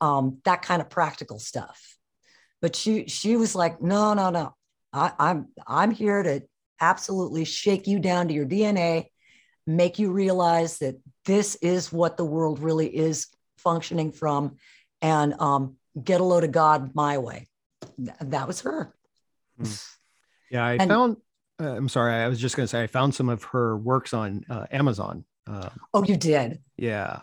Um, 0.00 0.38
that 0.44 0.62
kind 0.62 0.82
of 0.82 0.90
practical 0.90 1.38
stuff. 1.38 1.96
but 2.60 2.76
she 2.76 3.06
she 3.08 3.36
was 3.36 3.54
like, 3.54 3.82
no, 3.82 4.14
no, 4.14 4.30
no. 4.30 4.54
I, 4.92 5.12
I'm 5.18 5.48
I'm 5.66 5.90
here 5.90 6.22
to 6.22 6.42
absolutely 6.80 7.44
shake 7.44 7.86
you 7.86 7.98
down 7.98 8.28
to 8.28 8.34
your 8.34 8.46
DNA, 8.46 9.06
make 9.66 9.98
you 9.98 10.12
realize 10.12 10.78
that 10.78 11.00
this 11.24 11.54
is 11.56 11.92
what 11.92 12.16
the 12.16 12.24
world 12.24 12.58
really 12.60 12.88
is 12.88 13.28
functioning 13.58 14.12
from, 14.12 14.56
and 15.00 15.34
um, 15.40 15.76
get 16.02 16.20
a 16.20 16.24
load 16.24 16.44
of 16.44 16.52
God 16.52 16.94
my 16.94 17.18
way. 17.18 17.48
That 18.20 18.46
was 18.46 18.62
her. 18.62 18.94
Hmm. 19.58 19.64
Yeah, 20.50 20.64
I 20.64 20.72
and, 20.74 20.90
found. 20.90 21.16
Uh, 21.60 21.76
I'm 21.76 21.88
sorry, 21.88 22.14
I 22.14 22.28
was 22.28 22.40
just 22.40 22.56
going 22.56 22.64
to 22.64 22.68
say 22.68 22.82
I 22.82 22.86
found 22.86 23.14
some 23.14 23.28
of 23.28 23.44
her 23.44 23.76
works 23.76 24.14
on 24.14 24.44
uh, 24.50 24.66
Amazon. 24.70 25.24
Uh, 25.46 25.70
oh, 25.94 26.04
you 26.04 26.16
did? 26.16 26.60
Yeah. 26.76 27.20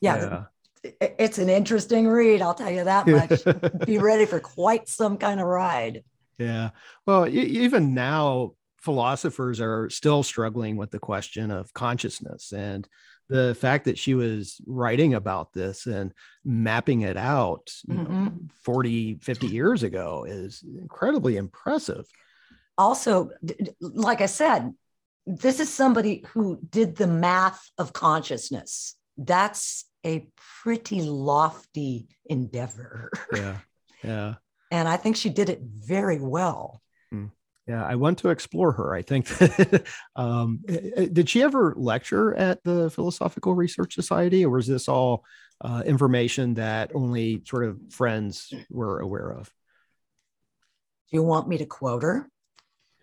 Yeah. 0.00 0.16
yeah 0.16 0.42
it's 0.82 1.38
an 1.38 1.48
interesting 1.48 2.08
read. 2.08 2.42
I'll 2.42 2.54
tell 2.54 2.70
you 2.70 2.84
that 2.84 3.06
much. 3.06 3.86
Be 3.86 3.98
ready 3.98 4.26
for 4.26 4.40
quite 4.40 4.88
some 4.88 5.16
kind 5.16 5.40
of 5.40 5.46
ride. 5.46 6.04
Yeah. 6.38 6.70
Well, 7.06 7.28
even 7.28 7.94
now, 7.94 8.54
philosophers 8.80 9.60
are 9.60 9.90
still 9.90 10.22
struggling 10.22 10.76
with 10.76 10.90
the 10.90 10.98
question 10.98 11.50
of 11.50 11.72
consciousness. 11.74 12.52
And 12.52 12.88
the 13.28 13.54
fact 13.54 13.84
that 13.84 13.98
she 13.98 14.14
was 14.14 14.60
writing 14.66 15.14
about 15.14 15.52
this 15.52 15.86
and 15.86 16.12
mapping 16.44 17.02
it 17.02 17.16
out 17.16 17.70
mm-hmm. 17.88 18.24
know, 18.24 18.32
40, 18.64 19.18
50 19.22 19.46
years 19.46 19.82
ago 19.82 20.26
is 20.28 20.64
incredibly 20.80 21.36
impressive. 21.36 22.06
Also, 22.76 23.30
like 23.80 24.20
I 24.20 24.26
said, 24.26 24.72
this 25.26 25.60
is 25.60 25.72
somebody 25.72 26.24
who 26.32 26.58
did 26.70 26.96
the 26.96 27.06
math 27.06 27.62
of 27.78 27.92
consciousness. 27.92 28.96
That's 29.16 29.84
a 30.04 30.26
pretty 30.62 31.02
lofty 31.02 32.08
endeavor. 32.24 33.10
Yeah. 33.32 33.58
Yeah. 34.02 34.34
and 34.70 34.88
I 34.88 34.96
think 34.96 35.16
she 35.16 35.28
did 35.28 35.50
it 35.50 35.60
very 35.62 36.18
well. 36.18 36.80
Yeah, 37.66 37.84
I 37.84 37.94
want 37.94 38.18
to 38.18 38.30
explore 38.30 38.72
her. 38.72 38.94
I 38.94 39.02
think. 39.02 39.30
um, 40.16 40.60
eh, 40.68 40.90
eh, 40.96 41.08
did 41.12 41.28
she 41.28 41.42
ever 41.42 41.74
lecture 41.76 42.34
at 42.34 42.62
the 42.64 42.90
Philosophical 42.90 43.54
Research 43.54 43.94
Society, 43.94 44.44
or 44.44 44.50
was 44.50 44.66
this 44.66 44.88
all 44.88 45.24
uh, 45.60 45.82
information 45.86 46.54
that 46.54 46.90
only 46.94 47.42
sort 47.44 47.64
of 47.64 47.78
friends 47.90 48.52
were 48.70 49.00
aware 49.00 49.30
of? 49.30 49.46
Do 51.10 51.16
you 51.16 51.22
want 51.22 51.48
me 51.48 51.58
to 51.58 51.66
quote 51.66 52.02
her? 52.02 52.28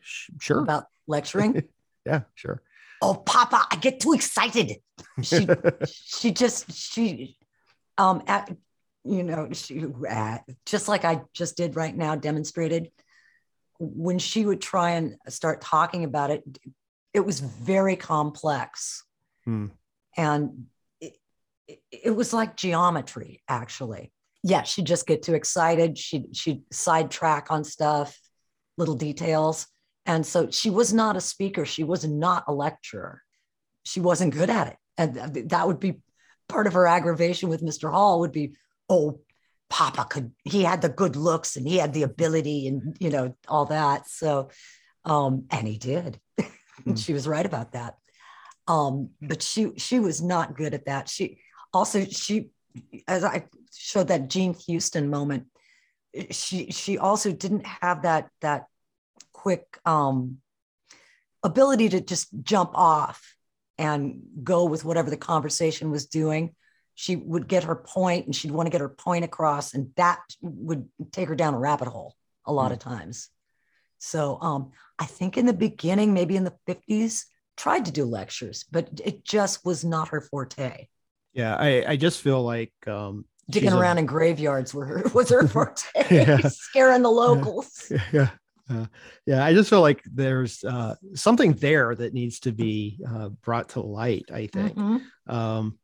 Sure. 0.02 0.62
About 0.62 0.86
lecturing? 1.08 1.63
yeah, 2.06 2.22
sure 2.36 2.62
oh 3.02 3.13
papa 3.13 3.65
i 3.72 3.76
get 3.76 4.00
too 4.00 4.13
excited 4.13 4.78
she 5.22 5.48
she 5.88 6.32
just 6.32 6.72
she 6.72 7.38
um 7.98 8.22
at, 8.28 8.50
you 9.04 9.24
know 9.24 9.50
she 9.52 9.86
uh, 10.10 10.38
just 10.65 10.88
like 10.88 11.06
i 11.06 11.22
just 11.34 11.58
did 11.58 11.76
right 11.76 11.96
now 11.96 12.15
demonstrated 12.15 12.89
when 13.80 14.20
she 14.20 14.46
would 14.46 14.62
try 14.62 14.92
and 14.92 15.16
start 15.28 15.62
talking 15.62 16.04
about 16.04 16.32
it 16.32 16.44
it 17.13 17.26
was 17.26 17.40
very 17.40 17.96
complex 17.96 19.04
hmm. 19.46 19.68
and 20.16 20.66
it, 21.00 21.18
it, 21.68 21.80
it 21.92 22.16
was 22.16 22.34
like 22.34 22.56
geometry 22.56 23.42
actually 23.48 24.12
yeah 24.44 24.63
she'd 24.63 24.86
just 24.86 25.08
get 25.08 25.22
too 25.22 25.34
excited 25.34 25.98
she'd 25.98 26.36
she'd 26.36 26.62
sidetrack 26.72 27.52
on 27.52 27.63
stuff 27.63 28.20
little 28.78 28.96
details 28.96 29.68
and 30.08 30.26
so 30.26 30.50
she 30.50 30.70
was 30.70 30.94
not 30.94 31.18
a 31.18 31.22
speaker. 31.22 31.66
She 31.66 31.84
was 31.84 32.06
not 32.06 32.46
a 32.48 32.54
lecturer. 32.54 33.22
She 33.84 34.00
wasn't 34.00 34.34
good 34.34 34.50
at 34.50 34.68
it. 34.68 34.78
And 34.98 35.50
that 35.50 35.68
would 35.68 35.82
be 35.82 36.00
part 36.48 36.66
of 36.66 36.74
her 36.74 36.88
aggravation 36.88 37.50
with 37.50 37.62
Mr. 37.62 37.92
Hall 37.92 38.22
would 38.22 38.32
be, 38.32 38.56
oh, 38.90 39.20
Papa 39.69 40.06
could, 40.10 40.32
he 40.43 40.63
had 40.63 40.82
the 40.82 40.89
good 40.89 41.15
looks 41.15 41.58
and 41.58 41.67
he 41.67 41.77
had 41.77 41.93
the 41.93 42.03
ability 42.03 42.67
and, 42.67 42.95
you 42.99 43.10
know, 43.10 43.36
all 43.47 43.65
that. 43.65 44.08
So, 44.10 44.49
um, 45.06 45.45
and 45.51 45.67
he 45.67 45.77
did. 45.77 46.19
Mm. 46.86 46.95
she 46.95 47.12
was 47.12 47.27
right 47.27 47.45
about 47.45 47.71
that. 47.71 47.95
Um, 48.67 49.10
but 49.19 49.41
she, 49.41 49.71
she 49.77 49.99
was 49.99 50.21
not 50.21 50.56
good 50.56 50.75
at 50.75 50.86
that. 50.86 51.10
She 51.10 51.39
also, 51.73 52.06
she, 52.06 52.49
as 53.08 53.23
I 53.23 53.45
showed 53.75 54.10
that 54.10 54.30
Jean 54.30 54.53
Houston 54.67 55.10
moment, 55.10 55.47
she, 56.30 56.69
she 56.69 56.99
also 56.99 57.32
didn't 57.32 57.65
have 57.65 58.03
that, 58.03 58.30
that 58.41 58.67
quick 59.34 59.80
um, 59.86 60.38
ability 61.43 61.89
to 61.89 62.01
just 62.01 62.27
jump 62.43 62.71
off 62.75 63.36
and 63.77 64.21
go 64.43 64.65
with 64.65 64.84
whatever 64.84 65.10
the 65.10 65.17
conversation 65.17 65.91
was 65.91 66.06
doing. 66.06 66.56
She 67.00 67.16
would 67.16 67.48
get 67.48 67.66
her 67.66 67.76
point 67.76 68.26
and 68.26 68.36
she'd 68.36 68.50
want 68.50 68.66
to 68.66 68.72
get 68.72 68.82
her 68.82 68.90
point 68.90 69.24
across, 69.24 69.76
and 69.76 69.92
that 69.98 70.20
would 70.42 70.90
take 71.12 71.28
her 71.28 71.36
down 71.36 71.54
a 71.54 71.60
rabbit 71.60 71.88
hole 71.88 72.16
a 72.44 72.52
lot 72.52 72.72
mm. 72.72 72.74
of 72.74 72.80
times. 72.80 73.30
So 74.00 74.40
um, 74.42 74.72
I 74.98 75.06
think 75.06 75.38
in 75.38 75.46
the 75.46 75.54
beginning, 75.54 76.16
maybe 76.16 76.36
in 76.36 76.44
the 76.44 76.56
50s, 76.68 77.26
tried 77.56 77.86
to 77.86 77.92
do 77.92 78.04
lectures, 78.04 78.66
but 78.72 78.90
it 79.06 79.24
just 79.24 79.64
was 79.64 79.86
not 79.86 80.08
her 80.08 80.22
forte. 80.22 80.88
Yeah, 81.34 81.56
I, 81.56 81.86
I 81.88 81.96
just 81.98 82.22
feel 82.22 82.42
like 82.42 82.74
um, 82.88 83.26
digging 83.48 83.74
around 83.74 83.98
a, 83.98 84.00
in 84.00 84.06
graveyards 84.08 84.74
were 84.74 84.86
her, 84.86 85.04
was 85.14 85.30
her 85.30 85.48
forte, 85.48 85.84
yeah. 86.12 86.38
scaring 86.48 87.04
the 87.04 87.12
locals. 87.12 87.92
Yeah, 88.12 88.30
uh, 88.72 88.88
yeah, 89.28 89.46
I 89.46 89.54
just 89.54 89.70
feel 89.70 89.82
like 89.82 90.02
there's 90.12 90.64
uh, 90.64 90.96
something 91.14 91.54
there 91.54 91.94
that 91.94 92.16
needs 92.16 92.40
to 92.42 92.52
be 92.52 93.00
uh, 93.08 93.30
brought 93.30 93.70
to 93.70 93.82
light. 93.82 94.26
I 94.34 94.48
think. 94.48 94.76
Mm-hmm. 94.76 95.36
Um, 95.36 95.78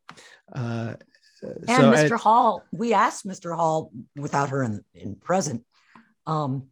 uh, 0.53 0.93
and 1.41 1.67
so 1.67 1.91
Mr. 1.91 2.13
I, 2.13 2.17
Hall, 2.17 2.63
we 2.71 2.93
asked 2.93 3.27
Mr. 3.27 3.55
Hall 3.55 3.91
without 4.15 4.49
her 4.49 4.63
in, 4.63 4.83
in 4.93 5.15
present, 5.15 5.65
um, 6.25 6.67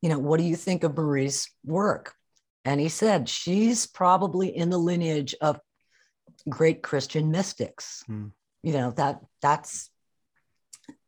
you 0.00 0.08
know, 0.08 0.18
what 0.18 0.38
do 0.38 0.44
you 0.44 0.56
think 0.56 0.84
of 0.84 0.96
Marie's 0.96 1.50
work? 1.64 2.14
And 2.64 2.80
he 2.80 2.88
said 2.88 3.28
she's 3.28 3.86
probably 3.86 4.54
in 4.54 4.70
the 4.70 4.78
lineage 4.78 5.34
of 5.40 5.60
great 6.48 6.82
Christian 6.82 7.30
mystics. 7.30 8.02
Hmm. 8.06 8.26
You 8.62 8.72
know 8.72 8.90
that 8.92 9.20
that's 9.40 9.90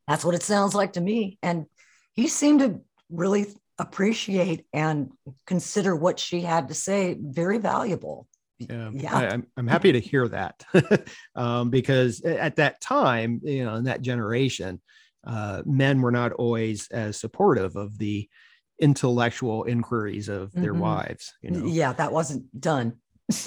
that's 0.07 0.25
what 0.25 0.35
it 0.35 0.43
sounds 0.43 0.75
like 0.75 0.95
to 0.95 1.01
me. 1.01 1.39
And 1.43 1.67
he 2.15 2.29
seemed 2.29 2.61
to 2.61 2.81
really 3.11 3.47
appreciate 3.79 4.67
and 4.73 5.11
consider 5.47 5.97
what 5.97 6.19
she 6.19 6.41
had 6.41 6.69
to 6.69 6.75
say 6.75 7.17
very 7.21 7.59
valuable. 7.59 8.27
Yeah, 8.61 8.91
yeah. 8.93 9.17
I, 9.17 9.25
am 9.25 9.33
I'm, 9.33 9.47
I'm 9.57 9.67
happy 9.67 9.93
to 9.93 10.01
hear 10.01 10.29
that 10.29 10.65
um, 11.35 11.71
because 11.71 12.21
at 12.23 12.57
that 12.57 12.81
time, 12.81 13.41
you 13.43 13.65
know, 13.65 13.77
in 13.77 13.85
that 13.85 14.03
generation, 14.03 14.81
uh, 15.27 15.63
men 15.65 16.01
were 16.01 16.13
not 16.13 16.33
always 16.33 16.89
as 16.89 17.19
supportive 17.19 17.77
of 17.77 17.99
the 17.99 18.29
intellectual 18.81 19.65
inquiries 19.65 20.29
of 20.29 20.53
their 20.53 20.73
mm-hmm. 20.73 20.83
wives. 20.83 21.35
You 21.43 21.51
know? 21.51 21.67
Yeah, 21.67 21.93
that 21.95 22.13
wasn't 22.13 22.61
done. 22.61 22.95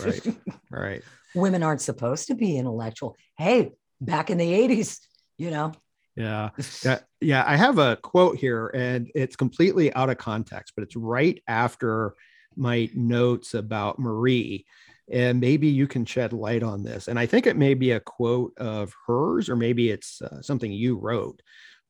right, 0.04 0.28
right. 0.71 1.04
Women 1.36 1.63
aren't 1.63 1.82
supposed 1.82 2.28
to 2.28 2.36
be 2.36 2.58
intellectual. 2.58 3.15
Hey, 3.38 3.71
back 4.02 4.30
in 4.30 4.38
the 4.38 4.52
80s, 4.52 4.99
you 5.38 5.52
know, 5.52 5.73
yeah. 6.15 6.49
Yeah. 6.84 6.99
Yeah. 7.21 7.43
I 7.45 7.56
have 7.56 7.78
a 7.78 7.95
quote 7.97 8.38
here 8.38 8.67
and 8.67 9.10
it's 9.15 9.36
completely 9.36 9.93
out 9.93 10.10
of 10.10 10.17
context, 10.17 10.73
but 10.76 10.84
it's 10.84 10.95
right 10.95 11.41
after 11.47 12.13
my 12.56 12.89
notes 12.93 13.54
about 13.54 13.99
Marie. 13.99 14.65
And 15.12 15.39
maybe 15.39 15.68
you 15.68 15.88
can 15.88 16.06
shed 16.06 16.34
light 16.34 16.63
on 16.63 16.84
this. 16.84 17.08
And 17.08 17.20
I 17.20 17.26
think 17.26 17.46
it 17.46 17.58
may 17.58 17.74
be 17.74 17.92
a 17.92 18.00
quote 18.00 18.54
of 18.58 18.94
hers, 19.06 19.50
or 19.50 19.56
maybe 19.56 19.89
it's 19.89 20.22
uh, 20.22 20.42
something 20.42 20.72
you 20.72 20.98
wrote, 20.98 21.42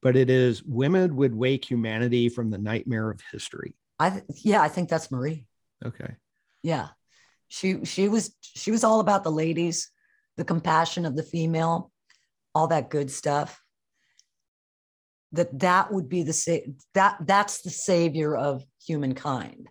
but 0.02 0.15
it 0.15 0.30
is 0.30 0.63
women 0.63 1.15
would 1.15 1.36
wake 1.36 1.69
humanity 1.69 2.28
from 2.30 2.49
the 2.49 2.58
nightmare 2.58 3.12
of 3.12 3.21
history. 3.32 3.76
I, 3.99 4.10
th- 4.10 4.23
yeah, 4.43 4.62
I 4.62 4.67
think 4.67 4.89
that's 4.89 5.12
Marie. 5.12 5.45
Okay. 5.86 6.15
Yeah. 6.63 6.89
She, 7.49 7.86
she 7.86 8.08
was, 8.08 8.36
she 8.41 8.71
was 8.71 8.84
all 8.84 8.99
about 8.99 9.23
the 9.23 9.32
ladies, 9.32 9.91
the 10.38 10.43
compassion 10.43 11.06
of 11.06 11.15
the 11.15 11.23
female, 11.23 11.91
all 12.56 12.67
that 12.67 12.89
good 12.89 13.12
stuff 13.12 13.63
that 15.34 15.60
that 15.60 15.91
would 15.91 16.08
be 16.08 16.23
the 16.23 16.34
sa- 16.34 16.65
that 16.93 17.17
that's 17.21 17.62
the 17.62 17.69
savior 17.69 18.36
of 18.36 18.63
humankind 18.86 19.67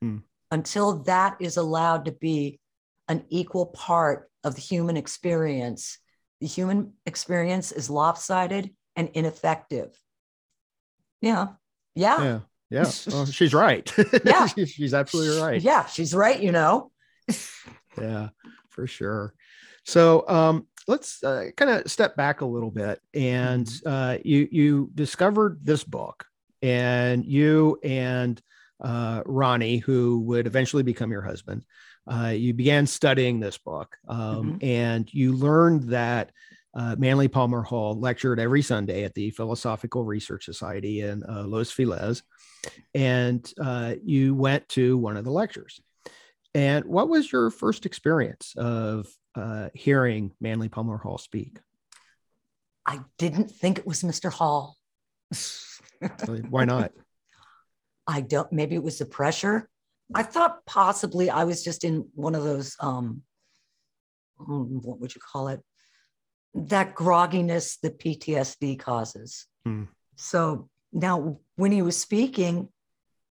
hmm. 0.00 0.18
until 0.50 1.02
that 1.04 1.36
is 1.40 1.56
allowed 1.56 2.04
to 2.04 2.12
be 2.12 2.60
an 3.08 3.24
equal 3.28 3.66
part 3.66 4.30
of 4.44 4.54
the 4.54 4.60
human 4.60 4.96
experience. 4.96 5.98
The 6.40 6.46
human 6.46 6.92
experience 7.06 7.72
is 7.72 7.90
lopsided 7.90 8.70
and 8.94 9.10
ineffective. 9.14 9.98
Yeah. 11.20 11.48
Yeah. 11.94 12.22
Yeah. 12.22 12.40
Yeah. 12.70 12.90
Well, 13.12 13.26
she's 13.26 13.54
right. 13.54 13.92
Yeah. 14.24 14.46
She's 14.46 14.92
absolutely 14.92 15.40
right. 15.40 15.62
yeah 15.62 15.86
she's 15.86 16.14
right 16.14 16.40
you 16.40 16.52
know. 16.52 16.90
Yeah 17.98 18.28
for 18.68 18.86
sure. 18.86 19.32
So 19.84 20.28
um 20.28 20.66
let's 20.86 21.22
uh, 21.22 21.46
kind 21.56 21.70
of 21.70 21.90
step 21.90 22.16
back 22.16 22.40
a 22.40 22.46
little 22.46 22.70
bit. 22.70 23.00
And 23.14 23.66
mm-hmm. 23.66 23.88
uh, 23.88 24.18
you 24.24 24.48
you 24.50 24.90
discovered 24.94 25.60
this 25.62 25.84
book, 25.84 26.26
and 26.62 27.24
you 27.24 27.78
and 27.82 28.40
uh, 28.80 29.22
Ronnie, 29.24 29.78
who 29.78 30.20
would 30.20 30.46
eventually 30.46 30.82
become 30.82 31.10
your 31.10 31.22
husband, 31.22 31.64
uh, 32.10 32.28
you 32.28 32.54
began 32.54 32.86
studying 32.86 33.40
this 33.40 33.58
book, 33.58 33.96
um, 34.08 34.18
mm-hmm. 34.18 34.56
and 34.64 35.12
you 35.12 35.32
learned 35.32 35.84
that 35.90 36.30
uh, 36.74 36.94
Manly 36.98 37.28
Palmer 37.28 37.62
Hall 37.62 37.98
lectured 37.98 38.38
every 38.38 38.62
Sunday 38.62 39.04
at 39.04 39.14
the 39.14 39.30
Philosophical 39.30 40.04
Research 40.04 40.44
Society 40.44 41.00
in 41.00 41.22
uh, 41.24 41.44
Los 41.44 41.70
Feliz, 41.70 42.22
and 42.94 43.50
uh, 43.60 43.94
you 44.04 44.34
went 44.34 44.68
to 44.70 44.98
one 44.98 45.16
of 45.16 45.24
the 45.24 45.32
lectures. 45.32 45.80
And 46.54 46.84
what 46.86 47.08
was 47.08 47.30
your 47.30 47.50
first 47.50 47.86
experience 47.86 48.54
of 48.56 49.06
uh, 49.34 49.68
hearing 49.74 50.32
Manly 50.40 50.68
Palmer 50.68 50.96
Hall 50.96 51.18
speak? 51.18 51.58
I 52.86 53.00
didn't 53.18 53.50
think 53.50 53.78
it 53.78 53.86
was 53.86 54.02
Mr. 54.02 54.32
Hall. 54.32 54.76
Why 56.48 56.64
not? 56.64 56.92
I 58.06 58.20
don't, 58.20 58.50
maybe 58.52 58.76
it 58.76 58.82
was 58.82 58.98
the 58.98 59.06
pressure. 59.06 59.68
I 60.14 60.22
thought 60.22 60.64
possibly 60.66 61.30
I 61.30 61.44
was 61.44 61.64
just 61.64 61.84
in 61.84 62.08
one 62.14 62.34
of 62.34 62.44
those, 62.44 62.76
um, 62.80 63.22
hmm, 64.38 64.78
what 64.78 65.00
would 65.00 65.14
you 65.14 65.20
call 65.20 65.48
it? 65.48 65.60
That 66.54 66.94
grogginess 66.94 67.78
that 67.80 67.98
PTSD 67.98 68.78
causes. 68.78 69.46
Hmm. 69.64 69.84
So 70.14 70.68
now, 70.92 71.38
when 71.56 71.72
he 71.72 71.82
was 71.82 71.96
speaking, 71.96 72.68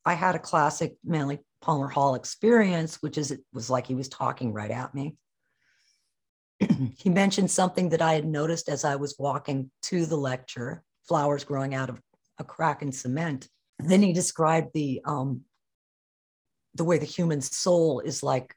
I 0.04 0.14
had 0.14 0.34
a 0.34 0.40
classic 0.40 0.96
Manly 1.04 1.38
Palmer 1.62 1.88
Hall 1.88 2.14
experience, 2.14 2.96
which 3.00 3.16
is 3.16 3.30
it 3.30 3.40
was 3.52 3.70
like 3.70 3.86
he 3.86 3.94
was 3.94 4.08
talking 4.08 4.52
right 4.52 4.70
at 4.70 4.94
me. 4.94 5.16
he 6.98 7.08
mentioned 7.08 7.50
something 7.50 7.88
that 7.90 8.02
I 8.02 8.14
had 8.14 8.26
noticed 8.26 8.68
as 8.68 8.84
I 8.84 8.96
was 8.96 9.16
walking 9.18 9.70
to 9.82 10.04
the 10.04 10.16
lecture 10.16 10.82
flowers 11.08 11.44
growing 11.44 11.74
out 11.74 11.88
of 11.88 12.00
a 12.38 12.44
crack 12.44 12.82
in 12.82 12.92
cement. 12.92 13.48
Then 13.78 14.02
he 14.02 14.12
described 14.12 14.70
the 14.74 15.00
um, 15.04 15.42
the 16.74 16.84
way 16.84 16.98
the 16.98 17.06
human 17.06 17.40
soul 17.40 18.00
is 18.00 18.22
like 18.22 18.54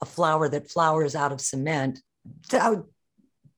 a 0.00 0.06
flower 0.06 0.48
that 0.48 0.70
flowers 0.70 1.14
out 1.14 1.32
of 1.32 1.40
cement. 1.40 2.00
That, 2.50 2.84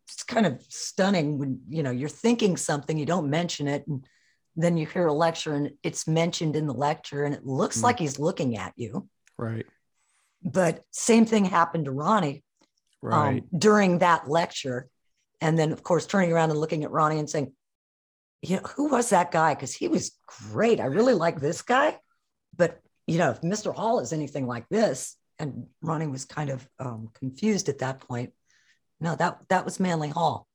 it's 0.09 0.23
kind 0.25 0.47
of 0.47 0.61
stunning 0.69 1.39
when 1.39 1.61
you 1.69 1.83
know 1.83 1.91
you're 1.91 2.09
thinking 2.09 2.57
something, 2.57 2.99
you 2.99 3.07
don't 3.07 3.31
mention 3.31 3.69
it, 3.69 3.87
and 3.87 4.05
then 4.57 4.77
you 4.77 4.87
hear 4.87 5.07
a 5.07 5.13
lecture 5.13 5.55
and 5.55 5.71
it's 5.83 6.09
mentioned 6.09 6.57
in 6.57 6.67
the 6.67 6.75
lecture, 6.75 7.25
and 7.25 7.35
it 7.35 7.47
looks 7.47 7.79
mm. 7.79 7.85
like 7.85 7.99
he's 7.99 8.19
looking 8.19 8.57
at 8.57 8.73
you. 8.77 9.09
Right. 9.39 9.67
But 10.43 10.85
same 10.91 11.27
thing 11.27 11.45
happened 11.45 11.85
to 11.85 11.93
Ronnie 11.93 12.43
um, 13.03 13.09
right. 13.09 13.29
um, 13.29 13.43
during 13.57 13.99
that 13.99 14.29
lecture. 14.29 14.89
And 15.41 15.59
then, 15.59 15.73
of 15.73 15.83
course, 15.83 16.07
turning 16.07 16.33
around 16.33 16.51
and 16.51 16.59
looking 16.59 16.85
at 16.85 16.91
Ronnie 16.91 17.19
and 17.19 17.29
saying, 17.29 17.53
you 18.43 18.57
know, 18.57 18.63
who 18.77 18.91
was 18.91 19.11
that 19.11 19.31
guy? 19.31 19.55
Because 19.55 19.75
he 19.75 19.89
was 19.89 20.13
great. 20.53 20.81
I 20.81 20.87
really 20.87 21.15
like 21.15 21.41
this 21.41 21.63
guy. 21.63 21.99
But, 22.57 22.81
you 23.11 23.19
know, 23.19 23.31
if 23.31 23.41
Mr. 23.41 23.75
Hall 23.75 23.99
is 23.99 24.13
anything 24.13 24.47
like 24.47 24.69
this, 24.69 25.17
and 25.41 25.67
Ronnie 25.83 26.07
was 26.07 26.25
kind 26.25 26.51
of 26.51 26.69
um, 26.79 27.09
confused 27.15 27.69
at 27.69 27.79
that 27.79 28.01
point. 28.01 28.33
No, 29.01 29.17
that 29.17 29.39
that 29.49 29.65
was 29.65 29.81
Manly 29.81 30.11
Hall. 30.11 30.47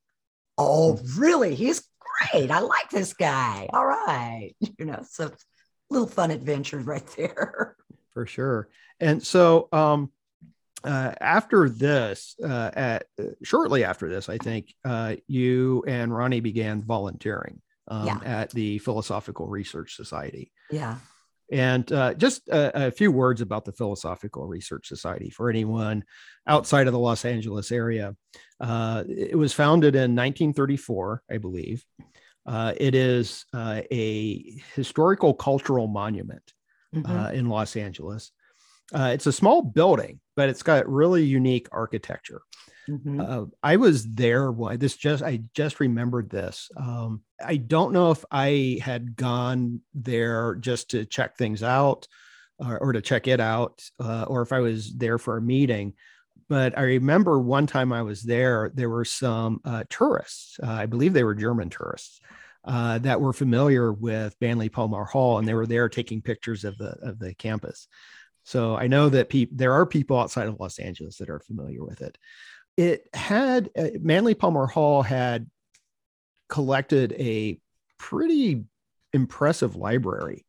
Oh, 0.56 0.98
really? 1.18 1.54
He's 1.54 1.86
great. 2.32 2.50
I 2.50 2.60
like 2.60 2.88
this 2.90 3.12
guy. 3.12 3.68
All 3.72 3.84
right. 3.84 4.54
You 4.78 4.86
know, 4.86 5.02
so 5.08 5.30
little 5.90 6.08
fun 6.08 6.30
adventure 6.30 6.78
right 6.78 7.06
there. 7.16 7.76
For 8.12 8.26
sure. 8.26 8.68
And 9.00 9.22
so 9.22 9.68
um 9.72 10.10
uh, 10.84 11.12
after 11.20 11.68
this, 11.68 12.36
uh, 12.44 12.70
at 12.74 13.06
uh, 13.18 13.24
shortly 13.42 13.82
after 13.82 14.08
this, 14.08 14.28
I 14.28 14.38
think 14.38 14.72
uh, 14.84 15.16
you 15.26 15.82
and 15.88 16.14
Ronnie 16.14 16.38
began 16.38 16.82
volunteering 16.82 17.60
um, 17.88 18.06
yeah. 18.06 18.20
at 18.22 18.50
the 18.50 18.78
Philosophical 18.78 19.48
Research 19.48 19.96
Society. 19.96 20.52
Yeah. 20.70 20.98
And 21.50 21.90
uh, 21.92 22.14
just 22.14 22.48
a, 22.48 22.86
a, 22.86 22.90
few 22.90 23.12
words 23.12 23.40
about 23.40 23.64
the 23.64 23.72
Philosophical 23.72 24.46
Research 24.46 24.88
Society 24.88 25.30
for 25.30 25.48
anyone 25.48 26.04
outside 26.46 26.88
of 26.88 26.92
the 26.92 26.98
Los 26.98 27.24
Angeles 27.24 27.70
area. 27.70 28.16
Uh, 28.60 29.04
it 29.08 29.38
was 29.38 29.52
founded 29.52 29.94
in 29.94 30.16
1934, 30.16 31.22
I 31.30 31.38
believe. 31.38 31.84
Uh, 32.46 32.72
it 32.76 32.94
is 32.94 33.44
uh, 33.52 33.82
a 33.92 34.60
historical 34.74 35.34
cultural 35.34 35.86
monument 35.86 36.52
mm-hmm. 36.94 37.10
Uh, 37.10 37.30
in 37.30 37.48
Los 37.48 37.76
Angeles. 37.76 38.32
Uh, 38.94 39.10
it's 39.12 39.26
a 39.26 39.32
small 39.32 39.62
building, 39.62 40.20
but 40.36 40.48
it's 40.48 40.62
got 40.62 40.88
really 40.88 41.24
unique 41.24 41.68
architecture. 41.72 42.42
Mm-hmm. 42.88 43.20
Uh, 43.20 43.44
I 43.62 43.76
was 43.76 44.06
there. 44.06 44.52
This 44.76 44.96
just 44.96 45.22
I 45.22 45.42
just 45.54 45.80
remembered 45.80 46.30
this. 46.30 46.70
Um, 46.76 47.22
I 47.44 47.56
don't 47.56 47.92
know 47.92 48.10
if 48.12 48.24
I 48.30 48.78
had 48.82 49.16
gone 49.16 49.80
there 49.94 50.54
just 50.56 50.90
to 50.90 51.04
check 51.04 51.36
things 51.36 51.62
out, 51.62 52.06
or, 52.58 52.92
to 52.92 53.00
check 53.02 53.26
it 53.28 53.40
out, 53.40 53.82
uh, 54.00 54.24
or 54.28 54.42
if 54.42 54.52
I 54.52 54.60
was 54.60 54.94
there 54.94 55.18
for 55.18 55.36
a 55.36 55.42
meeting. 55.42 55.94
But 56.48 56.78
I 56.78 56.82
remember 56.82 57.40
one 57.40 57.66
time 57.66 57.92
I 57.92 58.02
was 58.02 58.22
there. 58.22 58.70
There 58.72 58.88
were 58.88 59.04
some 59.04 59.60
uh, 59.64 59.84
tourists. 59.90 60.58
Uh, 60.62 60.70
I 60.70 60.86
believe 60.86 61.12
they 61.12 61.24
were 61.24 61.34
German 61.34 61.70
tourists. 61.70 62.20
Uh, 62.64 62.98
that 62.98 63.20
were 63.20 63.32
familiar 63.32 63.92
with 63.92 64.34
Manly 64.40 64.68
Palmer 64.68 65.04
Hall, 65.04 65.38
and 65.38 65.46
they 65.46 65.54
were 65.54 65.66
there 65.68 65.88
taking 65.88 66.20
pictures 66.20 66.64
of 66.64 66.76
the 66.78 66.96
of 67.00 67.18
the 67.20 67.32
campus. 67.34 67.86
So 68.42 68.76
I 68.76 68.86
know 68.86 69.08
that 69.08 69.28
pe- 69.28 69.48
there 69.52 69.72
are 69.72 69.86
people 69.86 70.18
outside 70.18 70.48
of 70.48 70.58
Los 70.58 70.78
Angeles 70.78 71.16
that 71.18 71.30
are 71.30 71.40
familiar 71.40 71.84
with 71.84 72.00
it. 72.00 72.18
It 72.76 73.08
had 73.14 73.70
uh, 73.76 73.88
Manly 74.00 74.34
Palmer 74.34 74.66
Hall 74.66 75.02
had 75.02 75.48
collected 76.48 77.12
a 77.18 77.58
pretty 77.98 78.64
impressive 79.12 79.76
library. 79.76 80.44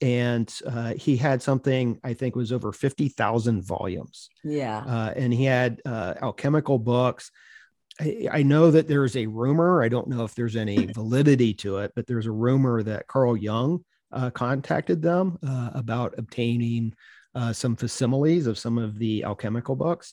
And 0.00 0.52
uh, 0.66 0.94
he 0.94 1.16
had 1.16 1.40
something 1.40 1.98
I 2.04 2.14
think 2.14 2.36
was 2.36 2.52
over 2.52 2.72
50,000 2.72 3.62
volumes. 3.62 4.28
Yeah. 4.44 4.78
Uh, 4.78 5.12
and 5.16 5.32
he 5.32 5.44
had 5.44 5.80
uh, 5.86 6.14
alchemical 6.20 6.78
books. 6.78 7.30
I, 7.98 8.28
I, 8.30 8.42
know 8.42 8.70
that 8.70 8.88
there's 8.88 9.16
a 9.16 9.26
rumor. 9.26 9.82
I 9.82 9.88
don't 9.88 10.08
know 10.08 10.24
if 10.24 10.34
there's 10.34 10.56
any 10.56 10.86
validity 10.94 11.54
to 11.54 11.78
it, 11.78 11.92
but 11.96 12.06
there's 12.06 12.26
a 12.26 12.32
rumor 12.32 12.82
that 12.82 13.06
Carl 13.06 13.38
Jung 13.38 13.84
uh, 14.12 14.28
contacted 14.30 15.00
them 15.00 15.38
uh, 15.46 15.70
about 15.72 16.14
obtaining 16.18 16.92
uh, 17.34 17.54
some 17.54 17.74
facsimiles 17.74 18.46
of 18.46 18.58
some 18.58 18.76
of 18.76 18.98
the 18.98 19.24
alchemical 19.24 19.76
books. 19.76 20.12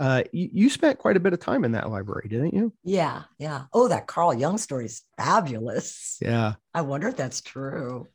Uh, 0.00 0.22
you, 0.32 0.48
you, 0.52 0.70
spent 0.70 0.98
quite 0.98 1.16
a 1.16 1.20
bit 1.20 1.34
of 1.34 1.40
time 1.40 1.64
in 1.64 1.72
that 1.72 1.90
library, 1.90 2.26
didn't 2.28 2.54
you? 2.54 2.72
Yeah, 2.82 3.24
yeah. 3.38 3.64
Oh, 3.72 3.88
that 3.88 4.06
Carl 4.06 4.32
Jung 4.32 4.56
story 4.56 4.86
is 4.86 5.02
fabulous. 5.18 6.18
Yeah. 6.22 6.54
I 6.72 6.80
wonder 6.80 7.08
if 7.08 7.16
that's 7.16 7.42
true. 7.42 8.08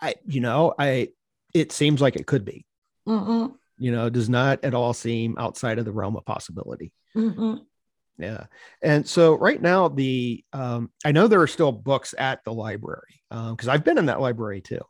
I, 0.00 0.14
you 0.26 0.40
know, 0.40 0.74
I, 0.78 1.08
it 1.52 1.72
seems 1.72 2.00
like 2.00 2.14
it 2.16 2.26
could 2.26 2.44
be. 2.44 2.64
Mm-hmm. 3.08 3.54
You 3.78 3.90
know, 3.90 4.10
does 4.10 4.28
not 4.28 4.64
at 4.64 4.74
all 4.74 4.92
seem 4.92 5.36
outside 5.36 5.78
of 5.78 5.84
the 5.84 5.92
realm 5.92 6.16
of 6.16 6.24
possibility. 6.24 6.92
Mm-hmm. 7.16 7.56
Yeah. 8.18 8.46
And 8.82 9.06
so 9.06 9.34
right 9.34 9.60
now, 9.60 9.88
the, 9.88 10.44
um, 10.52 10.90
I 11.04 11.12
know 11.12 11.26
there 11.26 11.42
are 11.42 11.46
still 11.46 11.72
books 11.72 12.14
at 12.16 12.44
the 12.44 12.52
library 12.52 13.22
because 13.30 13.68
um, 13.68 13.70
I've 13.70 13.84
been 13.84 13.98
in 13.98 14.06
that 14.06 14.20
library 14.20 14.60
too. 14.60 14.80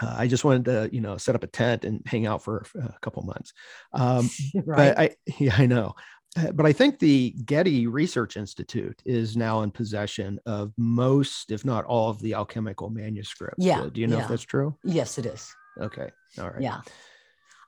Uh, 0.00 0.14
I 0.16 0.26
just 0.26 0.44
wanted 0.44 0.64
to, 0.66 0.88
you 0.92 1.00
know, 1.00 1.16
set 1.18 1.34
up 1.34 1.44
a 1.44 1.48
tent 1.48 1.84
and 1.84 2.00
hang 2.06 2.26
out 2.26 2.42
for 2.42 2.64
a 2.74 2.94
couple 3.00 3.22
months. 3.22 3.52
Um, 3.92 4.30
right. 4.54 4.94
But 4.94 4.98
I, 4.98 5.10
yeah, 5.38 5.54
I 5.56 5.66
know. 5.66 5.94
Uh, 6.36 6.50
but 6.52 6.64
I 6.64 6.72
think 6.72 6.98
the 6.98 7.34
Getty 7.44 7.86
Research 7.86 8.38
Institute 8.38 9.02
is 9.04 9.36
now 9.36 9.62
in 9.62 9.70
possession 9.70 10.40
of 10.46 10.72
most, 10.78 11.50
if 11.50 11.64
not 11.64 11.84
all, 11.84 12.08
of 12.08 12.20
the 12.20 12.32
alchemical 12.32 12.88
manuscripts. 12.88 13.64
Yeah. 13.64 13.82
Uh, 13.82 13.88
do 13.90 14.00
you 14.00 14.06
know 14.06 14.16
yeah. 14.16 14.22
if 14.22 14.28
that's 14.28 14.42
true? 14.42 14.74
Yes, 14.82 15.18
it 15.18 15.26
is. 15.26 15.54
Okay. 15.78 16.08
All 16.38 16.48
right. 16.48 16.62
Yeah. 16.62 16.80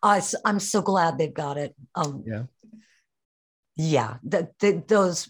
Uh, 0.02 0.20
I'm 0.44 0.60
so 0.60 0.80
glad 0.80 1.18
they've 1.18 1.32
got 1.32 1.58
it. 1.58 1.74
Um, 1.94 2.24
yeah. 2.26 2.44
Yeah. 3.76 4.16
That 4.24 4.58
those 4.88 5.28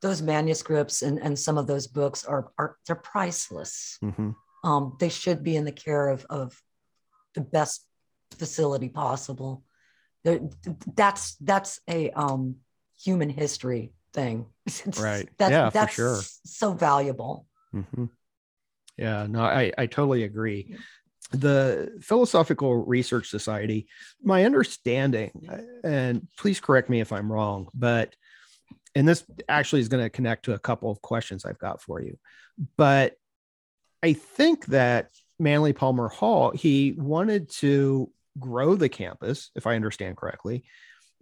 those 0.00 0.20
manuscripts 0.22 1.02
and, 1.02 1.18
and 1.18 1.38
some 1.38 1.56
of 1.58 1.66
those 1.66 1.86
books 1.86 2.24
are 2.24 2.52
are 2.58 2.76
they're 2.86 2.96
priceless. 2.96 3.98
Mm-hmm 4.02 4.30
um, 4.64 4.96
they 4.98 5.10
should 5.10 5.44
be 5.44 5.54
in 5.56 5.64
the 5.64 5.72
care 5.72 6.08
of, 6.08 6.26
of 6.30 6.60
the 7.34 7.42
best 7.42 7.86
facility 8.36 8.88
possible. 8.88 9.62
They're, 10.24 10.40
that's 10.96 11.36
that's 11.36 11.80
a 11.88 12.10
um, 12.10 12.56
human 12.98 13.28
history 13.28 13.92
thing. 14.12 14.46
Right. 14.98 15.28
That's, 15.36 15.52
yeah, 15.52 15.68
that's 15.68 15.94
for 15.94 16.00
sure. 16.00 16.20
So 16.46 16.72
valuable. 16.72 17.46
Mm-hmm. 17.74 18.06
Yeah. 18.96 19.26
No, 19.28 19.42
I 19.42 19.70
I 19.76 19.84
totally 19.86 20.24
agree. 20.24 20.74
The 21.32 21.98
Philosophical 22.00 22.84
Research 22.84 23.28
Society, 23.28 23.88
my 24.22 24.44
understanding, 24.44 25.48
and 25.82 26.28
please 26.38 26.60
correct 26.60 26.88
me 26.88 27.00
if 27.00 27.12
I'm 27.12 27.32
wrong, 27.32 27.68
but 27.74 28.14
and 28.94 29.08
this 29.08 29.24
actually 29.48 29.80
is 29.80 29.88
going 29.88 30.04
to 30.04 30.10
connect 30.10 30.44
to 30.44 30.54
a 30.54 30.58
couple 30.58 30.90
of 30.90 31.02
questions 31.02 31.44
I've 31.44 31.58
got 31.58 31.82
for 31.82 32.00
you. 32.00 32.16
But 32.76 33.16
I 34.02 34.12
think 34.12 34.66
that 34.66 35.10
Manly 35.38 35.72
Palmer 35.72 36.08
Hall, 36.08 36.52
he 36.52 36.92
wanted 36.96 37.50
to 37.54 38.10
grow 38.38 38.76
the 38.76 38.88
campus, 38.88 39.50
if 39.56 39.66
I 39.66 39.74
understand 39.74 40.16
correctly. 40.16 40.64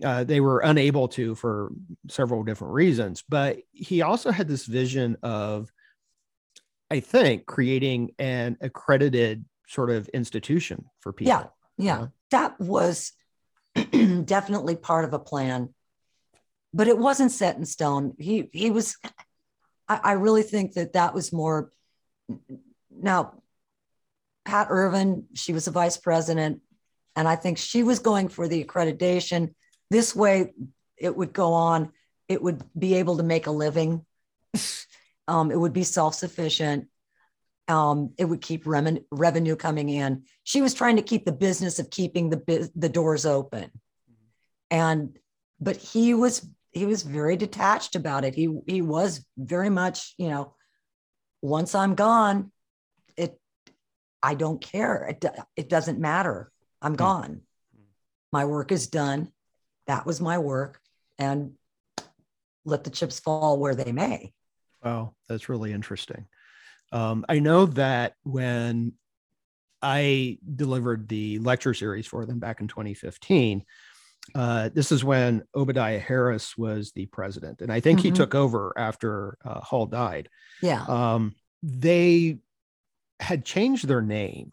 Uh, 0.02 0.24
they 0.24 0.40
were 0.40 0.60
unable 0.60 1.08
to 1.08 1.34
for 1.34 1.70
several 2.08 2.42
different 2.42 2.74
reasons, 2.74 3.22
but 3.28 3.58
he 3.70 4.02
also 4.02 4.30
had 4.30 4.48
this 4.48 4.66
vision 4.66 5.16
of, 5.22 5.70
I 6.90 7.00
think, 7.00 7.46
creating 7.46 8.10
an 8.18 8.58
accredited 8.60 9.44
sort 9.72 9.90
of 9.90 10.08
institution 10.08 10.84
for 11.00 11.12
people. 11.12 11.32
Yeah, 11.32 11.46
yeah, 11.78 12.06
that 12.30 12.60
was 12.60 13.12
definitely 14.24 14.76
part 14.76 15.04
of 15.04 15.14
a 15.14 15.18
plan, 15.18 15.72
but 16.74 16.88
it 16.88 16.98
wasn't 16.98 17.32
set 17.32 17.56
in 17.56 17.64
stone. 17.64 18.14
He 18.18 18.50
he 18.52 18.70
was 18.70 18.96
I, 19.92 20.00
I 20.02 20.12
really 20.12 20.42
think 20.42 20.74
that 20.74 20.94
that 20.94 21.14
was 21.14 21.32
more. 21.32 21.70
Now, 22.90 23.42
Pat 24.44 24.68
Irvin, 24.70 25.26
she 25.34 25.52
was 25.52 25.66
a 25.66 25.70
vice 25.70 25.96
president, 25.96 26.60
and 27.16 27.28
I 27.28 27.36
think 27.36 27.58
she 27.58 27.82
was 27.82 27.98
going 27.98 28.28
for 28.28 28.48
the 28.48 28.64
accreditation. 28.64 29.54
This 29.90 30.16
way, 30.16 30.52
it 30.96 31.14
would 31.16 31.32
go 31.32 31.52
on. 31.52 31.92
It 32.28 32.42
would 32.42 32.62
be 32.78 32.94
able 32.94 33.18
to 33.18 33.22
make 33.22 33.46
a 33.46 33.50
living. 33.50 34.04
um, 35.28 35.50
it 35.50 35.58
would 35.58 35.72
be 35.72 35.84
self 35.84 36.14
sufficient. 36.14 36.88
Um, 37.68 38.12
it 38.18 38.24
would 38.24 38.40
keep 38.40 38.64
reven- 38.64 39.04
revenue 39.10 39.56
coming 39.56 39.88
in. 39.88 40.24
She 40.44 40.60
was 40.60 40.74
trying 40.74 40.96
to 40.96 41.02
keep 41.02 41.24
the 41.24 41.32
business 41.32 41.78
of 41.78 41.90
keeping 41.90 42.30
the 42.30 42.70
the 42.74 42.88
doors 42.88 43.24
open, 43.24 43.70
and 44.70 45.16
but 45.60 45.76
he 45.76 46.14
was 46.14 46.46
he 46.72 46.86
was 46.86 47.02
very 47.02 47.36
detached 47.36 47.94
about 47.94 48.24
it. 48.24 48.34
He 48.34 48.58
he 48.66 48.82
was 48.82 49.24
very 49.36 49.70
much 49.70 50.14
you 50.18 50.28
know, 50.28 50.54
once 51.40 51.74
I'm 51.74 51.94
gone, 51.94 52.50
it 53.16 53.38
I 54.22 54.34
don't 54.34 54.60
care. 54.60 55.04
It 55.04 55.24
it 55.56 55.68
doesn't 55.68 56.00
matter. 56.00 56.50
I'm 56.80 56.92
hmm. 56.92 56.96
gone. 56.96 57.40
My 58.32 58.44
work 58.44 58.72
is 58.72 58.88
done. 58.88 59.30
That 59.86 60.06
was 60.06 60.20
my 60.20 60.38
work, 60.38 60.80
and 61.18 61.52
let 62.64 62.84
the 62.84 62.90
chips 62.90 63.20
fall 63.20 63.58
where 63.58 63.74
they 63.74 63.92
may. 63.92 64.32
Wow, 64.84 65.14
that's 65.28 65.48
really 65.48 65.72
interesting. 65.72 66.26
Um, 66.92 67.24
I 67.28 67.38
know 67.38 67.66
that 67.66 68.14
when 68.22 68.92
I 69.80 70.38
delivered 70.54 71.08
the 71.08 71.38
lecture 71.38 71.74
series 71.74 72.06
for 72.06 72.26
them 72.26 72.38
back 72.38 72.60
in 72.60 72.68
2015, 72.68 73.64
uh, 74.34 74.70
this 74.72 74.92
is 74.92 75.02
when 75.02 75.42
Obadiah 75.54 75.98
Harris 75.98 76.56
was 76.56 76.92
the 76.92 77.06
president, 77.06 77.60
and 77.60 77.72
I 77.72 77.80
think 77.80 77.98
mm-hmm. 77.98 78.08
he 78.08 78.12
took 78.12 78.34
over 78.34 78.72
after 78.76 79.36
uh, 79.44 79.60
Hall 79.60 79.86
died. 79.86 80.28
Yeah. 80.62 80.84
Um, 80.86 81.34
they 81.62 82.38
had 83.18 83.44
changed 83.44 83.88
their 83.88 84.02
name 84.02 84.52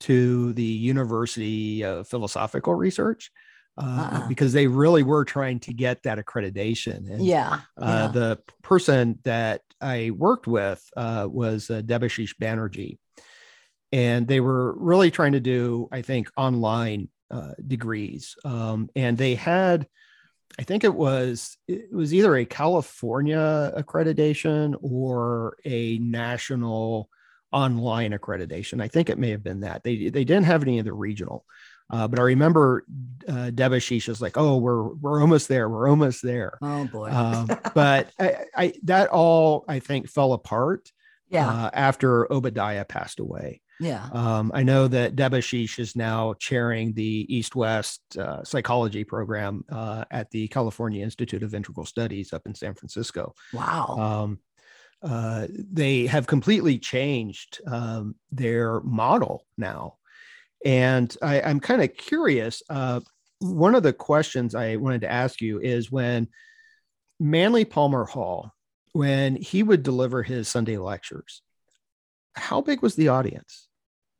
to 0.00 0.52
the 0.54 0.62
University 0.62 1.84
of 1.84 2.08
Philosophical 2.08 2.74
Research. 2.74 3.30
Uh, 3.76 4.10
uh-uh. 4.12 4.28
because 4.28 4.52
they 4.52 4.68
really 4.68 5.02
were 5.02 5.24
trying 5.24 5.58
to 5.58 5.72
get 5.72 6.04
that 6.04 6.18
accreditation. 6.18 7.10
And, 7.10 7.26
yeah, 7.26 7.60
uh, 7.76 8.06
The 8.08 8.38
person 8.62 9.18
that 9.24 9.62
I 9.80 10.12
worked 10.12 10.46
with 10.46 10.80
uh, 10.96 11.26
was 11.28 11.70
uh, 11.70 11.82
Debashish 11.82 12.36
Banerji. 12.40 12.98
And 13.90 14.28
they 14.28 14.38
were 14.38 14.74
really 14.78 15.10
trying 15.10 15.32
to 15.32 15.40
do, 15.40 15.88
I 15.90 16.02
think, 16.02 16.30
online 16.36 17.08
uh, 17.32 17.54
degrees. 17.66 18.36
Um, 18.44 18.90
and 18.94 19.18
they 19.18 19.34
had, 19.34 19.88
I 20.58 20.62
think 20.62 20.84
it 20.84 20.94
was 20.94 21.56
it 21.66 21.92
was 21.92 22.14
either 22.14 22.36
a 22.36 22.44
California 22.44 23.72
accreditation 23.76 24.76
or 24.82 25.56
a 25.64 25.98
national 25.98 27.08
online 27.50 28.12
accreditation. 28.12 28.80
I 28.80 28.88
think 28.88 29.10
it 29.10 29.18
may 29.18 29.30
have 29.30 29.42
been 29.42 29.60
that. 29.60 29.82
They 29.82 30.10
they 30.10 30.24
didn't 30.24 30.44
have 30.44 30.62
any 30.62 30.78
of 30.78 30.84
the 30.84 30.92
regional. 30.92 31.44
Uh, 31.90 32.08
but 32.08 32.18
I 32.18 32.22
remember 32.22 32.84
uh, 33.28 33.50
Debashish 33.54 34.08
was 34.08 34.22
like, 34.22 34.36
"Oh, 34.36 34.56
we're 34.56 34.88
we're 34.94 35.20
almost 35.20 35.48
there. 35.48 35.68
We're 35.68 35.88
almost 35.88 36.22
there." 36.22 36.58
Oh 36.62 36.86
boy! 36.86 37.10
um, 37.10 37.46
but 37.74 38.10
I, 38.18 38.44
I, 38.56 38.72
that 38.84 39.10
all 39.10 39.64
I 39.68 39.78
think 39.80 40.08
fell 40.08 40.32
apart. 40.32 40.90
Yeah. 41.28 41.48
Uh, 41.48 41.70
after 41.72 42.30
Obadiah 42.32 42.84
passed 42.84 43.18
away. 43.18 43.62
Yeah. 43.80 44.08
Um, 44.12 44.52
I 44.54 44.62
know 44.62 44.86
that 44.88 45.16
Debashish 45.16 45.78
is 45.78 45.96
now 45.96 46.34
chairing 46.38 46.92
the 46.92 47.26
East 47.34 47.56
West 47.56 48.02
uh, 48.16 48.44
psychology 48.44 49.04
program 49.04 49.64
uh, 49.68 50.04
at 50.10 50.30
the 50.30 50.46
California 50.48 51.02
Institute 51.02 51.42
of 51.42 51.54
Integral 51.54 51.86
Studies 51.86 52.32
up 52.32 52.46
in 52.46 52.54
San 52.54 52.74
Francisco. 52.74 53.34
Wow. 53.52 53.96
Um, 53.98 54.38
uh, 55.02 55.48
they 55.50 56.06
have 56.06 56.26
completely 56.26 56.78
changed 56.78 57.60
um, 57.66 58.14
their 58.30 58.80
model 58.80 59.44
now. 59.58 59.96
And 60.64 61.14
I, 61.20 61.36
am 61.36 61.60
kind 61.60 61.82
of 61.82 61.94
curious. 61.94 62.62
Uh, 62.70 63.00
one 63.40 63.74
of 63.74 63.82
the 63.82 63.92
questions 63.92 64.54
I 64.54 64.76
wanted 64.76 65.02
to 65.02 65.12
ask 65.12 65.40
you 65.40 65.60
is 65.60 65.92
when 65.92 66.28
Manly 67.20 67.64
Palmer 67.64 68.04
Hall, 68.04 68.52
when 68.92 69.36
he 69.36 69.62
would 69.62 69.82
deliver 69.82 70.22
his 70.22 70.48
Sunday 70.48 70.78
lectures, 70.78 71.42
how 72.34 72.60
big 72.60 72.82
was 72.82 72.94
the 72.94 73.08
audience 73.08 73.68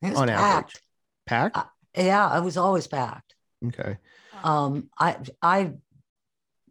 was 0.03 0.19
on 0.19 0.29
packed. 0.29 0.41
average? 0.43 0.83
Packed? 1.27 1.57
Uh, 1.57 1.65
yeah, 1.97 2.37
it 2.37 2.43
was 2.43 2.57
always 2.57 2.87
packed. 2.87 3.35
Okay. 3.67 3.97
Um, 4.43 4.91
I 4.99 5.17
I 5.41 5.73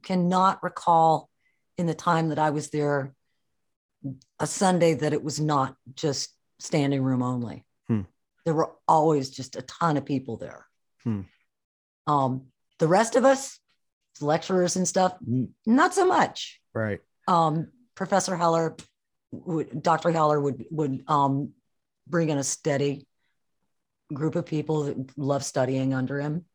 cannot 0.03 0.61
recall 0.61 1.29
in 1.77 1.87
the 1.87 1.93
time 1.93 2.29
that 2.29 2.39
I 2.39 2.51
was 2.51 2.69
there 2.69 3.13
a 4.39 4.45
Sunday 4.45 4.93
that 4.95 5.13
it 5.13 5.23
was 5.23 5.39
not 5.39 5.75
just 5.95 6.29
standing 6.59 7.01
room 7.01 7.23
only 7.23 7.65
there 8.45 8.53
were 8.53 8.71
always 8.87 9.29
just 9.29 9.55
a 9.55 9.61
ton 9.63 9.97
of 9.97 10.05
people 10.05 10.37
there. 10.37 10.65
Hmm. 11.03 11.21
Um, 12.07 12.45
the 12.79 12.87
rest 12.87 13.15
of 13.15 13.25
us, 13.25 13.59
lecturers 14.19 14.75
and 14.75 14.87
stuff, 14.87 15.15
not 15.65 15.93
so 15.93 16.05
much. 16.05 16.59
Right. 16.73 16.99
Um, 17.27 17.69
Professor 17.95 18.35
Heller, 18.35 18.75
would, 19.31 19.81
Dr. 19.81 20.11
Heller 20.11 20.39
would 20.39 20.65
would 20.71 21.03
um, 21.07 21.51
bring 22.07 22.29
in 22.29 22.37
a 22.37 22.43
steady 22.43 23.07
group 24.13 24.35
of 24.35 24.45
people 24.45 24.83
that 24.83 25.17
love 25.17 25.43
studying 25.43 25.93
under 25.93 26.19
him. 26.19 26.45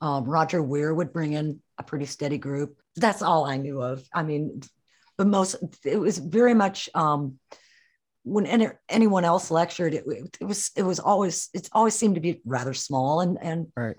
Um, 0.00 0.24
Roger 0.24 0.62
Weir 0.62 0.92
would 0.92 1.12
bring 1.12 1.32
in 1.32 1.60
a 1.78 1.82
pretty 1.82 2.06
steady 2.06 2.38
group. 2.38 2.80
That's 2.96 3.22
all 3.22 3.44
I 3.44 3.56
knew 3.56 3.82
of. 3.82 4.06
I 4.12 4.22
mean, 4.22 4.60
but 5.16 5.26
most 5.26 5.56
it 5.84 5.98
was 5.98 6.18
very 6.18 6.54
much 6.54 6.88
um, 6.94 7.38
when 8.26 8.44
any, 8.44 8.66
anyone 8.88 9.24
else 9.24 9.52
lectured, 9.52 9.94
it, 9.94 10.04
it, 10.40 10.44
was 10.44 10.72
it 10.74 10.82
was 10.82 10.98
always 10.98 11.48
it's 11.54 11.70
always 11.72 11.94
seemed 11.94 12.16
to 12.16 12.20
be 12.20 12.40
rather 12.44 12.74
small 12.74 13.20
and 13.20 13.38
and 13.40 13.68
right. 13.76 13.96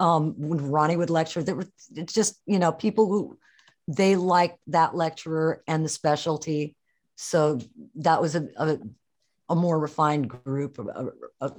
Um, 0.00 0.34
when 0.36 0.70
Ronnie 0.70 0.96
would 0.96 1.08
lecture, 1.08 1.42
there 1.42 1.54
were 1.54 1.66
it's 1.94 2.12
just 2.12 2.38
you 2.46 2.58
know 2.58 2.72
people 2.72 3.08
who 3.08 3.38
they 3.88 4.16
liked 4.16 4.58
that 4.66 4.94
lecturer 4.94 5.62
and 5.66 5.82
the 5.82 5.88
specialty, 5.88 6.76
so 7.16 7.58
that 7.96 8.20
was 8.20 8.34
a 8.34 8.48
a, 8.56 8.78
a 9.48 9.54
more 9.54 9.78
refined 9.78 10.28
group, 10.28 10.78
a, 10.78 11.08
a, 11.40 11.52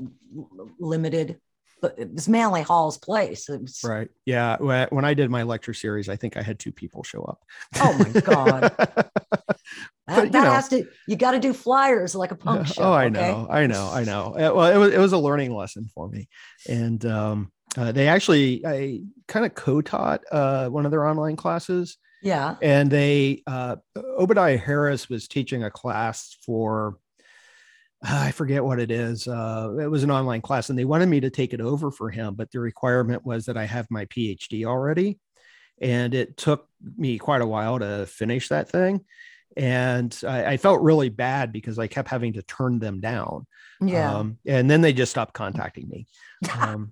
limited 0.80 1.40
but 1.82 2.00
it 2.00 2.14
was 2.14 2.28
Manly 2.28 2.64
Hall's 2.64 2.98
place. 2.98 3.48
Was, 3.48 3.82
right. 3.84 4.10
Yeah. 4.26 4.58
When 4.58 5.06
I 5.06 5.14
did 5.14 5.30
my 5.30 5.44
lecture 5.44 5.74
series, 5.74 6.10
I 6.10 6.16
think 6.16 6.36
I 6.36 6.42
had 6.42 6.58
two 6.58 6.72
people 6.72 7.04
show 7.04 7.22
up. 7.24 7.44
Oh 7.80 7.98
my 7.98 8.22
God. 8.22 8.76
That, 10.08 10.32
that 10.34 10.44
know, 10.44 10.52
has 10.52 10.68
to 10.70 10.86
you 11.08 11.16
got 11.16 11.32
to 11.32 11.40
do 11.40 11.52
flyers 11.52 12.14
like 12.14 12.32
a 12.32 12.36
punk 12.36 12.68
show. 12.74 12.84
Oh, 12.84 12.94
I 12.94 13.06
okay? 13.06 13.12
know, 13.12 13.48
I 13.50 13.66
know, 13.66 13.90
I 13.92 14.04
know. 14.04 14.36
Uh, 14.36 14.54
well, 14.54 14.72
it 14.72 14.78
was 14.78 14.94
it 14.94 15.00
was 15.00 15.14
a 15.14 15.18
learning 15.18 15.54
lesson 15.54 15.88
for 15.94 16.08
me, 16.08 16.28
and 16.70 17.04
um, 17.08 17.52
uh, 17.76 17.92
they 17.92 18.08
actually 18.08 18.64
I 18.66 19.02
kind 19.28 19.46
of 19.46 19.56
co-taught 19.56 20.22
uh, 20.32 20.70
one 20.70 20.86
of 20.86 20.92
their 20.92 21.08
online 21.08 21.36
classes. 21.36 21.98
Yeah, 22.22 22.56
and 22.62 22.90
they 22.92 23.42
uh, 23.48 23.78
Obadiah 23.96 24.58
Harris 24.58 25.10
was 25.10 25.28
teaching 25.28 25.64
a 25.64 25.72
class 25.72 26.38
for 26.46 27.00
I 28.04 28.30
forget 28.32 28.64
what 28.64 28.80
it 28.80 28.92
is. 28.92 29.28
Uh, 29.28 29.76
it 29.80 29.90
was 29.90 30.04
an 30.04 30.12
online 30.12 30.42
class, 30.42 30.70
and 30.70 30.78
they 30.78 30.86
wanted 30.86 31.10
me 31.10 31.20
to 31.22 31.32
take 31.32 31.54
it 31.54 31.62
over 31.62 31.90
for 31.90 32.12
him, 32.12 32.36
but 32.36 32.52
the 32.52 32.60
requirement 32.60 33.26
was 33.26 33.46
that 33.46 33.58
I 33.58 33.66
have 33.66 33.88
my 33.90 34.06
PhD 34.06 34.66
already, 34.66 35.18
and 35.82 36.14
it 36.14 36.38
took 36.38 36.68
me 36.96 37.18
quite 37.18 37.42
a 37.42 37.48
while 37.48 37.80
to 37.80 38.06
finish 38.06 38.50
that 38.50 38.70
thing 38.70 39.04
and 39.56 40.18
I, 40.28 40.54
I, 40.54 40.58
felt 40.58 40.82
really 40.82 41.10
bad 41.10 41.52
because 41.52 41.80
I 41.80 41.88
kept 41.88 42.10
having 42.10 42.34
to 42.34 42.42
turn 42.42 42.80
them 42.80 43.00
down. 43.00 43.48
Yeah. 43.82 44.14
Um, 44.14 44.38
and 44.46 44.70
then 44.70 44.82
they 44.82 44.94
just 44.94 45.12
stopped 45.12 45.34
contacting 45.34 45.88
me. 45.88 46.08
Um, 46.60 46.92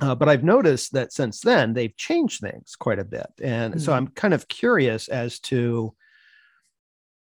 uh, 0.00 0.14
but 0.14 0.28
I've 0.28 0.44
noticed 0.44 0.92
that 0.92 1.12
since 1.12 1.40
then 1.40 1.74
they've 1.74 1.96
changed 1.96 2.40
things 2.40 2.76
quite 2.76 2.98
a 2.98 3.04
bit, 3.04 3.26
and 3.42 3.74
mm-hmm. 3.74 3.80
so 3.80 3.92
I'm 3.92 4.08
kind 4.08 4.32
of 4.32 4.48
curious 4.48 5.08
as 5.08 5.40
to 5.40 5.94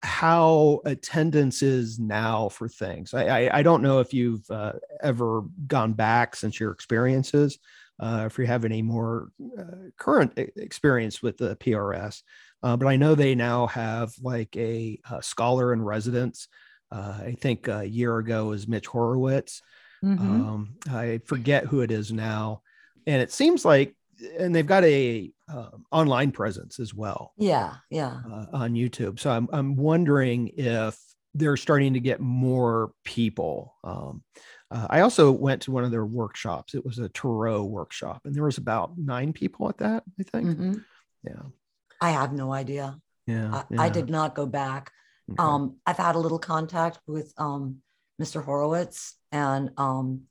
how 0.03 0.81
attendance 0.85 1.63
is 1.63 1.99
now 1.99 2.49
for 2.49 2.69
things. 2.69 3.13
I, 3.13 3.25
I, 3.27 3.59
I 3.59 3.63
don't 3.63 3.83
know 3.83 4.01
if 4.01 4.15
you've 4.15 4.49
uh, 4.51 4.73
ever 5.03 5.43
gone 5.67 5.93
back 5.93 6.37
since 6.37 6.59
your 6.59 6.71
experiences, 6.71 7.59
uh, 7.99 8.25
if 8.27 8.39
you 8.39 8.47
have 8.47 8.65
any 8.65 8.81
more 8.83 9.31
uh, 9.59 9.91
current 9.99 10.33
experience 10.37 11.23
with 11.23 11.37
the 11.37 11.57
PRS. 11.57 12.23
Uh, 12.63 12.77
but 12.77 12.87
I 12.87 12.97
know 12.97 13.15
they 13.15 13.35
now 13.35 13.67
have 13.69 14.13
like 14.23 14.57
a, 14.57 15.01
a 15.11 15.23
scholar 15.23 15.73
in 15.73 15.83
residence. 15.83 16.49
Uh, 16.93 17.19
I 17.25 17.37
think 17.41 17.69
a 17.69 17.85
year 17.85 18.19
ago 18.19 18.47
was 18.47 18.69
Mitch 18.69 18.87
Horowitz. 18.87 19.63
Mm-hmm. 20.05 20.31
Um, 20.31 20.75
I 20.91 21.21
forget 21.27 21.67
who 21.67 21.81
it 21.81 21.91
is 21.91 22.11
now, 22.11 22.63
and 23.07 23.21
it 23.21 23.31
seems 23.31 23.65
like, 23.65 23.95
and 24.39 24.55
they've 24.55 24.67
got 24.67 24.85
a 24.85 25.31
uh, 25.49 25.71
online 25.93 26.33
presence 26.33 26.81
as 26.81 26.95
well. 26.95 27.33
Yeah, 27.37 27.75
yeah, 27.91 28.21
uh, 28.31 28.47
on 28.53 28.73
YouTube. 28.73 29.21
So 29.21 29.31
I'm 29.31 29.49
I'm 29.53 29.77
wondering 29.77 30.49
if 30.57 30.99
they're 31.35 31.59
starting 31.59 31.95
to 31.95 32.01
get 32.01 32.21
more 32.21 32.93
people. 33.05 33.75
Um, 33.85 34.23
uh, 34.71 34.87
I 34.89 35.01
also 35.01 35.31
went 35.33 35.63
to 35.63 35.71
one 35.71 35.85
of 35.85 35.91
their 35.91 36.07
workshops. 36.07 36.75
It 36.75 36.85
was 36.85 36.99
a 36.99 37.11
Tarot 37.11 37.65
workshop, 37.65 38.23
and 38.25 38.35
there 38.35 38.45
was 38.45 38.59
about 38.59 38.97
nine 38.97 39.35
people 39.35 39.69
at 39.69 39.79
that. 39.79 40.03
I 40.19 40.23
think. 40.23 40.49
Mm-hmm. 40.49 40.75
Yeah. 41.25 41.43
I 42.01 42.11
have 42.11 42.33
no 42.33 42.53
idea. 42.53 42.99
Yeah, 43.27 43.55
I, 43.55 43.65
yeah. 43.71 43.83
I, 43.83 43.89
did 43.89 44.09
not 44.09 44.35
go 44.35 44.47
back. 44.47 44.91
Okay. 45.31 45.37
Um, 45.39 45.77
I've 45.87 45.99
had 45.99 46.15
a 46.15 46.19
little 46.19 46.39
contact 46.39 46.99
with 47.07 47.33
um, 47.37 47.77
Mr. 48.21 48.43
Horowitz, 48.43 49.17
and 49.31 49.71
um, 49.77 50.23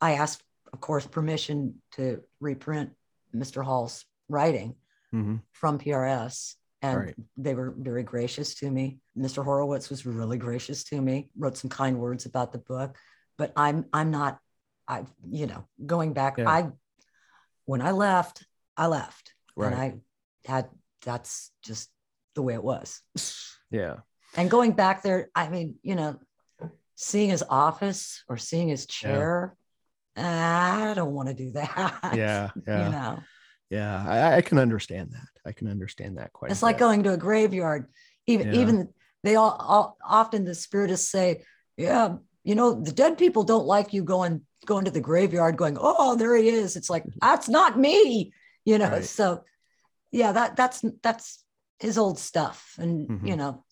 I 0.00 0.14
asked, 0.14 0.42
of 0.72 0.80
course, 0.80 1.06
permission 1.06 1.82
to 1.92 2.22
reprint 2.40 2.90
Mr. 3.34 3.64
Hall's 3.64 4.04
writing 4.28 4.76
mm-hmm. 5.14 5.36
from 5.52 5.78
PRS. 5.78 6.54
And 6.80 6.96
right. 6.96 7.14
they 7.36 7.54
were 7.54 7.74
very 7.76 8.04
gracious 8.04 8.54
to 8.56 8.70
me. 8.70 8.98
Mr. 9.18 9.44
Horowitz 9.44 9.90
was 9.90 10.06
really 10.06 10.38
gracious 10.38 10.84
to 10.84 11.00
me, 11.00 11.28
wrote 11.36 11.56
some 11.56 11.70
kind 11.70 11.98
words 11.98 12.24
about 12.24 12.52
the 12.52 12.58
book. 12.58 12.96
But 13.36 13.52
I'm 13.56 13.86
I'm 13.92 14.12
not, 14.12 14.38
I 14.86 15.04
you 15.28 15.46
know, 15.46 15.66
going 15.84 16.12
back, 16.12 16.38
yeah. 16.38 16.48
I 16.48 16.70
when 17.64 17.82
I 17.82 17.90
left, 17.90 18.44
I 18.76 18.86
left. 18.86 19.34
Right. 19.56 19.72
And 19.72 19.80
I 19.80 19.94
had 20.48 20.68
that's 21.02 21.50
just 21.62 21.88
the 22.34 22.42
way 22.42 22.54
it 22.54 22.64
was. 22.64 23.02
Yeah. 23.70 23.96
And 24.36 24.50
going 24.50 24.72
back 24.72 25.02
there, 25.02 25.28
I 25.34 25.48
mean, 25.48 25.76
you 25.82 25.94
know, 25.94 26.18
seeing 26.94 27.30
his 27.30 27.44
office 27.48 28.24
or 28.28 28.36
seeing 28.36 28.68
his 28.68 28.86
chair, 28.86 29.54
yeah. 30.16 30.90
I 30.90 30.94
don't 30.94 31.12
want 31.12 31.28
to 31.28 31.34
do 31.34 31.52
that. 31.52 32.14
Yeah. 32.14 32.50
Yeah. 32.66 32.84
you 32.84 32.92
know. 32.92 33.18
Yeah, 33.70 34.04
I, 34.06 34.36
I, 34.36 34.40
can 34.40 34.58
understand 34.58 35.10
that. 35.12 35.28
I 35.44 35.52
can 35.52 35.68
understand 35.68 36.16
that 36.16 36.32
quite. 36.32 36.50
It's 36.50 36.62
like 36.62 36.78
going 36.78 37.02
to 37.02 37.12
a 37.12 37.18
graveyard. 37.18 37.86
Even 38.26 38.52
yeah. 38.52 38.60
even 38.60 38.88
they 39.22 39.34
all, 39.34 39.56
all 39.58 39.98
often 40.06 40.44
the 40.44 40.54
spiritists 40.54 41.10
say, 41.10 41.44
"Yeah, 41.76 42.16
you 42.44 42.54
know, 42.54 42.80
the 42.80 42.92
dead 42.92 43.18
people 43.18 43.44
don't 43.44 43.66
like 43.66 43.92
you 43.92 44.04
going 44.04 44.42
going 44.64 44.86
to 44.86 44.90
the 44.90 45.00
graveyard, 45.00 45.56
going, 45.56 45.76
oh, 45.78 46.16
there 46.16 46.34
he 46.36 46.48
is." 46.48 46.76
It's 46.76 46.88
like 46.88 47.04
that's 47.20 47.48
not 47.48 47.78
me, 47.78 48.32
you 48.64 48.78
know. 48.78 48.90
Right. 48.90 49.04
So, 49.04 49.44
yeah, 50.10 50.32
that 50.32 50.56
that's 50.56 50.84
that's 51.02 51.44
his 51.78 51.98
old 51.98 52.18
stuff, 52.18 52.74
and 52.78 53.08
mm-hmm. 53.08 53.26
you 53.26 53.36
know, 53.36 53.64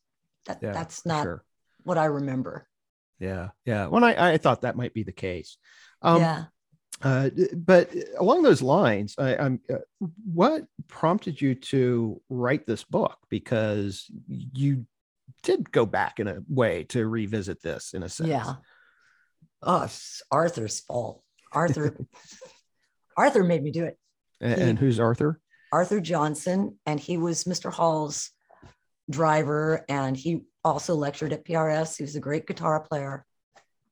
that 0.47 0.59
yeah, 0.63 0.73
that's 0.73 1.05
not 1.07 1.25
sure. 1.25 1.45
what 1.85 1.99
I 1.99 2.07
remember. 2.07 2.67
Yeah, 3.19 3.51
yeah. 3.65 3.87
When 3.87 4.05
I 4.05 4.33
I 4.33 4.39
thought 4.39 4.63
that 4.63 4.77
might 4.77 4.95
be 4.95 5.03
the 5.03 5.13
case. 5.13 5.59
Um, 6.03 6.21
yeah. 6.21 6.45
Uh, 7.03 7.29
but 7.55 7.91
along 8.19 8.43
those 8.43 8.63
lines, 8.63 9.17
I, 9.19 9.35
am 9.35 9.61
uh, 9.71 9.77
what 10.25 10.65
prompted 10.89 11.41
you 11.41 11.55
to 11.55 12.23
write 12.31 12.67
this 12.67 12.85
book? 12.85 13.19
Because 13.29 14.11
you 14.29 14.87
did 15.43 15.71
go 15.71 15.85
back 15.85 16.21
in 16.21 16.27
a 16.27 16.43
way 16.49 16.85
to 16.85 17.07
revisit 17.07 17.61
this 17.63 17.93
in 17.93 18.03
a 18.03 18.09
sense. 18.09 18.31
Yeah. 18.31 18.55
Oh, 19.63 19.89
Arthur's 20.31 20.81
fault. 20.81 21.23
Arthur, 21.53 21.97
Arthur 23.17 23.45
made 23.45 23.63
me 23.63 23.71
do 23.73 23.85
it. 23.85 23.99
And, 24.41 24.61
he, 24.61 24.69
and 24.69 24.79
who's 24.79 25.01
Arthur? 25.01 25.41
Arthur 25.73 26.01
Johnson, 26.01 26.79
and 26.87 26.99
he 26.99 27.19
was 27.19 27.45
Mr. 27.45 27.73
Hall's 27.73 28.31
driver, 29.11 29.85
and 29.89 30.17
he 30.17 30.43
also 30.65 30.95
lectured 30.95 31.33
at 31.33 31.45
PRS. 31.45 31.97
He 31.97 32.03
was 32.03 32.17
a 32.17 32.21
great 32.21 32.47
guitar 32.47 32.81
player, 32.81 33.25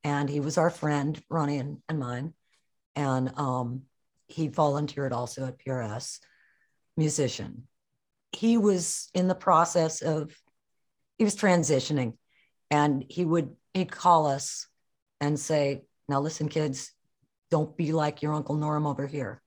and 0.03 0.29
he 0.29 0.39
was 0.39 0.57
our 0.57 0.69
friend, 0.69 1.21
Ronnie 1.29 1.57
and, 1.57 1.77
and 1.89 1.99
mine 1.99 2.33
and 2.95 3.37
um, 3.37 3.83
he 4.27 4.47
volunteered 4.47 5.13
also 5.13 5.45
at 5.45 5.59
PRS, 5.59 6.19
musician. 6.97 7.67
He 8.31 8.57
was 8.57 9.09
in 9.13 9.27
the 9.27 9.35
process 9.35 10.01
of, 10.01 10.35
he 11.17 11.23
was 11.23 11.35
transitioning, 11.35 12.13
and 12.71 13.05
he 13.07 13.23
would 13.23 13.55
he'd 13.73 13.91
call 13.91 14.27
us 14.27 14.67
and 15.21 15.39
say, 15.39 15.83
"Now 16.09 16.19
listen, 16.19 16.49
kids, 16.49 16.91
don't 17.51 17.77
be 17.77 17.93
like 17.93 18.21
your 18.21 18.33
uncle 18.33 18.55
Norm 18.55 18.85
over 18.85 19.07
here. 19.07 19.41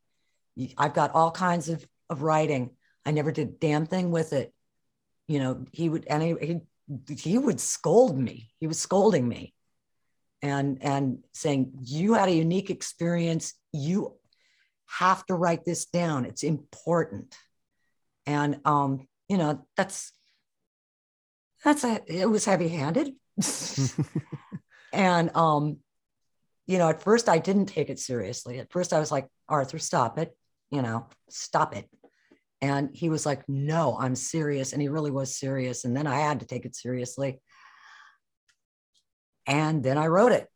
I've 0.78 0.94
got 0.94 1.14
all 1.14 1.30
kinds 1.30 1.68
of 1.68 1.86
of 2.10 2.22
writing. 2.22 2.70
I 3.04 3.10
never 3.10 3.32
did 3.32 3.48
a 3.48 3.52
damn 3.52 3.86
thing 3.86 4.10
with 4.10 4.32
it. 4.32 4.52
You 5.26 5.38
know, 5.38 5.64
he 5.72 5.88
would 5.88 6.06
and 6.06 6.22
he, 6.22 6.34
he 6.40 6.60
he 7.14 7.38
would 7.38 7.60
scold 7.60 8.18
me. 8.18 8.50
He 8.58 8.66
was 8.66 8.78
scolding 8.78 9.28
me 9.28 9.54
and 10.42 10.78
and 10.82 11.24
saying 11.32 11.72
you 11.82 12.14
had 12.14 12.28
a 12.28 12.34
unique 12.34 12.70
experience. 12.70 13.54
You 13.72 14.14
have 14.86 15.24
to 15.26 15.34
write 15.34 15.64
this 15.64 15.86
down. 15.86 16.24
It's 16.24 16.42
important. 16.42 17.36
And 18.26 18.60
um 18.64 19.06
you 19.28 19.36
know 19.36 19.66
that's 19.76 20.12
that's 21.64 21.84
a 21.84 22.00
it 22.06 22.30
was 22.30 22.44
heavy 22.44 22.68
handed 22.68 23.12
and 24.92 25.34
um 25.36 25.78
you 26.66 26.78
know 26.78 26.88
at 26.88 27.02
first 27.02 27.28
i 27.28 27.38
didn't 27.38 27.66
take 27.66 27.90
it 27.90 27.98
seriously. 27.98 28.58
At 28.58 28.72
first 28.72 28.92
i 28.92 28.98
was 28.98 29.12
like 29.12 29.26
arthur 29.48 29.78
stop 29.78 30.18
it. 30.18 30.36
You 30.70 30.82
know 30.82 31.06
stop 31.28 31.76
it 31.76 31.88
and 32.60 32.90
he 32.92 33.08
was 33.08 33.24
like 33.24 33.48
no 33.48 33.96
i'm 34.00 34.14
serious 34.14 34.72
and 34.72 34.82
he 34.82 34.88
really 34.88 35.10
was 35.10 35.36
serious 35.36 35.84
and 35.84 35.96
then 35.96 36.06
i 36.06 36.18
had 36.18 36.40
to 36.40 36.46
take 36.46 36.64
it 36.64 36.74
seriously 36.74 37.40
and 39.48 39.82
then 39.82 39.96
I 39.96 40.06
wrote 40.06 40.32
it. 40.32 40.46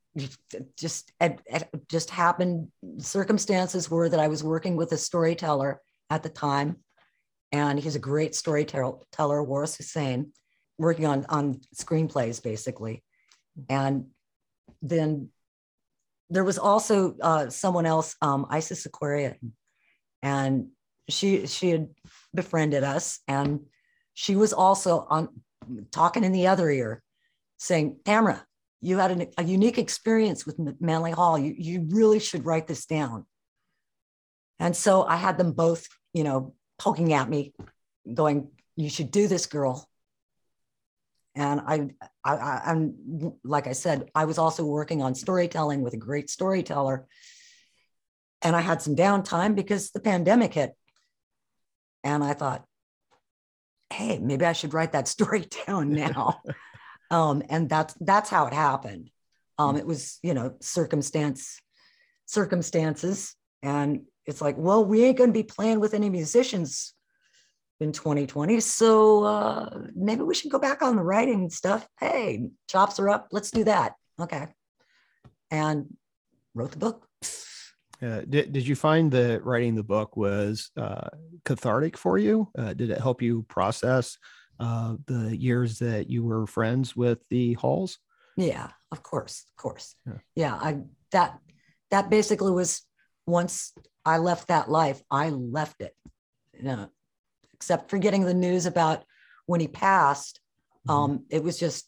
Just 0.79 1.11
it, 1.19 1.41
it 1.47 1.69
just 1.89 2.11
happened. 2.11 2.69
Circumstances 2.99 3.91
were 3.91 4.11
that 4.11 4.21
I 4.21 4.29
was 4.29 4.45
working 4.45 4.77
with 4.77 4.93
a 4.93 4.99
storyteller 4.99 5.81
at 6.11 6.23
the 6.23 6.29
time, 6.29 6.77
and 7.51 7.81
he's 7.81 7.97
a 7.97 7.99
great 7.99 8.35
storyteller, 8.35 9.43
Waris 9.43 9.77
Hussein, 9.77 10.33
working 10.77 11.07
on 11.07 11.25
on 11.31 11.61
screenplays 11.75 12.43
basically. 12.43 13.03
And 13.71 14.09
then 14.83 15.31
there 16.29 16.45
was 16.45 16.59
also 16.59 17.17
uh, 17.23 17.49
someone 17.49 17.87
else, 17.87 18.15
um, 18.21 18.47
Isis 18.51 18.85
Aquarian, 18.85 19.55
and 20.23 20.69
she 21.09 21.47
she 21.47 21.71
had 21.71 21.89
befriended 22.35 22.85
us, 22.85 23.21
and 23.29 23.61
she 24.15 24.37
was 24.37 24.53
also 24.53 25.07
on 25.09 25.29
talking 25.91 26.25
in 26.25 26.33
the 26.33 26.47
other 26.47 26.71
ear, 26.71 27.03
saying, 27.59 27.99
"Tamara, 28.05 28.45
you 28.83 28.99
had 28.99 29.13
an, 29.13 29.27
a 29.39 29.45
unique 29.45 29.79
experience 29.79 30.45
with 30.45 30.59
Manly 30.81 31.13
Hall. 31.13 31.39
You, 31.39 31.55
you 31.57 31.87
really 31.91 32.19
should 32.19 32.45
write 32.45 32.67
this 32.67 32.85
down. 32.85 33.25
And 34.59 34.77
so 34.77 35.05
I 35.05 35.17
had 35.17 35.39
them 35.39 35.53
both, 35.53 35.87
you 36.13 36.25
know, 36.25 36.55
poking 36.79 37.13
at 37.13 37.31
me, 37.31 37.55
going, 38.13 38.49
you 38.77 38.91
should 38.91 39.13
do 39.13 39.29
this, 39.29 39.47
girl. 39.47 39.89
And 41.37 41.61
I, 41.61 41.91
I, 42.25 42.35
I, 42.35 42.71
am 42.73 43.33
like 43.45 43.67
I 43.67 43.73
said, 43.73 44.11
I 44.15 44.25
was 44.25 44.37
also 44.37 44.65
working 44.65 45.01
on 45.01 45.15
storytelling 45.15 45.83
with 45.83 45.95
a 45.95 45.99
great 45.99 46.29
storyteller. 46.29 47.07
And 48.43 48.57
I 48.57 48.61
had 48.61 48.83
some 48.83 48.97
downtime 48.97 49.55
because 49.55 49.93
the 49.93 50.01
pandemic 50.01 50.55
hit. 50.55 50.75
And 52.05 52.23
I 52.23 52.35
thought, 52.35 52.65
hey, 53.93 54.19
maybe 54.19 54.45
I 54.45 54.53
should 54.53 54.75
write 54.75 54.93
that 54.93 55.09
story 55.17 55.47
down 55.67 55.91
now. 55.93 56.41
Um, 57.11 57.43
and 57.49 57.69
that's 57.69 57.95
that's 58.01 58.31
how 58.31 58.47
it 58.47 58.55
happened. 58.55 59.11
Um, 59.59 59.77
it 59.77 59.87
was, 59.87 60.19
you 60.23 60.35
know, 60.35 60.55
circumstance, 60.61 61.61
circumstances. 62.27 63.35
And 63.63 64.03
it's 64.27 64.41
like, 64.41 64.57
well, 64.57 64.85
we 64.85 65.05
ain't 65.05 65.19
gonna 65.19 65.33
be 65.33 65.43
playing 65.43 65.79
with 65.79 65.95
any 65.95 66.09
musicians 66.09 66.95
in 67.81 67.93
2020. 67.93 68.61
So 68.61 69.25
uh, 69.25 69.79
maybe 69.95 70.23
we 70.23 70.35
should 70.35 70.51
go 70.51 70.59
back 70.59 70.83
on 70.83 70.97
the 70.97 71.03
writing 71.03 71.51
stuff. 71.51 71.87
Hey, 72.01 72.49
chops 72.69 72.99
are 72.99 73.11
up. 73.11 73.29
Let's 73.31 73.51
do 73.51 73.65
that. 73.65 73.95
Okay. 74.21 74.47
And 75.51 75.95
wrote 76.55 76.71
the 76.71 76.79
book. 76.79 77.07
Uh, 78.03 78.23
did, 78.29 78.53
did 78.53 78.67
you 78.67 78.75
find 78.75 79.13
that 79.13 79.45
writing 79.45 79.75
the 79.75 79.83
book 79.83 80.17
was 80.17 80.71
uh, 80.77 81.09
cathartic 81.45 81.97
for 81.97 82.19
you? 82.19 82.49
Uh, 82.59 82.73
did 82.73 82.91
it 82.91 83.01
help 83.01 83.23
you 83.23 83.45
process 83.49 84.19
uh, 84.59 84.97
the 85.07 85.37
years 85.37 85.79
that 85.79 86.11
you 86.11 86.25
were 86.25 86.47
friends 86.47 86.97
with 86.97 87.21
the 87.31 87.55
Halls? 87.55 87.99
Yeah, 88.37 88.69
of 88.91 89.03
course, 89.03 89.45
of 89.51 89.63
course. 89.63 89.95
Yeah. 90.07 90.19
yeah, 90.35 90.55
I 90.55 90.79
that 91.13 91.39
that 91.91 92.11
basically 92.11 92.51
was 92.51 92.83
once 93.27 93.73
I 94.05 94.19
left 94.19 94.49
that 94.49 94.71
life, 94.71 95.01
I 95.11 95.29
left 95.29 95.81
it. 95.81 95.95
You 96.55 96.65
know, 96.65 96.89
except 97.55 97.91
for 97.91 97.99
getting 97.99 98.25
the 98.25 98.35
news 98.35 98.67
about 98.67 99.05
when 99.47 99.61
he 99.61 99.69
passed, 99.69 100.41
mm-hmm. 100.89 100.91
um, 100.91 101.27
it 101.31 101.45
was 101.45 101.59
just 101.59 101.87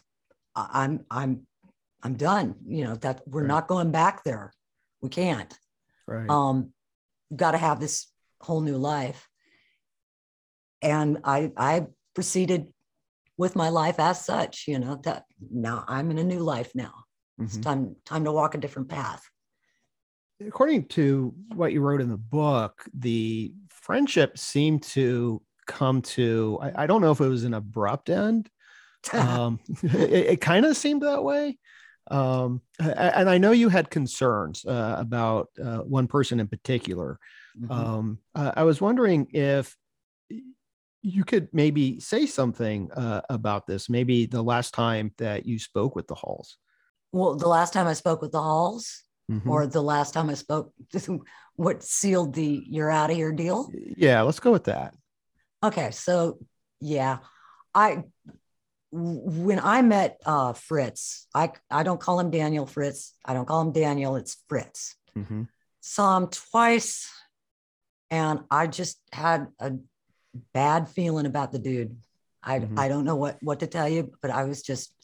I'm 0.55 1.05
I'm 1.11 1.47
I'm 2.03 2.15
done. 2.15 2.57
You 2.67 2.85
know 2.85 2.95
that 2.97 3.23
we're 3.27 3.43
right. 3.43 3.49
not 3.49 3.69
going 3.69 3.91
back 3.91 4.23
there. 4.23 4.53
We 5.01 5.09
can't. 5.09 5.57
Right. 6.07 6.29
Um, 6.29 6.73
got 7.35 7.53
to 7.53 7.59
have 7.59 7.81
this 7.81 8.07
whole 8.41 8.61
new 8.61 8.77
life. 8.77 9.29
And 10.83 11.19
I 11.25 11.51
I 11.57 11.87
proceeded 12.15 12.69
with 13.37 13.57
my 13.57 13.69
life 13.69 13.99
as 13.99 14.25
such 14.25 14.65
you 14.69 14.79
know 14.79 15.01
that 15.05 15.25
now 15.51 15.85
i'm 15.89 16.11
in 16.11 16.19
a 16.19 16.25
new 16.25 16.41
life 16.41 16.71
now 16.75 16.93
mm-hmm. 17.41 17.45
it's 17.45 17.57
time 17.59 17.97
time 18.05 18.25
to 18.25 18.33
walk 18.33 18.55
a 18.55 18.59
different 18.59 18.89
path 18.89 19.23
according 20.47 20.85
to 20.87 21.35
what 21.55 21.73
you 21.73 21.81
wrote 21.81 22.01
in 22.01 22.09
the 22.09 22.17
book 22.17 22.85
the 22.95 23.53
friendship 23.69 24.39
seemed 24.39 24.83
to 24.83 25.43
come 25.67 26.03
to 26.03 26.59
i, 26.63 26.85
I 26.85 26.87
don't 26.87 27.01
know 27.01 27.11
if 27.11 27.21
it 27.21 27.29
was 27.29 27.45
an 27.45 27.55
abrupt 27.55 28.11
end 28.11 28.49
um, 29.13 29.61
it, 29.83 30.27
it 30.27 30.41
kind 30.41 30.65
of 30.65 30.77
seemed 30.77 31.03
that 31.03 31.23
way 31.23 31.59
um, 32.11 32.61
and 32.79 33.29
i 33.31 33.39
know 33.39 33.53
you 33.53 33.69
had 33.69 33.91
concerns 33.91 34.65
uh, 34.65 34.97
about 34.99 35.49
uh, 35.63 35.79
one 35.79 36.07
person 36.07 36.41
in 36.41 36.49
particular 36.49 37.19
mm-hmm. 37.59 37.71
um, 37.71 38.19
i 38.35 38.63
was 38.63 38.81
wondering 38.81 39.27
if 39.33 39.77
you 41.05 41.23
could 41.23 41.49
maybe 41.53 42.01
say 42.01 42.25
something 42.25 42.91
uh, 42.93 43.21
about 43.29 43.67
this. 43.67 43.91
Maybe 43.91 44.25
the 44.25 44.43
last 44.43 44.73
time 44.73 45.13
that 45.19 45.45
you 45.45 45.59
spoke 45.59 45.95
with 45.95 46.07
the 46.07 46.15
Halls. 46.15 46.57
Well, 47.13 47.35
the 47.35 47.47
last 47.47 47.75
time 47.75 47.87
I 47.87 47.93
spoke 47.93 48.23
with 48.23 48.33
the 48.33 48.41
Halls, 48.41 49.03
Mhm. 49.31 49.47
or 49.47 49.67
the 49.67 49.83
last 49.83 50.15
time 50.15 50.31
I 50.31 50.35
spoke, 50.35 50.73
what 51.57 51.83
sealed 51.83 52.35
the 52.35 52.65
"you're 52.67 52.91
out 52.91 53.11
of 53.11 53.17
here" 53.17 53.33
deal? 53.33 53.71
yeah, 53.97 54.23
let's 54.23 54.41
go 54.41 54.51
with 54.51 54.65
that. 54.65 54.95
Okay, 55.63 55.91
so 55.91 56.39
yeah, 56.81 57.19
I 57.75 58.05
when 58.97 59.59
I 59.59 59.83
met 59.83 60.21
uh, 60.25 60.53
Fritz, 60.53 61.27
I 61.35 61.51
I 61.71 61.83
don't 61.83 62.01
call 62.01 62.21
him 62.21 62.31
Daniel 62.31 62.65
Fritz. 62.65 63.15
I 63.25 63.35
don't 63.35 63.47
call 63.47 63.61
him 63.61 63.73
Daniel. 63.73 64.15
It's 64.15 64.37
Fritz. 64.49 64.95
Mhm. 65.17 65.49
Saw 65.81 66.17
him 66.17 66.29
twice, 66.29 67.11
and 68.11 68.45
I 68.51 68.69
just 68.69 69.01
had 69.13 69.49
a 69.59 69.73
bad 70.53 70.89
feeling 70.89 71.27
about 71.27 71.51
the 71.51 71.59
dude. 71.59 71.97
I 72.43 72.61
Mhm. 72.61 72.79
I 72.79 72.89
don't 72.89 73.05
know 73.05 73.17
what 73.17 73.39
what 73.43 73.61
to 73.61 73.67
tell 73.67 73.89
you, 73.89 74.13
but 74.23 74.31
I 74.31 74.45
was 74.45 74.63
just 74.63 74.95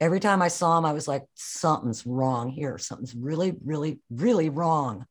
every 0.00 0.20
time 0.20 0.42
I 0.42 0.48
saw 0.48 0.76
him, 0.78 0.84
I 0.84 0.92
was 0.92 1.08
like, 1.08 1.24
something's 1.34 2.06
wrong 2.06 2.50
here. 2.50 2.78
Something's 2.78 3.14
really, 3.14 3.56
really, 3.64 4.00
really 4.10 4.48
wrong. 4.50 5.06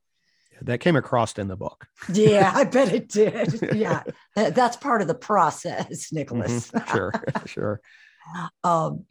That 0.62 0.80
came 0.80 0.96
across 0.96 1.38
in 1.38 1.48
the 1.48 1.56
book. 1.56 1.88
Yeah, 2.12 2.52
I 2.54 2.64
bet 2.64 2.92
it 2.94 3.10
did. 3.22 3.70
Yeah, 3.74 4.04
that's 4.36 4.78
part 4.78 5.02
of 5.02 5.08
the 5.08 5.16
process, 5.16 6.12
Nicholas. 6.12 6.72
Mhm. 6.72 6.88
Sure, 6.92 7.12
sure. 7.46 7.82
um, 8.64 9.06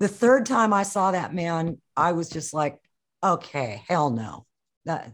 the 0.00 0.08
third 0.08 0.46
time 0.46 0.72
I 0.72 0.82
saw 0.82 1.10
that 1.12 1.34
man, 1.34 1.78
I 1.96 2.12
was 2.12 2.28
just 2.28 2.52
like, 2.54 2.78
okay, 3.22 3.82
hell 3.88 4.10
no. 4.10 4.46
That, 4.84 5.12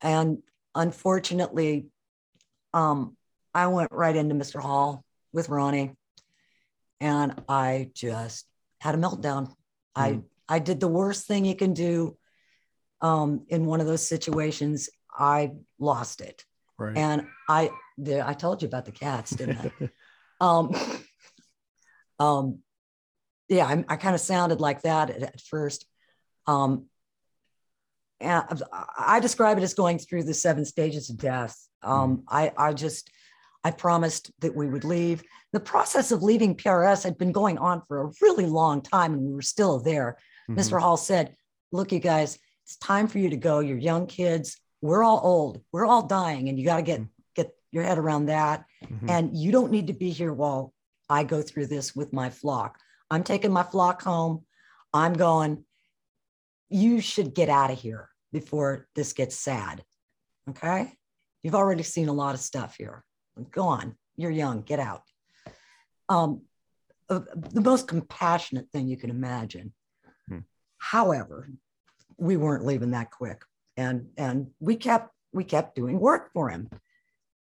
and 0.00 0.38
unfortunately, 0.74 1.86
um, 2.74 3.16
I 3.54 3.66
went 3.68 3.92
right 3.92 4.14
into 4.14 4.34
Mr. 4.34 4.60
Hall 4.60 5.04
with 5.32 5.48
Ronnie, 5.48 5.92
and 7.00 7.42
I 7.48 7.90
just 7.94 8.46
had 8.80 8.94
a 8.94 8.98
meltdown. 8.98 9.52
I 9.94 10.20
I 10.48 10.58
did 10.58 10.80
the 10.80 10.88
worst 10.88 11.26
thing 11.26 11.44
you 11.44 11.56
can 11.56 11.72
do 11.74 12.16
um, 13.02 13.44
in 13.48 13.66
one 13.66 13.80
of 13.80 13.86
those 13.86 14.06
situations. 14.06 14.88
I 15.14 15.52
lost 15.78 16.22
it, 16.22 16.44
Right. 16.78 16.96
and 16.96 17.26
I 17.48 17.70
the, 17.98 18.26
I 18.26 18.32
told 18.32 18.62
you 18.62 18.68
about 18.68 18.86
the 18.86 18.92
cats, 18.92 19.30
didn't 19.30 19.58
I? 19.80 19.90
um, 20.40 20.74
um, 22.18 22.58
yeah, 23.48 23.66
I, 23.66 23.84
I 23.88 23.96
kind 23.96 24.14
of 24.14 24.20
sounded 24.20 24.60
like 24.60 24.82
that 24.82 25.10
at, 25.10 25.22
at 25.22 25.40
first. 25.42 25.84
Um, 26.46 26.86
and 28.20 28.42
I 28.72 29.16
I 29.16 29.20
describe 29.20 29.58
it 29.58 29.64
as 29.64 29.74
going 29.74 29.98
through 29.98 30.22
the 30.24 30.34
seven 30.34 30.64
stages 30.64 31.10
of 31.10 31.18
death. 31.18 31.56
Um, 31.82 32.22
I, 32.28 32.52
I 32.56 32.72
just, 32.72 33.10
I 33.64 33.72
promised 33.72 34.30
that 34.40 34.54
we 34.54 34.68
would 34.68 34.84
leave. 34.84 35.22
The 35.52 35.60
process 35.60 36.12
of 36.12 36.22
leaving 36.22 36.56
PRS 36.56 37.02
had 37.02 37.18
been 37.18 37.32
going 37.32 37.58
on 37.58 37.82
for 37.88 38.02
a 38.02 38.12
really 38.22 38.46
long 38.46 38.80
time, 38.80 39.12
and 39.12 39.22
we 39.22 39.34
were 39.34 39.42
still 39.42 39.80
there. 39.80 40.16
Mhm. 40.48 40.56
Mr. 40.56 40.80
Hall 40.80 40.96
said, 40.96 41.34
"Look, 41.72 41.92
you 41.92 41.98
guys, 41.98 42.38
it's 42.64 42.76
time 42.76 43.08
for 43.08 43.18
you 43.18 43.30
to 43.30 43.36
go. 43.36 43.60
You're 43.60 43.78
young 43.78 44.06
kids. 44.06 44.58
We're 44.80 45.04
all 45.04 45.20
old. 45.22 45.62
We're 45.72 45.86
all 45.86 46.06
dying, 46.06 46.48
and 46.48 46.58
you 46.58 46.64
got 46.64 46.76
to 46.76 46.82
get 46.82 47.02
get 47.34 47.54
your 47.70 47.84
head 47.84 47.98
around 47.98 48.26
that." 48.26 48.64
Mhm. 48.84 49.10
and 49.10 49.36
you 49.36 49.52
don't 49.52 49.70
need 49.70 49.86
to 49.86 49.92
be 49.92 50.10
here 50.10 50.32
while 50.32 50.72
I 51.08 51.24
go 51.24 51.40
through 51.42 51.66
this 51.66 51.94
with 51.94 52.12
my 52.12 52.30
flock. 52.30 52.78
I'm 53.10 53.22
taking 53.22 53.52
my 53.52 53.62
flock 53.62 54.02
home. 54.02 54.44
I'm 54.92 55.12
going, 55.12 55.64
you 56.68 57.00
should 57.00 57.34
get 57.34 57.48
out 57.48 57.70
of 57.70 57.78
here 57.78 58.08
before 58.32 58.88
this 58.94 59.12
gets 59.12 59.36
sad. 59.36 59.84
Okay. 60.48 60.96
You've 61.42 61.54
already 61.54 61.82
seen 61.82 62.08
a 62.08 62.12
lot 62.12 62.34
of 62.34 62.40
stuff 62.40 62.76
here. 62.76 63.04
Go 63.50 63.64
on. 63.68 63.96
You're 64.16 64.30
young. 64.30 64.62
Get 64.62 64.80
out. 64.80 65.02
Um, 66.08 66.42
uh, 67.08 67.20
the 67.34 67.60
most 67.60 67.86
compassionate 67.88 68.70
thing 68.70 68.88
you 68.88 68.96
can 68.96 69.10
imagine. 69.10 69.72
Hmm. 70.28 70.40
However, 70.78 71.50
we 72.22 72.36
weren't 72.36 72.64
leaving 72.64 72.92
that 72.92 73.10
quick. 73.10 73.42
And 73.76 74.10
and 74.16 74.50
we 74.60 74.76
kept 74.76 75.12
we 75.32 75.44
kept 75.44 75.74
doing 75.74 75.98
work 75.98 76.32
for 76.32 76.48
him. 76.48 76.70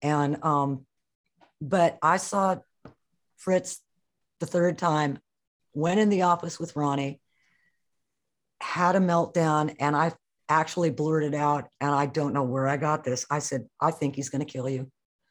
And 0.00 0.42
um, 0.42 0.86
but 1.60 1.98
I 2.02 2.16
saw 2.16 2.56
Fritz 3.36 3.80
the 4.38 4.46
third 4.46 4.78
time, 4.78 5.18
went 5.74 6.00
in 6.00 6.08
the 6.08 6.22
office 6.22 6.58
with 6.58 6.76
Ronnie, 6.76 7.20
had 8.60 8.96
a 8.96 9.00
meltdown, 9.00 9.76
and 9.78 9.94
I 9.94 10.12
actually 10.48 10.90
blurted 10.90 11.34
out, 11.34 11.68
and 11.80 11.90
I 11.90 12.06
don't 12.06 12.32
know 12.32 12.42
where 12.42 12.66
I 12.66 12.78
got 12.78 13.04
this. 13.04 13.26
I 13.30 13.40
said, 13.40 13.66
I 13.80 13.90
think 13.90 14.16
he's 14.16 14.30
going 14.30 14.44
to 14.44 14.50
kill 14.50 14.68
you. 14.68 14.90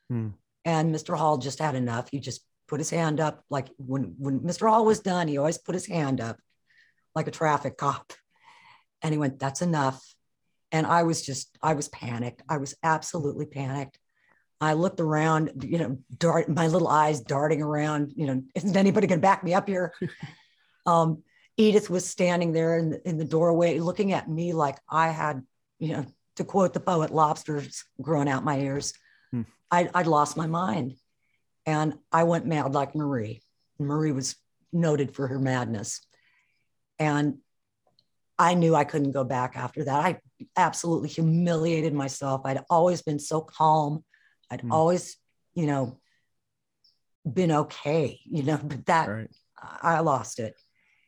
Hmm. 0.10 0.30
And 0.64 0.94
Mr. 0.94 1.18
Hall 1.18 1.38
just 1.40 1.60
had 1.60 1.74
enough. 1.74 2.10
He 2.12 2.20
just 2.20 2.42
put 2.68 2.80
his 2.80 2.90
hand 2.92 3.20
up. 3.20 3.44
Like 3.50 3.70
when, 3.78 4.16
when 4.20 4.42
Mr. 4.42 4.70
Hall 4.70 4.86
was 4.86 5.00
done, 5.00 5.28
he 5.28 5.38
always 5.38 5.58
put 5.58 5.74
his 5.74 5.88
hand 5.88 6.22
up 6.22 6.38
like 7.16 7.28
a 7.28 7.32
traffic 7.32 7.78
cop. 7.78 8.14
And 9.02 9.14
he 9.14 9.18
went, 9.18 9.40
That's 9.40 9.62
enough. 9.62 10.04
And 10.72 10.86
I 10.86 11.04
was 11.04 11.22
just, 11.22 11.58
I 11.62 11.74
was 11.74 11.90
panicked. 11.90 12.44
I 12.48 12.58
was 12.58 12.76
absolutely 12.84 13.46
panicked. 13.46 13.98
I 14.62 14.74
looked 14.74 15.00
around, 15.00 15.64
you 15.66 15.78
know, 15.78 15.98
dart 16.18 16.50
my 16.50 16.68
little 16.68 16.88
eyes 16.88 17.22
darting 17.22 17.62
around, 17.62 18.12
you 18.16 18.28
know, 18.28 18.44
isn't 18.56 18.76
anybody 18.76 19.08
going 19.08 19.20
to 19.20 19.22
back 19.22 19.44
me 19.44 19.54
up 19.54 19.68
here? 19.68 19.94
um, 20.86 21.24
Edith 21.58 21.90
was 21.90 22.06
standing 22.06 22.52
there 22.52 22.78
in 22.78 22.90
the, 22.90 23.10
in 23.10 23.18
the 23.18 23.26
doorway 23.26 23.80
looking 23.80 24.12
at 24.12 24.30
me 24.30 24.54
like 24.54 24.78
I 24.90 25.10
had, 25.10 25.44
you 25.80 25.94
know, 25.94 26.06
to 26.36 26.44
quote 26.44 26.74
the 26.74 26.80
poet, 26.80 27.12
lobsters 27.12 27.84
growing 28.02 28.30
out 28.30 28.44
my 28.44 28.60
ears. 28.60 28.94
Hmm. 29.32 29.42
I, 29.72 29.90
I'd 29.94 30.08
lost 30.08 30.38
my 30.38 30.48
mind. 30.48 30.96
And 31.66 31.96
I 32.12 32.24
went 32.24 32.46
mad 32.46 32.74
like 32.74 32.96
Marie. 32.96 33.42
Marie 33.78 34.12
was 34.12 34.36
noted 34.74 35.14
for 35.14 35.28
her 35.28 35.40
madness. 35.40 36.02
And 36.98 37.38
I 38.40 38.54
knew 38.54 38.74
I 38.74 38.86
couldn't 38.86 39.12
go 39.12 39.26
back 39.26 39.58
after 39.58 39.84
that. 39.84 40.06
I 40.06 40.20
absolutely 40.56 41.10
humiliated 41.10 41.94
myself. 41.94 42.42
I'd 42.46 42.64
always 42.70 43.02
been 43.02 43.20
so 43.20 43.42
calm. 43.42 44.04
I'd 44.50 44.62
Hmm. 44.62 44.72
always, 44.72 45.18
you 45.54 45.66
know, 45.68 46.00
been 47.32 47.52
okay, 47.52 48.20
you 48.26 48.44
know, 48.44 48.58
but 48.64 48.86
that 48.86 49.10
Right. 49.10 49.30
I 49.62 50.00
lost 50.00 50.40
it. 50.40 50.56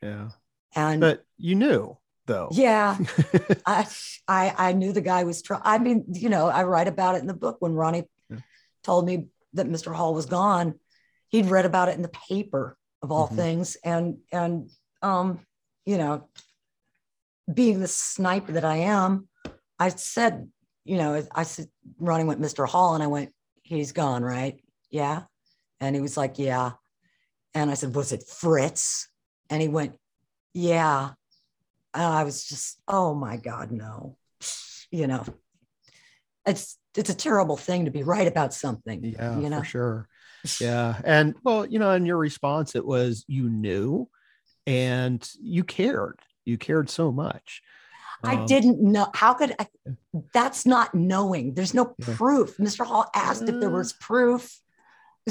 Yeah. 0.04 0.30
And 0.76 1.00
But 1.00 1.26
you 1.38 1.56
knew 1.56 1.98
though. 2.26 2.50
yeah, 2.52 2.98
I, 3.66 3.88
I 4.28 4.54
I 4.58 4.74
knew 4.74 4.92
the 4.92 5.02
guy 5.02 5.24
was 5.24 5.42
trying. 5.42 5.62
I 5.64 5.78
mean, 5.80 6.06
you 6.14 6.28
know, 6.30 6.48
I 6.48 6.64
write 6.64 6.88
about 6.90 7.16
it 7.16 7.22
in 7.22 7.28
the 7.28 7.34
book 7.34 7.58
when 7.60 7.74
Ronnie 7.74 8.04
Yeah. 8.30 8.38
told 8.84 9.06
me 9.06 9.28
that 9.54 9.68
Mr. 9.68 9.94
Hall 9.96 10.14
was 10.14 10.26
gone. 10.26 10.80
He'd 11.30 11.46
read 11.46 11.66
about 11.66 11.88
it 11.88 11.96
in 11.96 12.02
the 12.02 12.10
paper 12.30 12.78
of 13.02 13.12
all 13.12 13.30
Mhm. 13.30 13.36
things, 13.36 13.78
and 13.86 14.18
and 14.34 14.70
um, 15.02 15.40
you 15.86 15.98
know, 15.98 16.28
being 17.52 17.80
the 17.80 17.88
sniper 17.88 18.54
that 18.54 18.66
I 18.66 18.78
am, 18.78 19.28
I 19.80 19.90
said, 19.90 20.50
you 20.86 20.98
know, 20.98 21.26
I 21.34 21.44
said, 21.44 21.68
Ronnie 22.00 22.24
went 22.24 22.42
Mr. 22.42 22.68
Hall, 22.68 22.96
and 22.96 23.04
I 23.04 23.08
went, 23.08 23.32
he's 23.62 23.92
gone, 23.92 24.24
right? 24.24 24.64
Yeah, 24.90 25.24
and 25.80 25.96
he 25.96 26.02
was 26.02 26.18
like, 26.18 26.38
yeah, 26.38 26.72
and 27.54 27.70
I 27.70 27.74
said, 27.74 27.96
was 27.96 28.12
it 28.12 28.24
Fritz? 28.28 29.08
And 29.50 29.62
he 29.62 29.68
went, 29.68 29.96
yeah. 30.54 31.12
And 31.94 32.04
I 32.04 32.24
was 32.24 32.46
just, 32.46 32.82
oh 32.88 33.14
my 33.14 33.38
God, 33.38 33.72
no. 33.72 34.18
You 34.92 35.08
know, 35.08 35.26
it's 36.46 36.78
it's 36.98 37.10
a 37.10 37.16
terrible 37.16 37.58
thing 37.58 37.86
to 37.86 37.92
be 37.92 38.04
right 38.04 38.28
about 38.28 38.54
something. 38.54 39.04
Yeah, 39.04 39.40
you 39.40 39.50
know. 39.50 39.60
for 39.60 39.66
sure. 39.66 40.08
Yeah. 40.60 41.00
And 41.04 41.36
well, 41.44 41.66
you 41.66 41.80
know, 41.80 41.92
in 41.92 42.06
your 42.06 42.18
response, 42.18 42.76
it 42.76 42.86
was 42.86 43.24
you 43.28 43.50
knew 43.50 44.10
and 44.68 45.28
you 45.40 45.64
cared. 45.64 46.20
You 46.46 46.58
cared 46.58 46.90
so 46.90 47.12
much. 47.12 47.62
I 48.24 48.36
Um, 48.36 48.46
didn't 48.46 48.80
know. 48.82 49.08
How 49.14 49.34
could 49.34 49.56
I? 49.60 49.68
That's 50.34 50.66
not 50.66 50.94
knowing. 50.94 51.54
There's 51.54 51.74
no 51.74 51.96
Yeah. 51.98 52.16
proof. 52.16 52.58
Mr. 52.58 52.86
Hall 52.86 53.10
asked 53.16 53.44
if 53.44 53.60
there 53.60 53.70
Uh, 53.70 53.78
was 53.78 53.94
proof. 53.94 54.60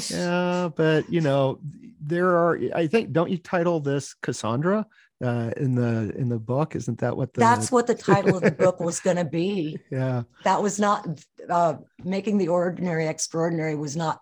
Yeah, 0.09 0.69
but 0.75 1.09
you 1.11 1.21
know, 1.21 1.59
there 2.01 2.29
are 2.37 2.59
I 2.75 2.87
think 2.87 3.11
don't 3.11 3.29
you 3.29 3.37
title 3.37 3.79
this 3.81 4.13
Cassandra 4.15 4.85
uh 5.23 5.51
in 5.57 5.75
the 5.75 6.13
in 6.17 6.29
the 6.29 6.39
book? 6.39 6.75
Isn't 6.75 6.99
that 6.99 7.15
what 7.15 7.33
the 7.33 7.39
That's 7.41 7.71
what 7.71 7.87
the 7.87 7.95
title 7.95 8.35
of 8.35 8.41
the 8.41 8.51
book 8.51 8.79
was 8.79 8.99
going 9.05 9.17
to 9.17 9.25
be. 9.25 9.77
yeah. 9.91 10.23
That 10.43 10.61
was 10.63 10.79
not 10.79 11.07
uh, 11.49 11.75
making 12.03 12.37
the 12.39 12.47
ordinary 12.47 13.07
extraordinary. 13.07 13.75
Was 13.75 13.95
not 13.97 14.19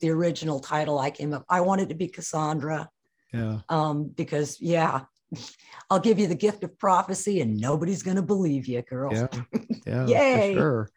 the 0.00 0.10
original 0.10 0.60
title 0.60 0.98
I 0.98 1.10
came 1.10 1.32
up. 1.34 1.44
I 1.48 1.60
wanted 1.60 1.88
to 1.90 1.94
be 1.94 2.08
Cassandra. 2.08 2.88
Yeah. 3.32 3.60
um, 3.68 4.08
because 4.08 4.60
yeah, 4.60 5.02
I'll 5.90 6.00
give 6.00 6.18
you 6.18 6.26
the 6.26 6.34
gift 6.34 6.64
of 6.64 6.78
prophecy 6.78 7.40
and 7.40 7.56
nobody's 7.56 8.02
gonna 8.02 8.22
believe 8.22 8.66
you, 8.66 8.82
girl. 8.82 9.12
Yeah. 9.12 9.28
Yeah. 9.86 10.06
Yay. 10.06 10.54
For 10.54 10.60
sure. 10.60 10.90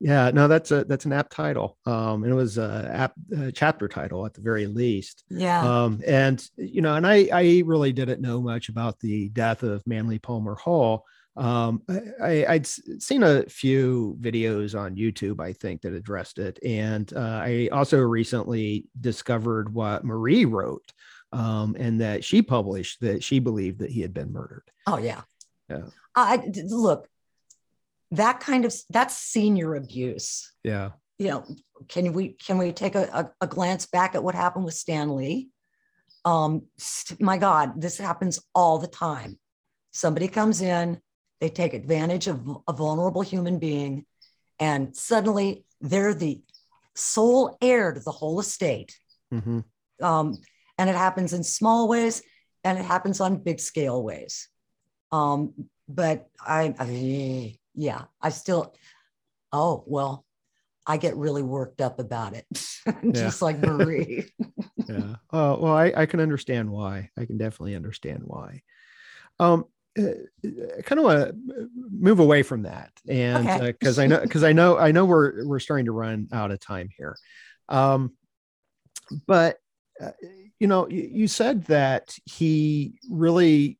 Yeah, 0.00 0.30
no, 0.30 0.48
that's 0.48 0.70
a 0.70 0.84
that's 0.84 1.04
an 1.04 1.12
app 1.12 1.28
title. 1.28 1.76
Um, 1.84 2.24
and 2.24 2.32
it 2.32 2.34
was 2.34 2.56
a 2.56 2.90
app 2.90 3.12
uh, 3.36 3.50
chapter 3.52 3.86
title 3.86 4.24
at 4.24 4.32
the 4.32 4.40
very 4.40 4.66
least. 4.66 5.24
Yeah. 5.28 5.60
Um, 5.60 6.00
and 6.06 6.42
you 6.56 6.80
know, 6.80 6.94
and 6.96 7.06
I 7.06 7.28
I 7.30 7.62
really 7.66 7.92
didn't 7.92 8.22
know 8.22 8.40
much 8.40 8.70
about 8.70 8.98
the 9.00 9.28
death 9.28 9.62
of 9.62 9.86
Manly 9.86 10.18
Palmer 10.18 10.54
Hall 10.54 11.04
Um, 11.36 11.82
I, 12.22 12.44
would 12.48 12.66
seen 12.66 13.22
a 13.22 13.44
few 13.44 14.16
videos 14.20 14.78
on 14.78 14.96
YouTube, 14.96 15.40
I 15.40 15.52
think, 15.52 15.82
that 15.82 15.92
addressed 15.92 16.38
it. 16.38 16.58
And 16.64 17.12
uh, 17.14 17.40
I 17.44 17.68
also 17.72 18.00
recently 18.00 18.86
discovered 19.00 19.72
what 19.72 20.04
Marie 20.04 20.44
wrote 20.44 20.92
um, 21.32 21.76
and 21.78 22.00
that 22.00 22.24
she 22.24 22.42
published 22.42 23.00
that 23.00 23.22
she 23.22 23.38
believed 23.38 23.78
that 23.80 23.90
he 23.90 24.00
had 24.00 24.12
been 24.12 24.32
murdered. 24.32 24.64
Oh, 24.86 24.98
yeah. 24.98 25.22
Yeah. 25.68 25.86
I 26.14 26.42
look, 26.68 27.08
that 28.10 28.40
kind 28.40 28.64
of 28.64 28.74
that's 28.88 29.16
senior 29.16 29.74
abuse. 29.76 30.52
Yeah. 30.64 30.90
You 31.18 31.28
know, 31.28 31.44
can 31.88 32.12
we 32.12 32.30
can 32.30 32.58
we 32.58 32.72
take 32.72 32.94
a, 32.94 33.08
a, 33.12 33.44
a 33.44 33.46
glance 33.46 33.86
back 33.86 34.14
at 34.14 34.24
what 34.24 34.34
happened 34.34 34.64
with 34.64 34.74
Stan 34.74 35.14
Lee? 35.16 35.48
Um, 36.24 36.66
my 37.20 37.38
God, 37.38 37.80
this 37.80 37.98
happens 37.98 38.40
all 38.54 38.78
the 38.78 38.86
time. 38.86 39.38
Somebody 39.92 40.28
comes 40.28 40.60
in, 40.60 41.00
they 41.40 41.48
take 41.48 41.74
advantage 41.74 42.26
of 42.26 42.46
a 42.66 42.72
vulnerable 42.72 43.22
human 43.22 43.58
being, 43.58 44.04
and 44.58 44.96
suddenly 44.96 45.64
they're 45.80 46.14
the 46.14 46.42
sole 46.94 47.56
heir 47.62 47.92
to 47.92 48.00
the 48.00 48.10
whole 48.10 48.40
estate. 48.40 48.98
Mm-hmm. 49.32 49.60
Um, 50.02 50.38
and 50.80 50.88
it 50.88 50.96
happens 50.96 51.34
in 51.34 51.44
small 51.44 51.88
ways 51.88 52.22
and 52.64 52.78
it 52.78 52.84
happens 52.86 53.20
on 53.20 53.36
big 53.36 53.60
scale 53.60 54.02
ways. 54.02 54.48
Um, 55.12 55.52
but 55.86 56.26
I, 56.40 56.74
I, 56.78 57.58
yeah, 57.74 58.04
I 58.22 58.30
still, 58.30 58.74
oh, 59.52 59.84
well, 59.86 60.24
I 60.86 60.96
get 60.96 61.18
really 61.18 61.42
worked 61.42 61.82
up 61.82 62.00
about 62.00 62.32
it, 62.32 62.46
just 63.12 63.42
like 63.42 63.58
Marie. 63.58 64.32
yeah. 64.88 65.16
Oh, 65.30 65.58
well, 65.60 65.74
I, 65.74 65.92
I 65.94 66.06
can 66.06 66.18
understand 66.18 66.70
why. 66.70 67.10
I 67.18 67.26
can 67.26 67.36
definitely 67.36 67.76
understand 67.76 68.22
why. 68.24 68.62
Um, 69.38 69.66
uh, 69.98 70.12
I 70.78 70.82
kind 70.82 70.98
of 70.98 71.04
want 71.04 71.18
to 71.18 71.68
move 71.76 72.20
away 72.20 72.42
from 72.42 72.62
that, 72.62 72.90
and 73.06 73.44
because 73.66 73.98
okay. 73.98 74.02
uh, 74.02 74.04
I 74.04 74.06
know, 74.06 74.20
because 74.22 74.44
I 74.44 74.52
know, 74.52 74.78
I 74.78 74.92
know 74.92 75.04
we're 75.04 75.44
we're 75.44 75.58
starting 75.58 75.86
to 75.86 75.92
run 75.92 76.28
out 76.32 76.52
of 76.52 76.60
time 76.60 76.88
here. 76.96 77.16
Um, 77.68 78.12
but 79.26 79.58
uh, 80.00 80.12
you 80.60 80.68
know, 80.68 80.88
you, 80.88 81.26
said 81.26 81.64
that 81.64 82.14
he 82.24 82.94
really 83.10 83.78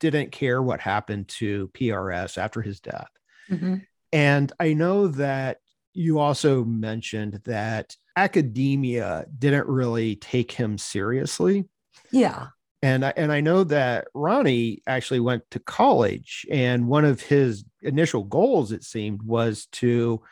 didn't 0.00 0.32
care 0.32 0.62
what 0.62 0.80
happened 0.80 1.28
to 1.28 1.68
PRS 1.74 2.38
after 2.38 2.62
his 2.62 2.80
death, 2.80 3.10
mm-hmm. 3.50 3.76
and 4.12 4.52
I 4.58 4.72
know 4.72 5.08
that 5.08 5.58
you 5.92 6.18
also 6.18 6.64
mentioned 6.64 7.40
that 7.44 7.96
academia 8.16 9.26
didn't 9.38 9.66
really 9.66 10.16
take 10.16 10.52
him 10.52 10.78
seriously. 10.78 11.64
Yeah 12.10 12.48
and 12.82 13.04
I, 13.04 13.12
and 13.16 13.32
I 13.32 13.40
know 13.40 13.64
that 13.64 14.08
Ronnie 14.14 14.82
actually 14.86 15.20
went 15.20 15.42
to 15.50 15.58
college, 15.58 16.46
and 16.50 16.86
one 16.86 17.04
of 17.04 17.20
his 17.20 17.64
initial 17.82 18.22
goals, 18.22 18.70
it 18.70 18.84
seemed, 18.84 19.22
was 19.22 19.66
to 19.72 20.22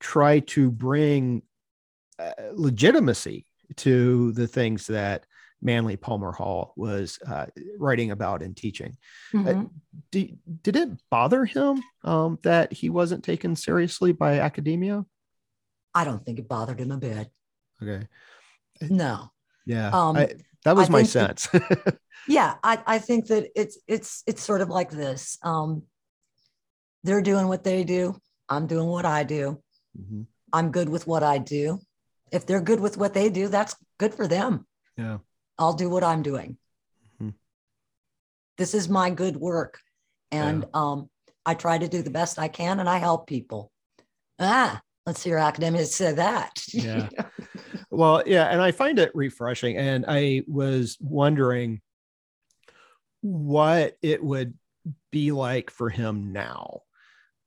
try 0.00 0.40
to 0.40 0.70
bring 0.70 1.42
uh, 2.18 2.30
legitimacy 2.52 3.46
to 3.78 4.32
the 4.32 4.46
things 4.46 4.86
that 4.88 5.26
Manly 5.62 5.96
Palmer 5.96 6.32
Hall 6.32 6.74
was 6.76 7.18
uh, 7.26 7.46
writing 7.78 8.10
about 8.10 8.42
and 8.42 8.56
teaching. 8.56 8.96
Uh, 9.34 9.38
mm-hmm. 9.38 9.60
Uh, 9.60 9.64
did, 10.12 10.38
did 10.62 10.76
it 10.76 10.90
bother 11.10 11.44
him 11.44 11.82
um, 12.04 12.38
that 12.42 12.72
he 12.72 12.90
wasn't 12.90 13.24
taken 13.24 13.56
seriously 13.56 14.12
by 14.12 14.40
academia? 14.40 15.04
I 15.94 16.04
don't 16.04 16.24
think 16.24 16.38
it 16.38 16.48
bothered 16.48 16.80
him 16.80 16.90
a 16.90 16.98
bit. 16.98 17.28
Okay. 17.82 18.06
No. 18.82 19.30
Yeah. 19.64 19.90
Um, 19.90 20.16
I, 20.16 20.34
that 20.64 20.76
was 20.76 20.88
I 20.88 20.92
my 20.92 21.02
sense. 21.04 21.46
That, 21.48 21.98
yeah, 22.28 22.54
I, 22.62 22.78
I 22.86 22.98
think 22.98 23.26
that 23.28 23.48
it's 23.54 23.78
it's 23.86 24.22
it's 24.26 24.42
sort 24.42 24.60
of 24.60 24.68
like 24.68 24.90
this. 24.90 25.38
Um, 25.42 25.82
they're 27.04 27.22
doing 27.22 27.48
what 27.48 27.64
they 27.64 27.84
do. 27.84 28.16
I'm 28.48 28.66
doing 28.66 28.88
what 28.88 29.04
I 29.04 29.24
do. 29.24 29.62
Mm-hmm. 29.98 30.22
I'm 30.52 30.70
good 30.70 30.88
with 30.88 31.06
what 31.06 31.22
I 31.22 31.38
do. 31.38 31.80
If 32.34 32.46
they're 32.46 32.60
good 32.60 32.80
with 32.80 32.96
what 32.96 33.14
they 33.14 33.30
do, 33.30 33.46
that's 33.46 33.76
good 33.98 34.12
for 34.12 34.26
them. 34.26 34.66
Yeah. 34.98 35.18
I'll 35.56 35.74
do 35.74 35.88
what 35.88 36.02
I'm 36.02 36.22
doing. 36.22 36.56
Mm-hmm. 37.22 37.30
This 38.58 38.74
is 38.74 38.88
my 38.88 39.10
good 39.10 39.36
work. 39.36 39.78
And 40.32 40.62
yeah. 40.62 40.68
um, 40.74 41.10
I 41.46 41.54
try 41.54 41.78
to 41.78 41.86
do 41.86 42.02
the 42.02 42.10
best 42.10 42.40
I 42.40 42.48
can 42.48 42.80
and 42.80 42.88
I 42.88 42.98
help 42.98 43.28
people. 43.28 43.70
Ah, 44.40 44.80
let's 45.06 45.22
hear 45.22 45.38
academics 45.38 45.92
say 45.92 46.12
that. 46.12 46.50
Yeah. 46.72 47.08
well, 47.90 48.24
yeah. 48.26 48.46
And 48.46 48.60
I 48.60 48.72
find 48.72 48.98
it 48.98 49.12
refreshing. 49.14 49.76
And 49.76 50.04
I 50.08 50.42
was 50.48 50.98
wondering 51.00 51.80
what 53.20 53.96
it 54.02 54.24
would 54.24 54.54
be 55.12 55.30
like 55.30 55.70
for 55.70 55.88
him 55.88 56.32
now. 56.32 56.80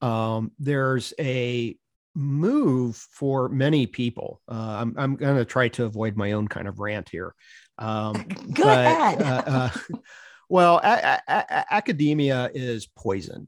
Um, 0.01 0.53
there's 0.59 1.13
a 1.19 1.75
move 2.17 2.95
for 3.11 3.47
many 3.47 3.85
people. 3.85 4.41
Uh, 4.49 4.77
I'm, 4.81 4.95
I'm 4.97 5.15
going 5.15 5.37
to 5.37 5.45
try 5.45 5.67
to 5.69 5.85
avoid 5.85 6.17
my 6.17 6.31
own 6.31 6.47
kind 6.47 6.67
of 6.67 6.79
rant 6.79 7.09
here. 7.09 7.35
Um, 7.77 8.13
Go 8.53 8.63
but, 8.63 8.85
ahead. 8.85 9.21
uh, 9.21 9.43
uh, 9.45 9.69
well, 10.49 10.81
a- 10.83 11.21
a- 11.27 11.73
academia 11.73 12.49
is 12.53 12.87
poison 12.87 13.47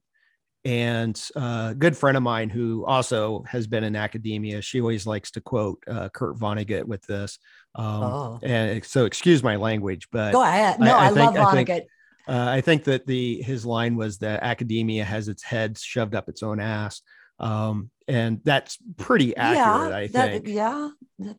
and 0.66 1.30
a 1.36 1.40
uh, 1.40 1.74
good 1.74 1.96
friend 1.98 2.18
of 2.18 2.24
mine 2.24 2.50
who 2.50 2.86
also 2.86 3.44
has 3.48 3.66
been 3.66 3.86
in 3.86 3.96
academia 3.96 4.62
she 4.62 4.82
always 4.82 5.08
likes 5.08 5.32
to 5.32 5.40
quote 5.40 5.82
uh, 5.88 6.10
kurt 6.10 6.38
vonnegut 6.38 6.84
with 6.84 7.02
this 7.04 7.40
um, 7.76 8.04
oh. 8.04 8.40
and 8.44 8.84
so 8.84 9.06
excuse 9.06 9.42
my 9.42 9.56
language 9.56 10.10
but 10.12 10.34
go 10.34 10.44
ahead 10.44 10.78
no 10.78 10.98
i, 10.98 11.06
I, 11.06 11.06
I 11.06 11.14
think, 11.14 11.18
love 11.18 11.36
vonnegut 11.36 11.62
I 11.62 11.66
think, 11.66 11.88
uh, 12.28 12.48
I 12.50 12.62
think 12.62 12.84
that 12.84 13.08
the 13.08 13.42
his 13.42 13.66
line 13.66 13.96
was 13.96 14.18
that 14.18 14.44
academia 14.44 15.06
has 15.06 15.30
its 15.30 15.44
head 15.44 15.78
shoved 15.78 16.14
up 16.14 16.28
its 16.28 16.44
own 16.44 16.60
ass 16.60 17.02
um, 17.40 17.90
and 18.08 18.42
that's 18.44 18.78
pretty 18.98 19.36
accurate 19.36 19.92
yeah, 19.92 19.98
i 19.98 20.08
think 20.08 20.46
that, 20.46 20.52
yeah 20.52 20.90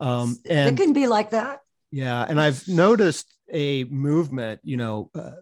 um, 0.01 0.37
and, 0.49 0.79
it 0.79 0.83
can 0.83 0.93
be 0.93 1.07
like 1.07 1.31
that 1.31 1.61
yeah 1.91 2.25
and 2.29 2.41
i've 2.41 2.67
noticed 2.69 3.33
a 3.53 3.85
movement 3.85 4.61
you 4.63 4.77
know 4.77 5.11
uh, 5.15 5.33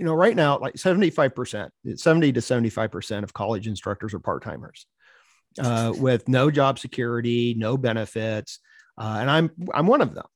you 0.00 0.04
know, 0.04 0.14
right 0.14 0.36
now, 0.36 0.58
like 0.58 0.74
75%, 0.74 1.70
70 1.96 2.32
to 2.32 2.40
75% 2.40 3.22
of 3.22 3.32
college 3.32 3.66
instructors 3.66 4.14
are 4.14 4.18
part 4.18 4.42
timers 4.42 4.86
uh, 5.58 5.92
with 5.96 6.28
no 6.28 6.50
job 6.50 6.78
security, 6.78 7.54
no 7.56 7.76
benefits. 7.76 8.60
Uh, 8.98 9.18
and 9.20 9.30
I'm, 9.30 9.50
I'm 9.72 9.86
one 9.86 10.00
of 10.00 10.14
them. 10.14 10.26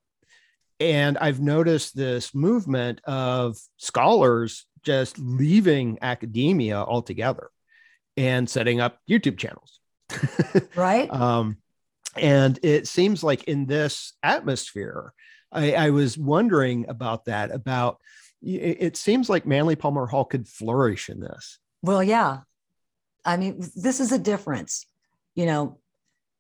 And 0.81 1.19
I've 1.19 1.41
noticed 1.41 1.97
this 1.97 2.35
movement 2.35 3.01
of 3.05 3.57
scholars 3.77 4.67
just 4.83 5.19
leaving 5.19 5.99
academia 6.03 6.77
altogether 6.77 7.49
and 8.17 8.49
setting 8.49 8.81
up 8.81 8.99
YouTube 9.09 9.39
channels. 9.39 9.81
right. 10.77 11.11
Um, 11.11 11.59
and 12.17 12.59
it 12.63 12.87
seems 12.87 13.25
like 13.25 13.45
in 13.45 13.67
this 13.67 14.13
atmosphere, 14.23 15.13
I, 15.51 15.73
I 15.73 15.91
was 15.91 16.17
wondering 16.17 16.87
about 16.89 17.27
that, 17.27 17.51
about 17.51 17.99
it 18.43 18.97
seems 18.97 19.31
like 19.31 19.47
Manly 19.47 19.75
Palmer 19.75 20.07
Hall 20.07 20.27
could 20.27 20.47
flourish 20.47 21.09
in 21.09 21.21
this. 21.21 21.59
Well, 21.83 22.03
yeah. 22.03 22.41
I 23.25 23.39
mean, 23.39 23.59
this 23.75 24.01
is 24.01 24.13
a 24.13 24.19
difference. 24.19 24.87
You 25.35 25.47
know, 25.47 25.79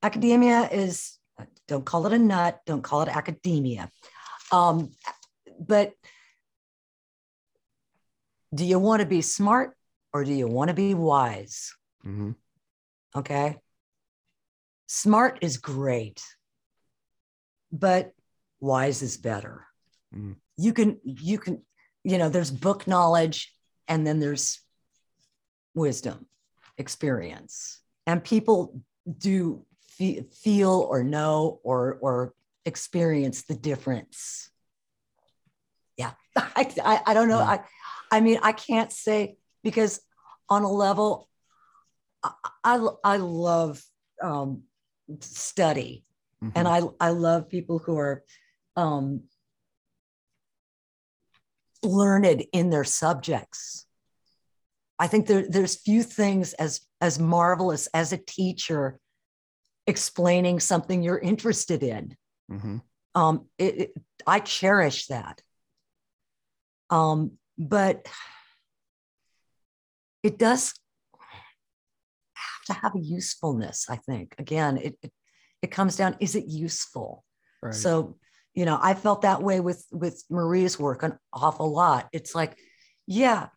academia 0.03 0.69
is, 0.71 1.19
don't 1.67 1.85
call 1.85 2.07
it 2.07 2.13
a 2.13 2.19
nut, 2.19 2.61
don't 2.67 2.83
call 2.83 3.03
it 3.03 3.09
academia. 3.09 3.91
Um, 4.53 4.91
but 5.59 5.93
do 8.55 8.65
you 8.65 8.79
want 8.79 9.01
to 9.01 9.07
be 9.07 9.23
smart 9.23 9.75
or 10.15 10.25
do 10.25 10.33
you 10.33 10.47
want 10.47 10.69
to 10.69 10.75
be 10.75 10.95
wise? 10.95 11.75
Mm-hmm. 12.07 12.31
Okay. 13.17 13.57
Smart 14.87 15.39
is 15.43 15.57
great, 15.57 16.23
but 17.73 18.13
wise 18.61 19.03
is 19.03 19.17
better. 19.17 19.67
Mm. 20.17 20.37
You 20.57 20.73
can, 20.73 21.01
you 21.03 21.39
can, 21.39 21.63
you 22.05 22.17
know, 22.17 22.29
there's 22.29 22.53
book 22.53 22.87
knowledge 22.87 23.53
and 23.89 24.07
then 24.07 24.21
there's 24.21 24.61
wisdom, 25.75 26.27
experience. 26.79 27.81
And 28.07 28.23
people 28.23 28.81
do 29.19 29.67
fe- 29.89 30.27
feel 30.43 30.87
or 30.89 31.03
know 31.03 31.59
or, 31.65 31.99
or 32.01 32.35
experience 32.65 33.43
the 33.43 33.57
difference. 33.57 34.49
Yeah, 35.97 36.13
I, 36.37 36.73
I, 36.85 37.01
I 37.07 37.15
don't 37.15 37.29
know. 37.29 37.41
I, 37.41 37.61
I 38.13 38.21
mean, 38.21 38.39
I 38.43 38.53
can't 38.53 38.93
say 38.93 39.39
because 39.65 40.01
on 40.49 40.63
a 40.63 40.71
level, 40.71 41.29
I, 42.23 42.31
I, 42.63 42.87
I 43.03 43.17
love 43.17 43.83
um, 44.23 44.63
study 45.21 46.05
mm-hmm. 46.43 46.57
and 46.57 46.69
I, 46.69 46.83
I 47.01 47.11
love 47.11 47.49
people 47.49 47.81
who 47.81 47.99
are 47.99 48.23
um, 48.77 49.25
learned 51.83 52.45
in 52.53 52.71
their 52.71 52.85
subjects. 52.85 53.87
I 54.99 55.09
think 55.09 55.27
there, 55.27 55.47
there's 55.49 55.75
few 55.81 56.05
things 56.05 56.53
as, 56.53 56.81
as 57.01 57.19
marvelous 57.19 57.89
as 57.89 58.13
a 58.13 58.19
teacher 58.19 59.01
explaining 59.87 60.61
something 60.61 61.03
you're 61.03 61.19
interested 61.19 61.83
in. 61.83 62.17
Mm-hmm. 62.51 62.79
Um, 63.15 63.47
it, 63.59 63.81
it, 63.81 63.93
I 64.27 64.41
cherish 64.41 65.07
that. 65.07 65.43
Um, 66.91 67.33
but 67.59 68.07
it 70.25 70.39
does 70.39 70.73
have 72.33 72.65
to 72.67 72.73
have 72.81 72.97
a 72.97 73.01
usefulness, 73.01 73.87
I 73.89 73.97
think. 73.97 74.35
Again, 74.39 74.79
it, 74.79 74.99
it, 75.03 75.13
it 75.63 75.71
comes 75.71 75.97
down, 75.97 76.17
is 76.19 76.35
it 76.35 76.47
useful? 76.49 77.25
Right. 77.63 77.75
So, 77.75 78.17
you 78.55 78.65
know, 78.65 78.79
I 78.81 78.95
felt 78.95 79.23
that 79.23 79.43
way 79.43 79.61
with 79.61 79.85
with 79.93 80.25
Marie's 80.31 80.79
work 80.79 81.03
an 81.03 81.19
awful 81.33 81.73
lot. 81.73 82.09
It's 82.13 82.35
like, 82.35 82.57
yeah, 83.07 83.49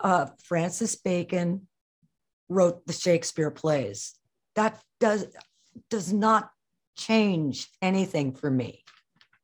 uh, 0.00 0.26
Francis 0.44 0.96
Bacon 0.96 1.68
wrote 2.48 2.86
the 2.86 2.92
Shakespeare 2.92 3.50
plays. 3.50 4.14
That 4.56 4.80
does 4.98 5.26
does 5.90 6.12
not 6.12 6.50
change 6.96 7.68
anything 7.82 8.34
for 8.34 8.50
me. 8.50 8.82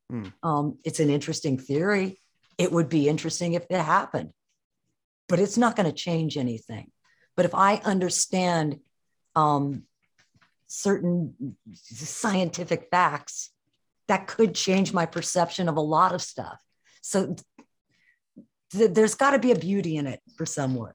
Hmm. 0.09 0.27
Um, 0.41 0.77
it's 0.83 0.99
an 0.99 1.09
interesting 1.09 1.57
theory. 1.57 2.19
It 2.57 2.71
would 2.71 2.89
be 2.89 3.07
interesting 3.07 3.53
if 3.53 3.65
it 3.69 3.79
happened, 3.79 4.31
but 5.33 5.39
it's 5.39 5.57
not 5.57 5.75
going 5.75 5.87
to 5.87 5.91
change 5.91 6.37
anything. 6.37 6.91
But 7.35 7.45
if 7.45 7.55
I 7.55 7.77
understand 7.77 8.79
um, 9.35 9.81
certain 10.67 11.57
scientific 11.73 12.89
facts, 12.91 13.49
that 14.07 14.27
could 14.27 14.53
change 14.53 14.93
my 14.93 15.07
perception 15.07 15.67
of 15.67 15.75
a 15.75 15.81
lot 15.81 16.13
of 16.13 16.21
stuff. 16.21 16.61
So 17.01 17.35
th- 18.73 18.91
there's 18.91 19.15
got 19.15 19.31
to 19.31 19.39
be 19.39 19.51
a 19.51 19.55
beauty 19.55 19.97
in 19.97 20.05
it 20.05 20.21
for 20.37 20.45
someone. 20.45 20.93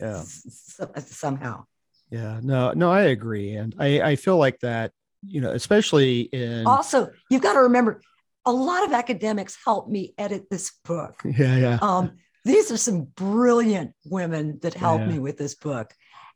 Yeah. 0.00 0.20
s- 0.20 0.80
somehow. 1.08 1.66
Yeah. 2.08 2.40
No, 2.42 2.72
no, 2.72 2.90
I 2.90 3.02
agree. 3.02 3.52
And 3.52 3.74
I, 3.78 4.00
I 4.00 4.16
feel 4.16 4.38
like 4.38 4.60
that, 4.60 4.92
you 5.26 5.42
know, 5.42 5.50
especially 5.50 6.22
in 6.22 6.66
Also, 6.66 7.10
you've 7.28 7.42
got 7.42 7.52
to 7.52 7.60
remember 7.60 8.00
a 8.46 8.52
lot 8.52 8.84
of 8.86 8.94
academics 8.94 9.58
helped 9.62 9.90
me 9.90 10.14
edit 10.16 10.48
this 10.50 10.72
book. 10.86 11.20
yeah, 11.26 11.56
yeah. 11.58 11.78
Um, 11.82 12.16
these 12.44 12.70
are 12.70 12.76
some 12.76 13.04
brilliant 13.04 13.92
women 14.04 14.58
that 14.62 14.74
helped 14.74 15.06
Yeah. 15.06 15.12
me 15.12 15.18
with 15.18 15.36
this 15.38 15.54
book. 15.54 15.94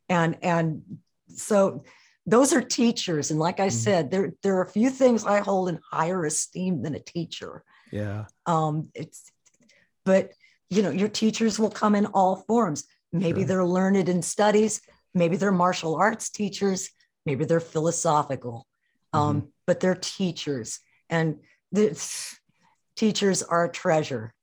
And 0.08 0.38
and 0.42 0.82
so 1.28 1.84
those 2.26 2.52
are 2.52 2.62
teachers. 2.62 3.30
And 3.30 3.38
like 3.40 3.60
I 3.60 3.68
Mhm. 3.68 3.72
said, 3.72 4.10
there, 4.10 4.32
there 4.42 4.56
are 4.58 4.62
a 4.62 4.70
few 4.70 4.90
things 4.90 5.24
I 5.24 5.40
hold 5.40 5.68
in 5.70 5.80
higher 5.90 6.24
esteem 6.24 6.82
than 6.82 6.94
a 6.94 7.00
teacher. 7.00 7.64
Yeah. 7.90 8.26
Um, 8.46 8.90
it's 8.94 9.30
but 10.04 10.32
you 10.70 10.82
know, 10.82 10.90
your 10.90 11.08
teachers 11.08 11.58
will 11.58 11.70
come 11.70 11.94
in 11.94 12.04
all 12.06 12.36
forms. 12.46 12.84
Maybe 13.12 13.40
Sure. 13.40 13.48
they're 13.48 13.64
learned 13.66 14.08
in 14.08 14.20
studies, 14.20 14.82
maybe 15.14 15.36
they're 15.36 15.50
martial 15.52 15.96
arts 15.96 16.28
teachers, 16.28 16.90
maybe 17.24 17.46
they're 17.46 17.60
philosophical, 17.60 18.66
um, 19.14 19.40
Mm-hmm. 19.40 19.48
but 19.66 19.80
they're 19.80 19.94
teachers. 19.94 20.80
And 21.08 21.40
the 21.72 21.98
teachers 22.96 23.42
are 23.42 23.64
a 23.64 23.72
treasure, 23.72 24.34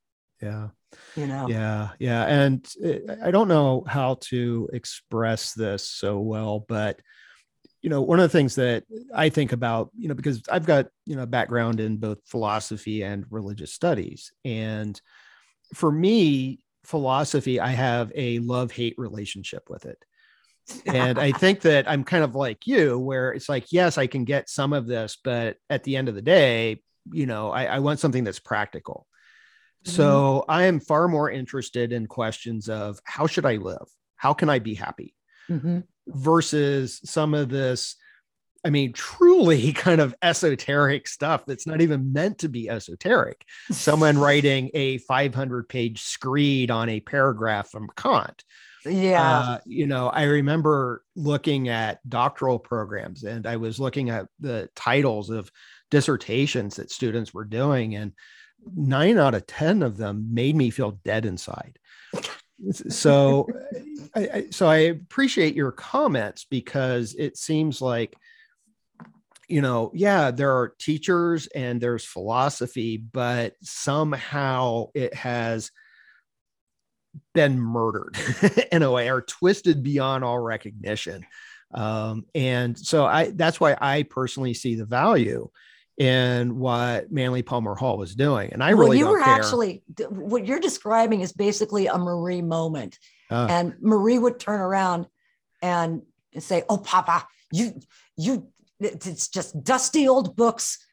Yeah. 0.41 0.69
you 1.15 1.27
know. 1.27 1.47
Yeah, 1.47 1.89
yeah, 1.99 2.25
and 2.25 2.65
uh, 2.83 3.15
I 3.23 3.31
don't 3.31 3.47
know 3.47 3.83
how 3.87 4.17
to 4.21 4.69
express 4.73 5.53
this 5.53 5.87
so 5.89 6.19
well, 6.19 6.65
but 6.67 6.99
you 7.81 7.89
know, 7.89 8.01
one 8.01 8.19
of 8.19 8.23
the 8.23 8.35
things 8.37 8.55
that 8.55 8.83
I 9.13 9.29
think 9.29 9.51
about, 9.51 9.91
you 9.95 10.07
know, 10.07 10.15
because 10.15 10.41
I've 10.51 10.65
got 10.65 10.87
you 11.05 11.15
know 11.15 11.23
a 11.23 11.27
background 11.27 11.79
in 11.79 11.97
both 11.97 12.19
philosophy 12.25 13.03
and 13.03 13.25
religious 13.29 13.73
studies, 13.73 14.31
and 14.43 14.99
for 15.73 15.91
me, 15.91 16.59
philosophy, 16.85 17.59
I 17.59 17.69
have 17.69 18.11
a 18.15 18.39
love 18.39 18.71
hate 18.71 18.95
relationship 18.97 19.69
with 19.69 19.85
it. 19.85 20.03
And 20.87 21.19
I 21.19 21.31
think 21.31 21.61
that 21.61 21.87
I'm 21.87 22.03
kind 22.03 22.23
of 22.23 22.33
like 22.33 22.65
you, 22.65 22.97
where 22.97 23.31
it's 23.31 23.49
like, 23.49 23.71
yes, 23.71 23.97
I 23.97 24.07
can 24.07 24.25
get 24.25 24.49
some 24.49 24.73
of 24.73 24.87
this, 24.87 25.17
but 25.23 25.57
at 25.69 25.83
the 25.83 25.95
end 25.95 26.09
of 26.09 26.15
the 26.15 26.21
day, 26.21 26.81
you 27.11 27.27
know, 27.27 27.51
I, 27.51 27.65
I 27.65 27.79
want 27.79 27.99
something 27.99 28.23
that's 28.23 28.39
practical. 28.39 29.05
So 29.85 30.45
I 30.49 30.63
am 30.63 30.79
far 30.79 31.07
more 31.07 31.29
interested 31.29 31.93
in 31.93 32.07
questions 32.07 32.69
of 32.69 32.99
how 33.03 33.27
should 33.27 33.45
I 33.45 33.57
live? 33.57 33.87
How 34.15 34.33
can 34.33 34.49
I 34.49 34.59
be 34.59 34.73
happy? 34.73 35.15
Mhm. 35.49 35.83
Versus 36.07 37.01
some 37.03 37.33
of 37.33 37.49
this, 37.49 37.95
I 38.63 38.71
mean, 38.71 38.93
truly 38.93 39.73
kind 39.73 40.01
of 40.01 40.15
esoteric 40.21 41.07
stuff 41.07 41.45
that's 41.45 41.67
not 41.67 41.81
even 41.81 42.13
meant 42.13 42.39
to 42.39 42.49
be 42.49 42.69
esoteric. 42.69 43.45
Someone 43.71 44.17
writing 44.19 44.71
a 44.73 44.97
500 44.99 45.69
page 45.69 46.01
screed 46.01 46.71
on 46.71 46.89
a 46.89 46.99
paragraph 46.99 47.69
from 47.69 47.89
Kant. 47.95 48.43
Yeah. 48.85 49.39
Uh, 49.39 49.59
you 49.65 49.87
know, 49.87 50.09
I 50.09 50.23
remember 50.23 51.03
looking 51.15 51.69
at 51.69 52.07
doctoral 52.07 52.59
programs 52.59 53.23
and 53.23 53.47
I 53.47 53.57
was 53.57 53.79
looking 53.79 54.09
at 54.09 54.27
the 54.39 54.69
titles 54.75 55.29
of 55.29 55.49
dissertations 55.91 56.75
that 56.75 56.91
students 56.91 57.33
were 57.33 57.45
doing, 57.45 57.95
and 57.95 58.13
nine 58.75 59.17
out 59.17 59.35
of 59.35 59.47
10 59.47 59.83
of 59.83 59.97
them 59.97 60.33
made 60.33 60.55
me 60.55 60.69
feel 60.69 60.99
dead 61.03 61.25
inside. 61.25 61.77
So, 62.71 63.47
I, 64.15 64.19
I, 64.19 64.45
so 64.49 64.67
I 64.67 64.77
appreciate 64.77 65.55
your 65.55 65.71
comments 65.71 66.45
because 66.49 67.13
it 67.13 67.37
seems 67.37 67.81
like, 67.81 68.15
you 69.47 69.61
know, 69.61 69.91
yeah, 69.93 70.31
there 70.31 70.51
are 70.51 70.73
teachers 70.79 71.47
and 71.47 71.79
there's 71.79 72.05
philosophy, 72.05 72.97
but 72.97 73.53
somehow 73.61 74.87
it 74.93 75.13
has 75.13 75.69
been 77.33 77.59
murdered 77.59 78.17
in 78.71 78.83
a 78.83 78.91
way 78.91 79.09
or 79.09 79.21
twisted 79.21 79.83
beyond 79.83 80.23
all 80.23 80.39
recognition. 80.39 81.25
Um, 81.73 82.25
and 82.33 82.77
so 82.77 83.05
I 83.05 83.31
that's 83.31 83.59
why 83.59 83.75
I 83.79 84.03
personally 84.03 84.53
see 84.53 84.75
the 84.75 84.85
value 84.85 85.49
in 85.97 86.59
what 86.59 87.11
Manly 87.11 87.41
Palmer 87.41 87.73
Hall 87.75 87.97
was 87.97 88.15
doing. 88.15 88.51
And 88.51 88.61
I 88.63 88.73
well, 88.73 88.87
really 88.87 88.97
you 88.99 89.07
were 89.07 89.21
care. 89.21 89.33
actually 89.33 89.83
what 90.09 90.45
you're 90.45 90.59
describing 90.59 91.21
is 91.21 91.31
basically 91.31 91.87
a 91.87 91.97
Marie 91.97 92.41
moment, 92.41 92.99
Uh, 93.31 93.47
and 93.49 93.73
Marie 93.81 94.19
would 94.19 94.39
turn 94.39 94.59
around 94.59 95.07
and 95.61 96.01
say, 96.37 96.63
"Oh, 96.69 96.77
Papa, 96.77 97.25
you 97.51 97.79
you 98.17 98.47
it's 98.79 99.29
just 99.29 99.63
dusty 99.63 100.07
old 100.07 100.35
books 100.35 100.85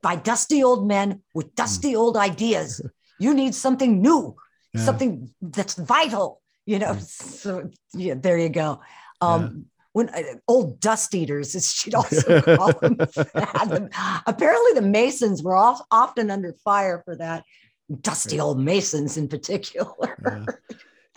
by 0.00 0.14
dusty 0.16 0.62
old 0.62 0.86
men 0.86 1.22
with 1.34 1.54
dusty 1.56 1.96
old 1.96 2.16
ideas. 2.16 2.80
You 3.18 3.34
need 3.34 3.54
something 3.54 4.00
new, 4.00 4.36
Yeah. 4.72 4.84
something 4.84 5.34
that's 5.42 5.74
vital." 5.74 6.40
You 6.66 6.78
know, 6.78 6.92
Yeah. 6.92 6.98
so 7.44 7.70
yeah, 7.94 8.14
there 8.14 8.38
you 8.38 8.48
go. 8.48 8.80
Um, 9.20 9.66
When 9.96 10.10
uh, 10.10 10.22
old 10.46 10.78
dust 10.78 11.14
eaters, 11.14 11.54
as 11.54 11.72
she'd 11.72 11.94
also 12.00 12.42
call 12.42 12.72
them, 12.74 12.96
them. 12.96 13.88
Apparently, 14.26 14.72
the 14.74 14.82
Masons 14.86 15.42
were 15.42 15.56
all, 15.56 15.86
often 15.90 16.30
under 16.30 16.52
fire 16.52 17.00
for 17.02 17.16
that. 17.16 17.44
Dusty 18.02 18.38
old 18.38 18.60
Masons, 18.60 19.16
in 19.16 19.26
particular. 19.26 20.18
yeah. 20.22 20.44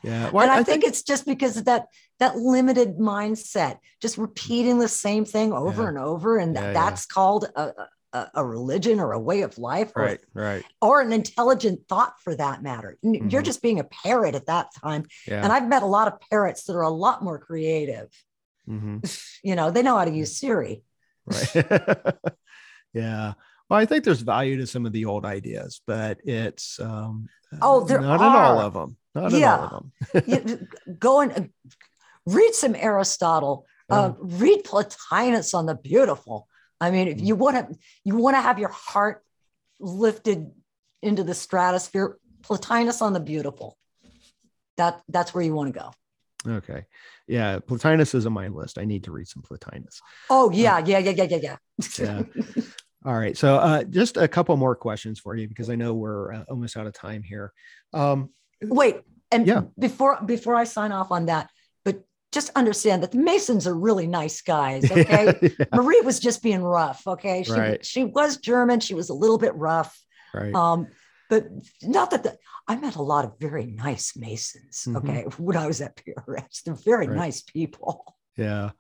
Yeah. 0.02 0.30
Well, 0.34 0.44
and 0.44 0.52
I, 0.52 0.64
think, 0.64 0.86
it's 0.86 1.04
just 1.04 1.26
because 1.26 1.58
of 1.58 1.66
that 1.66 1.88
that 2.20 2.38
limited 2.38 2.98
mindset, 3.00 3.80
just 4.02 4.18
repeating 4.18 4.80
the 4.80 4.88
same 4.88 5.26
thing 5.26 5.52
over 5.52 5.82
Yeah. 5.84 5.90
and 5.90 5.98
over, 5.98 6.38
and 6.38 6.56
Yeah, 6.56 6.62
that, 6.62 6.68
yeah. 6.68 6.74
that's 6.74 7.06
called 7.06 7.50
a, 7.54 7.74
a, 8.14 8.28
a 8.36 8.46
religion 8.46 9.02
or 9.02 9.12
a 9.12 9.20
way 9.20 9.42
of 9.42 9.58
life, 9.58 9.92
or, 9.94 10.04
right, 10.04 10.20
right. 10.34 10.64
or 10.82 11.02
an 11.02 11.12
intelligent 11.12 11.82
thought, 11.90 12.14
for 12.24 12.34
that 12.34 12.64
matter. 12.64 12.98
N- 13.04 13.30
You're 13.30 13.42
just 13.42 13.62
being 13.62 13.82
a 13.82 13.84
parrot 13.84 14.36
at 14.36 14.46
that 14.46 14.68
time, 14.82 15.04
and 15.28 15.52
I've 15.52 15.68
met 15.68 15.84
a 15.84 15.94
lot 15.98 16.08
of 16.08 16.14
parrots 16.32 16.64
that 16.64 16.76
are 16.78 16.84
a 16.84 16.90
lot 16.90 17.22
more 17.22 17.38
creative. 17.40 18.08
Mhm. 18.70 19.02
You 19.44 19.56
know, 19.56 19.72
they 19.72 19.82
know 19.84 19.98
how 19.98 20.06
to 20.06 20.12
use 20.12 20.38
Siri. 20.38 20.84
Right. 21.26 21.56
yeah. 22.94 23.34
Well, 23.70 23.80
I 23.80 23.86
think 23.86 24.04
there's 24.04 24.22
value 24.22 24.58
to 24.58 24.68
some 24.68 24.86
of 24.86 24.92
the 24.92 25.06
old 25.06 25.26
ideas, 25.26 25.82
but 25.88 26.20
it's 26.26 26.80
um, 26.80 27.30
Oh, 27.62 27.86
there 27.86 28.02
not 28.02 28.20
in 28.22 28.28
all 28.28 28.60
of 28.60 28.74
them. 28.74 28.98
Not 29.16 29.34
in 29.34 29.44
all 29.44 29.64
of 29.64 29.72
them. 29.72 30.70
Go 31.00 31.22
and 31.22 31.32
uh, 31.32 31.42
read 32.26 32.54
some 32.54 32.76
Aristotle. 32.76 33.66
Uh, 33.90 34.14
read 34.20 34.64
Plotinus 34.66 35.54
on 35.56 35.66
the 35.66 35.76
beautiful. 35.76 36.48
I 36.80 36.92
mean, 36.92 37.08
if 37.08 37.20
you 37.20 37.36
want 37.36 37.56
to, 37.58 37.76
you 38.04 38.18
want 38.18 38.36
to 38.36 38.42
have 38.42 38.60
your 38.60 38.70
heart 38.70 39.24
lifted 39.80 40.52
into 41.02 41.24
the 41.24 41.34
stratosphere. 41.34 42.18
Plotinus 42.44 43.02
on 43.02 43.14
the 43.14 43.20
beautiful. 43.20 43.78
That 44.78 45.02
that's 45.10 45.34
where 45.34 45.44
you 45.44 45.54
want 45.56 45.74
to 45.74 45.80
go. 45.80 45.92
Okay. 46.48 46.86
Yeah. 47.28 47.60
Plotinus 47.60 48.16
is 48.16 48.26
on 48.26 48.34
my 48.34 48.48
list. 48.48 48.78
I 48.78 48.86
need 48.86 49.04
to 49.06 49.12
read 49.12 49.28
some 49.28 49.44
Plotinus. 49.44 50.00
Oh 50.30 50.50
yeah, 50.52 50.80
yeah, 50.86 50.98
yeah, 51.00 51.12
yeah, 51.12 51.24
yeah, 51.30 51.38
yeah. 51.42 51.58
Yeah. 52.00 52.24
All 53.06 53.14
right. 53.18 53.38
So 53.38 53.56
uh, 53.56 53.84
just 53.84 54.18
a 54.18 54.28
couple 54.28 54.56
more 54.58 54.76
questions 54.76 55.20
for 55.20 55.36
you 55.36 55.48
because 55.48 55.70
I 55.70 55.76
know 55.76 55.94
we're 55.94 56.34
uh, 56.34 56.44
almost 56.50 56.76
out 56.78 56.88
of 56.88 56.94
time 56.94 57.24
here. 57.24 57.54
Um, 57.94 58.30
Wait, 58.62 58.98
and 59.32 59.48
Yeah. 59.48 59.62
before 59.78 60.20
before 60.26 60.56
I 60.56 60.66
sign 60.66 60.92
off 60.92 61.12
on 61.12 61.28
that, 61.28 61.50
but 61.86 62.04
just 62.34 62.52
understand 62.56 63.04
that 63.04 63.12
the 63.12 63.18
Masons 63.18 63.68
are 63.68 63.74
really 63.76 64.06
nice 64.08 64.42
guys. 64.42 64.90
Okay. 64.92 65.34
yeah, 65.42 65.66
Marie 65.74 66.02
was 66.02 66.20
just 66.20 66.44
being 66.44 66.62
rough. 66.62 67.02
Okay. 67.08 67.44
She, 67.44 67.52
Right. 67.54 67.86
she 67.86 68.04
was 68.04 68.38
German. 68.38 68.80
She 68.82 68.96
was 68.96 69.10
a 69.10 69.14
little 69.14 69.38
bit 69.38 69.56
rough. 69.56 69.98
right. 70.34 70.54
Um, 70.54 70.88
but 71.30 71.48
not 71.84 72.12
that 72.12 72.24
the, 72.24 72.38
I 72.68 72.76
met 72.76 72.96
a 72.96 73.02
lot 73.02 73.26
of 73.26 73.40
very 73.40 73.66
nice 73.66 74.16
Masons. 74.18 74.86
Mhm. 74.88 74.98
Okay. 74.98 75.24
When 75.38 75.58
I 75.58 75.68
was 75.68 75.82
at 75.82 75.96
PRS, 75.96 76.64
they're 76.64 76.74
very 76.76 77.08
Right. 77.08 77.18
nice 77.18 77.42
people. 77.42 78.16
Yeah. 78.38 78.72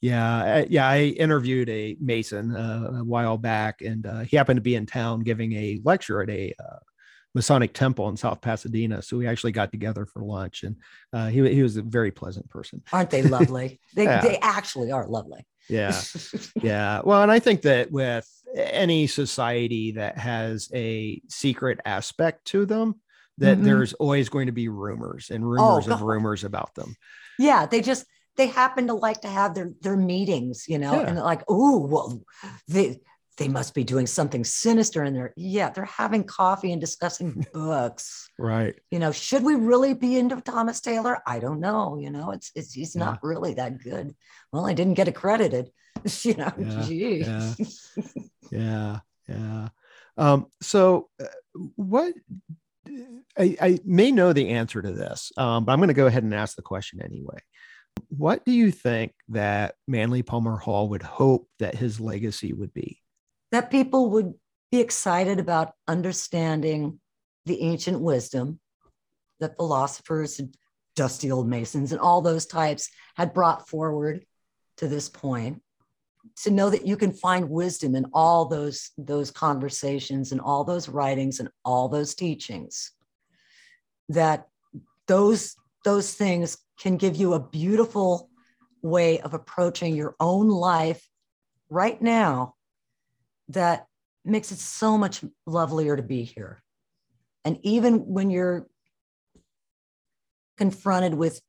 Yeah. 0.00 0.64
Yeah. 0.68 0.88
I 0.88 0.98
interviewed 1.24 1.68
a 1.68 1.96
Mason 2.00 2.54
uh, 2.54 3.00
a 3.00 3.04
while 3.04 3.36
back, 3.36 3.80
and 3.82 4.06
uh, 4.06 4.20
he 4.20 4.36
happened 4.36 4.58
to 4.58 4.62
be 4.62 4.74
in 4.76 4.86
town 4.86 5.20
giving 5.20 5.52
a 5.54 5.80
lecture 5.84 6.22
at 6.22 6.30
a 6.30 6.54
uh, 6.58 6.78
Masonic 7.38 7.72
Temple 7.72 8.08
in 8.08 8.16
South 8.16 8.40
Pasadena. 8.40 9.00
So 9.00 9.16
we 9.16 9.28
actually 9.28 9.52
got 9.52 9.70
together 9.70 10.04
for 10.06 10.22
lunch, 10.24 10.64
and 10.64 10.74
uh, 11.12 11.28
he 11.28 11.38
he 11.54 11.62
was 11.62 11.76
a 11.76 11.82
very 11.82 12.10
pleasant 12.10 12.50
person. 12.50 12.82
Aren't 12.92 13.10
they 13.10 13.22
lovely? 13.22 13.80
they 13.94 14.04
Yeah. 14.04 14.20
they 14.20 14.38
actually 14.38 14.90
are 14.90 15.06
lovely. 15.06 15.46
Yeah, 15.68 15.98
yeah. 16.62 17.00
Well, 17.04 17.22
and 17.22 17.30
I 17.30 17.38
think 17.38 17.62
that 17.62 17.92
with 17.92 18.26
any 18.56 19.06
society 19.06 19.92
that 19.92 20.18
has 20.18 20.68
a 20.74 21.22
secret 21.28 21.78
aspect 21.84 22.44
to 22.46 22.66
them, 22.66 22.96
that 23.38 23.58
Mhm. 23.58 23.64
there's 23.64 23.92
always 23.94 24.28
going 24.28 24.46
to 24.46 24.52
be 24.52 24.68
rumors 24.68 25.30
and 25.30 25.48
rumors 25.48 25.86
of 25.86 26.02
rumors 26.02 26.42
about 26.44 26.74
them. 26.74 26.96
yeah, 27.38 27.66
they 27.66 27.80
just 27.82 28.04
they 28.36 28.46
happen 28.48 28.86
to 28.88 28.94
like 28.94 29.20
to 29.20 29.28
have 29.28 29.54
their 29.54 29.70
their 29.80 29.96
meetings, 29.96 30.64
you 30.68 30.78
know, 30.78 30.94
Yeah. 31.00 31.06
and 31.08 31.18
like, 31.18 31.42
oh, 31.48 31.86
well, 31.86 32.20
they 32.66 32.98
they 33.38 33.48
must 33.48 33.72
be 33.74 33.84
doing 33.84 34.06
something 34.06 34.44
sinister 34.44 35.04
in 35.04 35.14
there. 35.14 35.32
Yeah, 35.36 35.70
they're 35.70 35.84
having 35.84 36.24
coffee 36.24 36.72
and 36.72 36.80
discussing 36.80 37.46
books. 37.54 38.28
Right. 38.38 38.74
You 38.90 38.98
know, 38.98 39.12
should 39.12 39.42
we 39.44 39.54
really 39.54 39.94
be 39.94 40.18
into 40.18 40.40
Thomas 40.40 40.80
Taylor? 40.80 41.18
I 41.26 41.38
don't 41.38 41.60
know. 41.60 41.96
You 41.98 42.10
know, 42.10 42.32
it's 42.32 42.50
it's 42.54 42.72
he's 42.74 42.94
Yeah. 42.94 43.04
not 43.04 43.20
really 43.22 43.54
that 43.54 43.78
good. 43.82 44.14
Well, 44.52 44.66
I 44.66 44.74
didn't 44.74 44.94
get 44.94 45.08
accredited. 45.08 45.70
You 46.22 46.34
know, 46.34 46.52
Yeah, 46.58 46.82
gee. 46.82 47.18
yeah. 47.20 47.54
Yeah. 48.50 48.98
Yeah. 49.28 49.68
Um, 50.16 50.46
so 50.62 51.08
uh, 51.20 51.26
what 51.76 52.14
I, 53.38 53.56
I 53.60 53.78
may 53.84 54.10
know 54.10 54.32
the 54.32 54.50
answer 54.50 54.80
to 54.80 54.90
this, 54.92 55.32
um, 55.36 55.64
but 55.64 55.72
I'm 55.72 55.78
going 55.78 55.88
to 55.88 55.94
go 55.94 56.06
ahead 56.06 56.22
and 56.22 56.34
ask 56.34 56.56
the 56.56 56.62
question 56.62 57.00
anyway. 57.02 57.38
What 58.08 58.44
do 58.44 58.52
you 58.52 58.70
think 58.70 59.12
that 59.30 59.74
Manly 59.86 60.22
Palmer 60.22 60.56
Hall 60.56 60.88
would 60.90 61.02
hope 61.02 61.48
that 61.58 61.74
his 61.74 62.00
legacy 62.00 62.52
would 62.52 62.72
be? 62.72 63.00
That 63.52 63.70
people 63.70 64.10
would 64.10 64.34
be 64.70 64.80
excited 64.80 65.38
about 65.38 65.72
understanding 65.86 67.00
the 67.46 67.62
ancient 67.62 68.00
wisdom 68.00 68.60
that 69.40 69.56
philosophers, 69.56 70.38
and 70.38 70.54
dusty 70.96 71.30
old 71.30 71.48
masons, 71.48 71.92
and 71.92 72.00
all 72.00 72.20
those 72.20 72.46
types 72.46 72.90
had 73.16 73.32
brought 73.32 73.68
forward 73.68 74.24
to 74.76 74.88
this 74.88 75.08
point. 75.08 75.62
To 76.42 76.50
know 76.50 76.68
that 76.70 76.86
you 76.86 76.96
can 76.96 77.12
find 77.12 77.48
wisdom 77.48 77.94
in 77.94 78.06
all 78.12 78.46
those, 78.46 78.90
those 78.98 79.30
conversations 79.30 80.32
and 80.32 80.40
all 80.40 80.64
those 80.64 80.88
writings 80.88 81.40
and 81.40 81.48
all 81.64 81.88
those 81.88 82.14
teachings. 82.14 82.92
That 84.10 84.46
those, 85.06 85.56
those 85.84 86.12
things 86.12 86.58
can 86.78 86.96
give 86.96 87.16
you 87.16 87.34
a 87.34 87.40
beautiful 87.40 88.28
way 88.82 89.20
of 89.20 89.34
approaching 89.34 89.96
your 89.96 90.14
own 90.20 90.48
life 90.48 91.08
right 91.70 92.00
now 92.00 92.54
that 93.48 93.86
makes 94.24 94.52
it 94.52 94.58
so 94.58 94.98
much 94.98 95.24
lovelier 95.46 95.96
to 95.96 96.02
be 96.02 96.22
here. 96.22 96.62
And 97.44 97.58
even 97.62 98.00
when 98.00 98.30
you're 98.30 98.66
confronted 100.56 101.14
with 101.14 101.40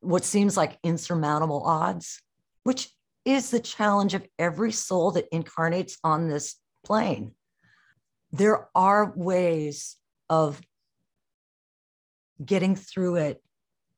what 0.00 0.24
seems 0.24 0.56
like 0.56 0.78
insurmountable 0.82 1.62
odds, 1.64 2.20
which 2.64 2.90
is 3.24 3.50
the 3.50 3.60
challenge 3.60 4.14
of 4.14 4.26
every 4.38 4.72
soul 4.72 5.12
that 5.12 5.28
incarnates 5.32 5.98
on 6.02 6.28
this 6.28 6.56
plane, 6.84 7.32
there 8.32 8.68
are 8.74 9.12
ways 9.14 9.96
of 10.28 10.60
getting 12.44 12.74
through 12.74 13.16
it 13.16 13.42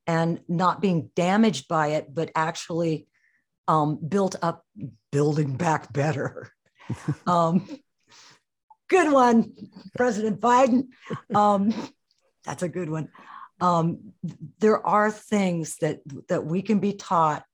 and 0.06 0.40
not 0.48 0.80
being 0.80 1.10
damaged 1.16 1.68
by 1.68 1.88
it, 1.88 2.14
but 2.14 2.30
actually 2.34 3.08
um, 3.66 3.96
built 3.96 4.36
up, 4.42 4.64
building 5.10 5.56
back 5.56 5.92
better. 5.92 6.52
um, 7.26 7.66
good 8.88 9.12
one, 9.12 9.52
President 9.96 10.40
Biden. 10.40 10.88
Um, 11.34 11.72
that's 12.44 12.62
a 12.62 12.68
good 12.68 12.90
one. 12.90 13.08
Um, 13.60 14.12
there 14.58 14.84
are 14.86 15.10
things 15.10 15.76
that 15.78 16.00
that 16.28 16.44
we 16.44 16.62
can 16.62 16.78
be 16.78 16.92
taught 16.92 17.44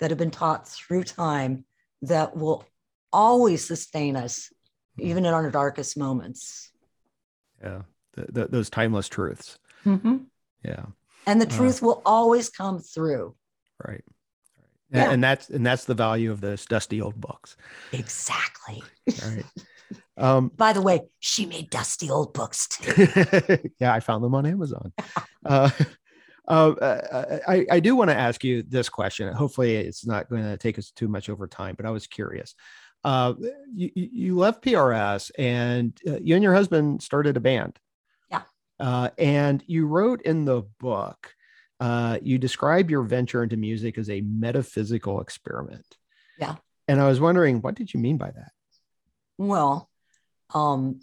that 0.00 0.10
have 0.10 0.18
been 0.18 0.30
taught 0.30 0.68
through 0.68 1.04
time 1.04 1.64
that 2.02 2.36
will 2.36 2.64
always 3.12 3.64
sustain 3.64 4.16
us, 4.16 4.52
even 4.98 5.24
in 5.24 5.32
our 5.32 5.50
darkest 5.50 5.96
moments. 5.96 6.70
Yeah. 7.62 7.82
Th- 8.14 8.28
th- 8.34 8.48
those 8.50 8.68
timeless 8.68 9.08
truths. 9.08 9.58
Yeah. 9.84 10.84
And 11.26 11.40
the 11.40 11.46
Uh. 11.46 11.56
truth 11.56 11.80
will 11.80 12.02
always 12.04 12.50
come 12.50 12.78
through. 12.80 13.34
Right. 13.82 14.04
Yeah. 14.90 15.10
And 15.10 15.22
that's 15.22 15.48
and 15.50 15.66
that's 15.66 15.84
the 15.84 15.94
value 15.94 16.30
of 16.30 16.40
those 16.40 16.64
dusty 16.64 17.00
old 17.00 17.20
books. 17.20 17.56
Exactly. 17.92 18.82
All 19.22 19.30
right. 19.30 19.44
Um, 20.18 20.50
By 20.56 20.72
the 20.72 20.80
way, 20.80 21.02
she 21.20 21.46
made 21.46 21.70
dusty 21.70 22.10
old 22.10 22.32
books 22.32 22.66
too. 22.68 23.08
yeah, 23.78 23.92
I 23.92 24.00
found 24.00 24.24
them 24.24 24.34
on 24.34 24.46
Amazon. 24.46 24.92
Uh, 26.48 26.70
uh, 26.80 27.02
uh, 27.10 27.38
I, 27.48 27.66
I 27.70 27.80
do 27.80 27.96
want 27.96 28.10
to 28.10 28.16
ask 28.16 28.44
you 28.44 28.62
this 28.62 28.88
question. 28.88 29.32
Hopefully, 29.32 29.74
it's 29.74 30.06
not 30.06 30.28
going 30.28 30.44
to 30.44 30.56
take 30.56 30.78
us 30.78 30.92
too 30.92 31.08
much 31.08 31.28
over 31.28 31.48
time, 31.48 31.74
but 31.76 31.86
I 31.86 31.90
was 31.90 32.06
curious. 32.06 32.54
Uh, 33.02 33.34
you, 33.74 33.90
you 33.94 34.36
left 34.36 34.64
PRS 34.64 35.30
and 35.38 35.96
uh, 36.06 36.18
you 36.20 36.34
and 36.34 36.42
your 36.42 36.54
husband 36.54 37.02
started 37.02 37.36
a 37.36 37.40
band. 37.40 37.78
Yeah. 38.30 38.42
Uh, 38.78 39.10
and 39.18 39.62
you 39.66 39.86
wrote 39.86 40.22
in 40.22 40.44
the 40.44 40.62
book, 40.80 41.32
uh, 41.80 42.18
you 42.22 42.38
describe 42.38 42.90
your 42.90 43.02
venture 43.02 43.42
into 43.42 43.56
music 43.56 43.98
as 43.98 44.08
a 44.08 44.20
metaphysical 44.22 45.20
experiment. 45.20 45.86
Yeah. 46.38 46.56
And 46.88 47.00
I 47.00 47.08
was 47.08 47.20
wondering, 47.20 47.60
what 47.60 47.74
did 47.74 47.92
you 47.92 48.00
mean 48.00 48.16
by 48.16 48.30
that? 48.30 48.52
Well, 49.38 49.90
um, 50.54 51.00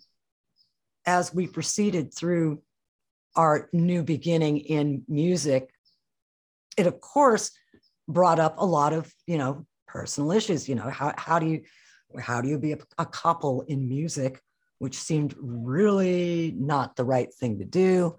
as 1.05 1.33
we 1.33 1.47
proceeded 1.47 2.13
through 2.13 2.61
our 3.35 3.69
new 3.73 4.03
beginning 4.03 4.59
in 4.59 5.03
music, 5.07 5.69
it 6.77 6.87
of 6.87 6.99
course 7.01 7.51
brought 8.07 8.39
up 8.39 8.55
a 8.57 8.65
lot 8.65 8.93
of 8.93 9.13
you 9.27 9.37
know 9.37 9.65
personal 9.87 10.31
issues. 10.31 10.67
You 10.67 10.75
know 10.75 10.89
how 10.89 11.13
how 11.17 11.39
do 11.39 11.47
you 11.47 11.61
how 12.19 12.41
do 12.41 12.47
you 12.47 12.57
be 12.57 12.73
a, 12.73 12.77
a 12.97 13.05
couple 13.05 13.61
in 13.61 13.87
music, 13.87 14.41
which 14.79 14.95
seemed 14.95 15.35
really 15.39 16.53
not 16.57 16.95
the 16.95 17.05
right 17.05 17.33
thing 17.33 17.59
to 17.59 17.65
do. 17.65 18.15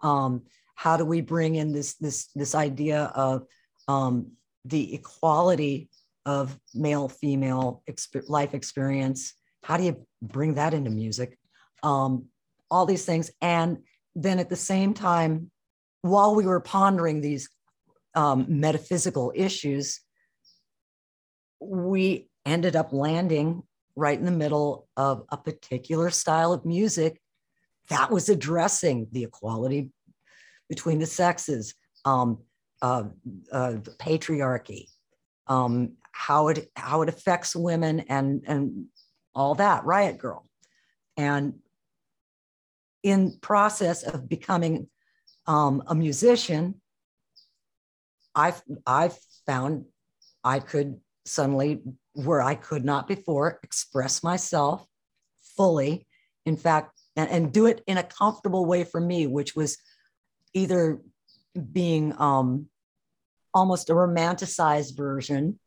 Um, 0.00 0.42
how 0.78 0.96
do 0.96 1.04
we 1.04 1.20
bring 1.20 1.56
in 1.56 1.72
this 1.72 1.94
this 1.94 2.28
this 2.36 2.54
idea 2.54 3.10
of 3.12 3.42
um, 3.88 4.30
the 4.64 4.94
equality 4.94 5.88
of 6.24 6.56
male 6.72 7.08
female 7.08 7.82
exp- 7.90 8.28
life 8.28 8.54
experience? 8.54 9.34
How 9.64 9.76
do 9.76 9.82
you 9.82 10.06
bring 10.22 10.54
that 10.54 10.74
into 10.74 10.90
music? 10.90 11.36
Um, 11.82 12.26
all 12.70 12.86
these 12.86 13.04
things, 13.04 13.28
and 13.42 13.78
then 14.14 14.38
at 14.38 14.50
the 14.50 14.62
same 14.72 14.94
time, 14.94 15.50
while 16.02 16.36
we 16.36 16.46
were 16.46 16.60
pondering 16.60 17.20
these 17.20 17.48
um, 18.14 18.46
metaphysical 18.48 19.32
issues, 19.34 20.00
we 21.60 22.28
ended 22.46 22.76
up 22.76 22.92
landing 22.92 23.64
right 23.96 24.16
in 24.16 24.24
the 24.24 24.30
middle 24.30 24.86
of 24.96 25.24
a 25.28 25.36
particular 25.36 26.10
style 26.10 26.52
of 26.52 26.64
music 26.64 27.20
that 27.88 28.12
was 28.12 28.28
addressing 28.28 29.08
the 29.10 29.24
equality 29.24 29.90
between 30.68 30.98
the 30.98 31.06
sexes, 31.06 31.74
um, 32.04 32.38
uh, 32.82 33.04
uh, 33.52 33.74
patriarchy, 33.98 34.86
um, 35.46 35.92
how 36.12 36.48
it 36.48 36.70
how 36.76 37.02
it 37.02 37.08
affects 37.08 37.56
women, 37.56 38.00
and 38.08 38.44
and 38.46 38.86
all 39.34 39.54
that. 39.56 39.84
Riot 39.84 40.18
Girl, 40.18 40.48
and 41.16 41.54
in 43.02 43.38
process 43.40 44.02
of 44.02 44.28
becoming 44.28 44.88
um, 45.46 45.82
a 45.86 45.94
musician, 45.94 46.80
I 48.34 48.54
I 48.86 49.10
found 49.46 49.86
I 50.44 50.60
could 50.60 51.00
suddenly 51.24 51.82
where 52.12 52.42
I 52.42 52.54
could 52.54 52.84
not 52.84 53.06
before 53.06 53.60
express 53.62 54.22
myself 54.22 54.86
fully. 55.56 56.06
In 56.46 56.56
fact, 56.56 56.98
and 57.16 57.52
do 57.52 57.66
it 57.66 57.82
in 57.86 57.98
a 57.98 58.02
comfortable 58.02 58.64
way 58.64 58.84
for 58.84 59.00
me, 59.00 59.26
which 59.26 59.54
was 59.54 59.76
either 60.58 61.00
being 61.72 62.14
um, 62.18 62.68
almost 63.54 63.90
a 63.90 63.94
romanticized 63.94 64.96
version, 64.96 65.58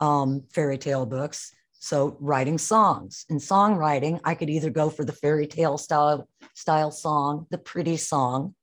um, 0.00 0.44
fairy 0.52 0.78
tale 0.78 1.06
books. 1.06 1.52
So 1.80 2.16
writing 2.20 2.58
songs 2.58 3.24
in 3.28 3.38
songwriting, 3.38 4.20
I 4.24 4.34
could 4.34 4.50
either 4.50 4.70
go 4.70 4.90
for 4.90 5.04
the 5.04 5.12
fairy 5.12 5.46
tale 5.46 5.78
style 5.78 6.28
style 6.54 6.90
song, 6.90 7.46
the 7.50 7.58
pretty 7.58 7.96
song, 7.96 8.54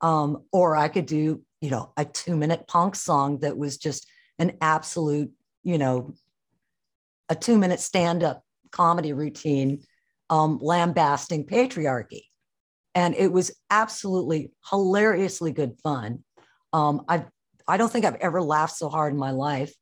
um, 0.00 0.44
or 0.52 0.76
I 0.76 0.88
could 0.88 1.06
do 1.06 1.42
you 1.60 1.70
know 1.70 1.92
a 1.96 2.04
two 2.04 2.36
minute 2.36 2.68
punk 2.68 2.94
song 2.94 3.40
that 3.40 3.58
was 3.58 3.76
just 3.76 4.06
an 4.38 4.56
absolute 4.60 5.32
you 5.64 5.78
know 5.78 6.14
a 7.28 7.34
two 7.34 7.58
minute 7.58 7.80
stand 7.80 8.22
up 8.22 8.44
comedy 8.70 9.12
routine 9.12 9.82
um, 10.30 10.58
lambasting 10.60 11.44
patriarchy. 11.44 12.27
And 12.98 13.14
it 13.14 13.30
was 13.30 13.52
absolutely 13.70 14.50
hilariously 14.68 15.52
good 15.52 15.76
fun. 15.84 16.24
Um, 16.72 17.04
I 17.08 17.26
I 17.68 17.76
don't 17.76 17.92
think 17.92 18.04
I've 18.04 18.16
ever 18.16 18.42
laughed 18.42 18.76
so 18.76 18.88
hard 18.88 19.12
in 19.12 19.18
my 19.20 19.30
life. 19.30 19.72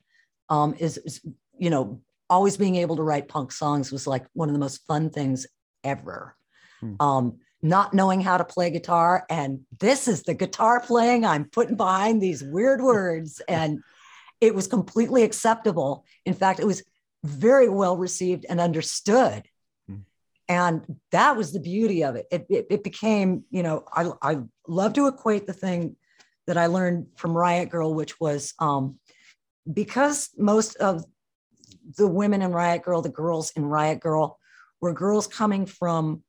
Um, 0.50 0.74
is, 0.78 0.98
is 0.98 1.22
you 1.56 1.70
know 1.70 2.02
always 2.28 2.58
being 2.58 2.76
able 2.76 2.96
to 2.96 3.02
write 3.02 3.26
punk 3.26 3.52
songs 3.52 3.90
was 3.90 4.06
like 4.06 4.26
one 4.34 4.50
of 4.50 4.52
the 4.52 4.58
most 4.58 4.86
fun 4.86 5.08
things 5.08 5.46
ever. 5.82 6.36
Hmm. 6.80 6.94
Um, 7.00 7.38
not 7.62 7.94
knowing 7.94 8.20
how 8.20 8.36
to 8.36 8.44
play 8.44 8.68
guitar. 8.68 9.24
And 9.30 9.60
this 9.80 10.08
is 10.08 10.22
the 10.24 10.34
guitar 10.34 10.80
playing 10.80 11.24
I'm 11.24 11.46
putting 11.46 11.76
behind 11.76 12.20
these 12.20 12.44
weird 12.44 12.82
words. 12.82 13.40
And 13.48 13.80
it 14.42 14.54
was 14.54 14.66
completely 14.66 15.22
acceptable. 15.22 16.04
In 16.26 16.34
fact, 16.34 16.60
it 16.60 16.66
was 16.66 16.84
very 17.24 17.70
well 17.70 17.96
received 17.96 18.44
and 18.46 18.60
understood. 18.60 19.48
And 20.48 20.84
that 21.10 21.36
was 21.36 21.52
the 21.52 21.60
beauty 21.60 22.04
of 22.04 22.16
it. 22.16 22.26
It, 22.30 22.46
it. 22.48 22.66
it, 22.70 22.84
became, 22.84 23.44
you 23.50 23.62
know, 23.62 23.84
I, 23.92 24.10
I 24.22 24.36
love 24.68 24.92
to 24.94 25.08
equate 25.08 25.46
the 25.46 25.52
thing 25.52 25.96
that 26.46 26.56
I 26.56 26.66
learned 26.66 27.06
from 27.16 27.36
Riot 27.36 27.70
Girl, 27.70 27.94
which 27.94 28.20
was 28.20 28.54
um, 28.60 28.98
because 29.72 30.30
most 30.38 30.76
of 30.76 31.04
the 31.96 32.06
women 32.06 32.42
in 32.42 32.52
Riot 32.52 32.82
Girl, 32.82 33.02
the 33.02 33.08
girls 33.08 33.50
in 33.56 33.64
Riot 33.64 34.00
Girl, 34.00 34.38
were 34.80 34.92
girls 34.92 35.26
coming 35.26 35.66
from 35.66 36.22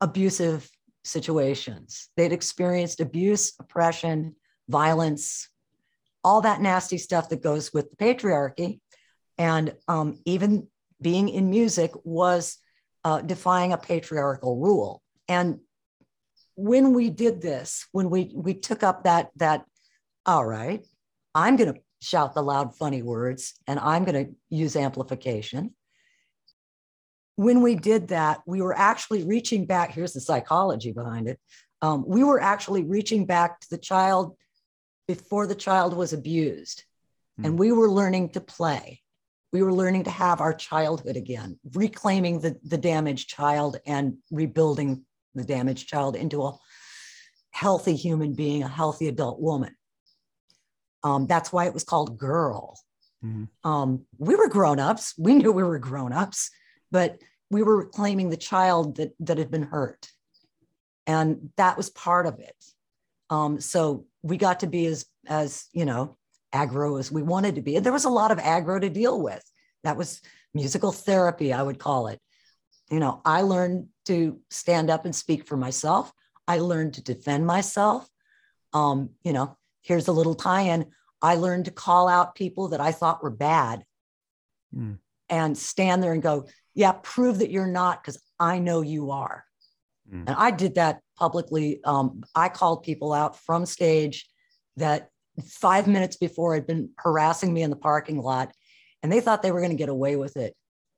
abusive 0.00 0.68
situations. 1.04 2.08
They'd 2.16 2.32
experienced 2.32 3.00
abuse, 3.00 3.54
oppression, 3.60 4.34
violence, 4.68 5.48
all 6.24 6.40
that 6.40 6.60
nasty 6.60 6.98
stuff 6.98 7.28
that 7.28 7.42
goes 7.42 7.72
with 7.72 7.90
the 7.90 7.96
patriarchy. 7.96 8.80
And 9.38 9.74
um, 9.86 10.18
even 10.24 10.66
being 11.00 11.28
in 11.28 11.50
music 11.50 11.92
was 12.04 12.58
uh, 13.06 13.20
defying 13.20 13.72
a 13.72 13.78
patriarchal 13.78 14.56
rule. 14.56 15.00
And 15.28 15.60
when 16.56 16.92
we 16.92 17.08
did 17.08 17.40
this, 17.40 17.86
when 17.92 18.10
we 18.10 18.32
we 18.34 18.52
took 18.54 18.82
up 18.82 19.04
that 19.04 19.30
that, 19.36 19.64
all 20.32 20.44
right, 20.44 20.84
I'm 21.32 21.54
going 21.54 21.72
to 21.72 21.80
shout 22.02 22.34
the 22.34 22.42
loud, 22.42 22.74
funny 22.74 23.02
words, 23.02 23.54
and 23.68 23.78
I'm 23.78 24.04
going 24.04 24.26
to 24.26 24.32
use 24.50 24.74
amplification. 24.74 25.72
When 27.36 27.62
we 27.62 27.76
did 27.76 28.08
that, 28.08 28.40
we 28.44 28.60
were 28.60 28.76
actually 28.76 29.22
reaching 29.22 29.66
back. 29.66 29.92
Here's 29.92 30.14
the 30.14 30.20
psychology 30.20 30.90
behind 30.90 31.28
it. 31.28 31.38
Um, 31.82 32.04
we 32.04 32.24
were 32.24 32.40
actually 32.40 32.82
reaching 32.82 33.24
back 33.24 33.60
to 33.60 33.68
the 33.70 33.78
child 33.78 34.36
before 35.06 35.46
the 35.46 35.54
child 35.54 35.94
was 35.94 36.12
abused, 36.12 36.82
mm. 37.40 37.44
and 37.44 37.56
we 37.56 37.70
were 37.70 37.88
learning 37.88 38.30
to 38.30 38.40
play. 38.40 39.00
We 39.52 39.62
were 39.62 39.72
learning 39.72 40.04
to 40.04 40.10
have 40.10 40.40
our 40.40 40.52
childhood 40.52 41.16
again, 41.16 41.58
reclaiming 41.74 42.40
the, 42.40 42.56
the 42.64 42.78
damaged 42.78 43.28
child 43.28 43.78
and 43.86 44.18
rebuilding 44.30 45.04
the 45.34 45.44
damaged 45.44 45.88
child 45.88 46.16
into 46.16 46.42
a 46.44 46.58
healthy 47.52 47.94
human 47.94 48.34
being, 48.34 48.62
a 48.62 48.68
healthy 48.68 49.08
adult 49.08 49.40
woman. 49.40 49.74
Um, 51.02 51.26
that's 51.26 51.52
why 51.52 51.66
it 51.66 51.74
was 51.74 51.84
called 51.84 52.18
Girl. 52.18 52.78
Mm-hmm. 53.24 53.70
Um, 53.70 54.04
we 54.18 54.34
were 54.34 54.48
grown 54.48 54.80
ups. 54.80 55.14
We 55.16 55.34
knew 55.34 55.52
we 55.52 55.62
were 55.62 55.78
grown 55.78 56.12
ups, 56.12 56.50
but 56.90 57.18
we 57.50 57.62
were 57.62 57.86
claiming 57.86 58.30
the 58.30 58.36
child 58.36 58.96
that, 58.96 59.12
that 59.20 59.38
had 59.38 59.50
been 59.50 59.62
hurt. 59.62 60.08
And 61.06 61.50
that 61.56 61.76
was 61.76 61.88
part 61.90 62.26
of 62.26 62.40
it. 62.40 62.56
Um, 63.30 63.60
so 63.60 64.06
we 64.22 64.36
got 64.36 64.60
to 64.60 64.66
be 64.66 64.86
as, 64.86 65.06
as, 65.26 65.66
you 65.72 65.84
know, 65.84 66.16
aggro 66.56 66.98
as 66.98 67.12
we 67.12 67.22
wanted 67.22 67.54
to 67.56 67.62
be. 67.62 67.76
And 67.76 67.84
there 67.84 67.92
was 67.92 68.04
a 68.04 68.10
lot 68.10 68.30
of 68.30 68.38
aggro 68.38 68.80
to 68.80 68.88
deal 68.88 69.20
with. 69.20 69.44
That 69.84 69.96
was 69.96 70.20
musical 70.54 70.92
therapy, 70.92 71.52
I 71.52 71.62
would 71.62 71.78
call 71.78 72.08
it. 72.08 72.20
You 72.90 73.00
know, 73.00 73.20
I 73.24 73.42
learned 73.42 73.88
to 74.06 74.40
stand 74.50 74.90
up 74.90 75.04
and 75.04 75.14
speak 75.14 75.46
for 75.46 75.56
myself. 75.56 76.12
I 76.48 76.58
learned 76.58 76.94
to 76.94 77.02
defend 77.02 77.46
myself. 77.46 78.08
Um, 78.72 79.10
you 79.22 79.32
know, 79.32 79.56
here's 79.82 80.08
a 80.08 80.12
little 80.12 80.34
tie-in. 80.34 80.86
I 81.22 81.34
learned 81.34 81.64
to 81.66 81.70
call 81.70 82.08
out 82.08 82.34
people 82.34 82.68
that 82.68 82.80
I 82.80 82.92
thought 82.92 83.22
were 83.22 83.30
bad 83.30 83.84
mm. 84.74 84.98
and 85.28 85.58
stand 85.58 86.02
there 86.02 86.12
and 86.12 86.22
go, 86.22 86.46
yeah, 86.74 86.92
prove 87.02 87.38
that 87.38 87.50
you're 87.50 87.66
not 87.66 88.02
because 88.02 88.20
I 88.38 88.58
know 88.58 88.82
you 88.82 89.10
are. 89.10 89.44
Mm. 90.12 90.24
And 90.26 90.36
I 90.36 90.50
did 90.50 90.74
that 90.76 91.00
publicly. 91.16 91.80
Um, 91.84 92.22
I 92.34 92.48
called 92.48 92.82
people 92.82 93.12
out 93.12 93.36
from 93.36 93.66
stage 93.66 94.28
that 94.76 95.10
five 95.44 95.86
minutes 95.86 96.16
before 96.16 96.54
had 96.54 96.66
been 96.66 96.90
harassing 96.98 97.52
me 97.52 97.62
in 97.62 97.70
the 97.70 97.76
parking 97.76 98.20
lot, 98.20 98.52
and 99.02 99.10
they 99.10 99.20
thought 99.20 99.42
they 99.42 99.52
were 99.52 99.60
going 99.60 99.70
to 99.70 99.76
get 99.76 99.88
away 99.88 100.16
with 100.16 100.36
it. 100.36 100.54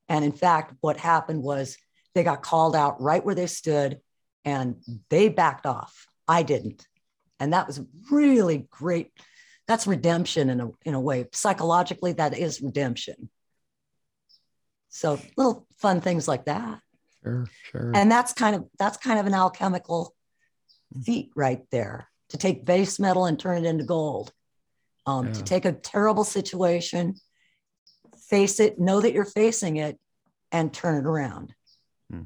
And 0.08 0.24
in 0.24 0.32
fact, 0.32 0.74
what 0.80 0.96
happened 0.96 1.42
was 1.42 1.76
they 2.14 2.24
got 2.24 2.42
called 2.42 2.74
out 2.74 3.00
right 3.00 3.24
where 3.24 3.34
they 3.34 3.46
stood 3.46 4.00
and 4.44 4.76
they 5.10 5.28
backed 5.28 5.66
off. 5.66 6.06
I 6.26 6.42
didn't. 6.42 6.86
And 7.38 7.52
that 7.52 7.66
was 7.66 7.80
really 8.10 8.66
great. 8.70 9.12
That's 9.66 9.86
redemption 9.86 10.48
in 10.48 10.60
a, 10.60 10.70
in 10.84 10.94
a 10.94 11.00
way. 11.00 11.26
Psychologically, 11.32 12.12
that 12.14 12.36
is 12.36 12.62
redemption. 12.62 13.28
So 14.88 15.20
little 15.36 15.66
fun 15.76 16.00
things 16.00 16.26
like 16.26 16.46
that. 16.46 16.80
Sure, 17.22 17.46
sure. 17.70 17.92
And 17.94 18.10
that's 18.10 18.32
kind 18.32 18.56
of 18.56 18.64
that's 18.78 18.96
kind 18.96 19.18
of 19.18 19.26
an 19.26 19.34
alchemical 19.34 20.14
hmm. 20.92 21.02
feat 21.02 21.30
right 21.36 21.62
there 21.70 22.08
to 22.30 22.36
take 22.36 22.64
base 22.64 22.98
metal 22.98 23.26
and 23.26 23.38
turn 23.38 23.64
it 23.64 23.68
into 23.68 23.84
gold. 23.84 24.32
Um, 25.06 25.28
yeah. 25.28 25.32
To 25.32 25.44
take 25.44 25.64
a 25.64 25.72
terrible 25.72 26.24
situation, 26.24 27.14
face 28.28 28.60
it, 28.60 28.78
know 28.78 29.00
that 29.00 29.12
you're 29.12 29.24
facing 29.24 29.76
it, 29.76 29.98
and 30.52 30.72
turn 30.72 30.98
it 30.98 31.06
around. 31.06 31.54
Hmm. 32.10 32.22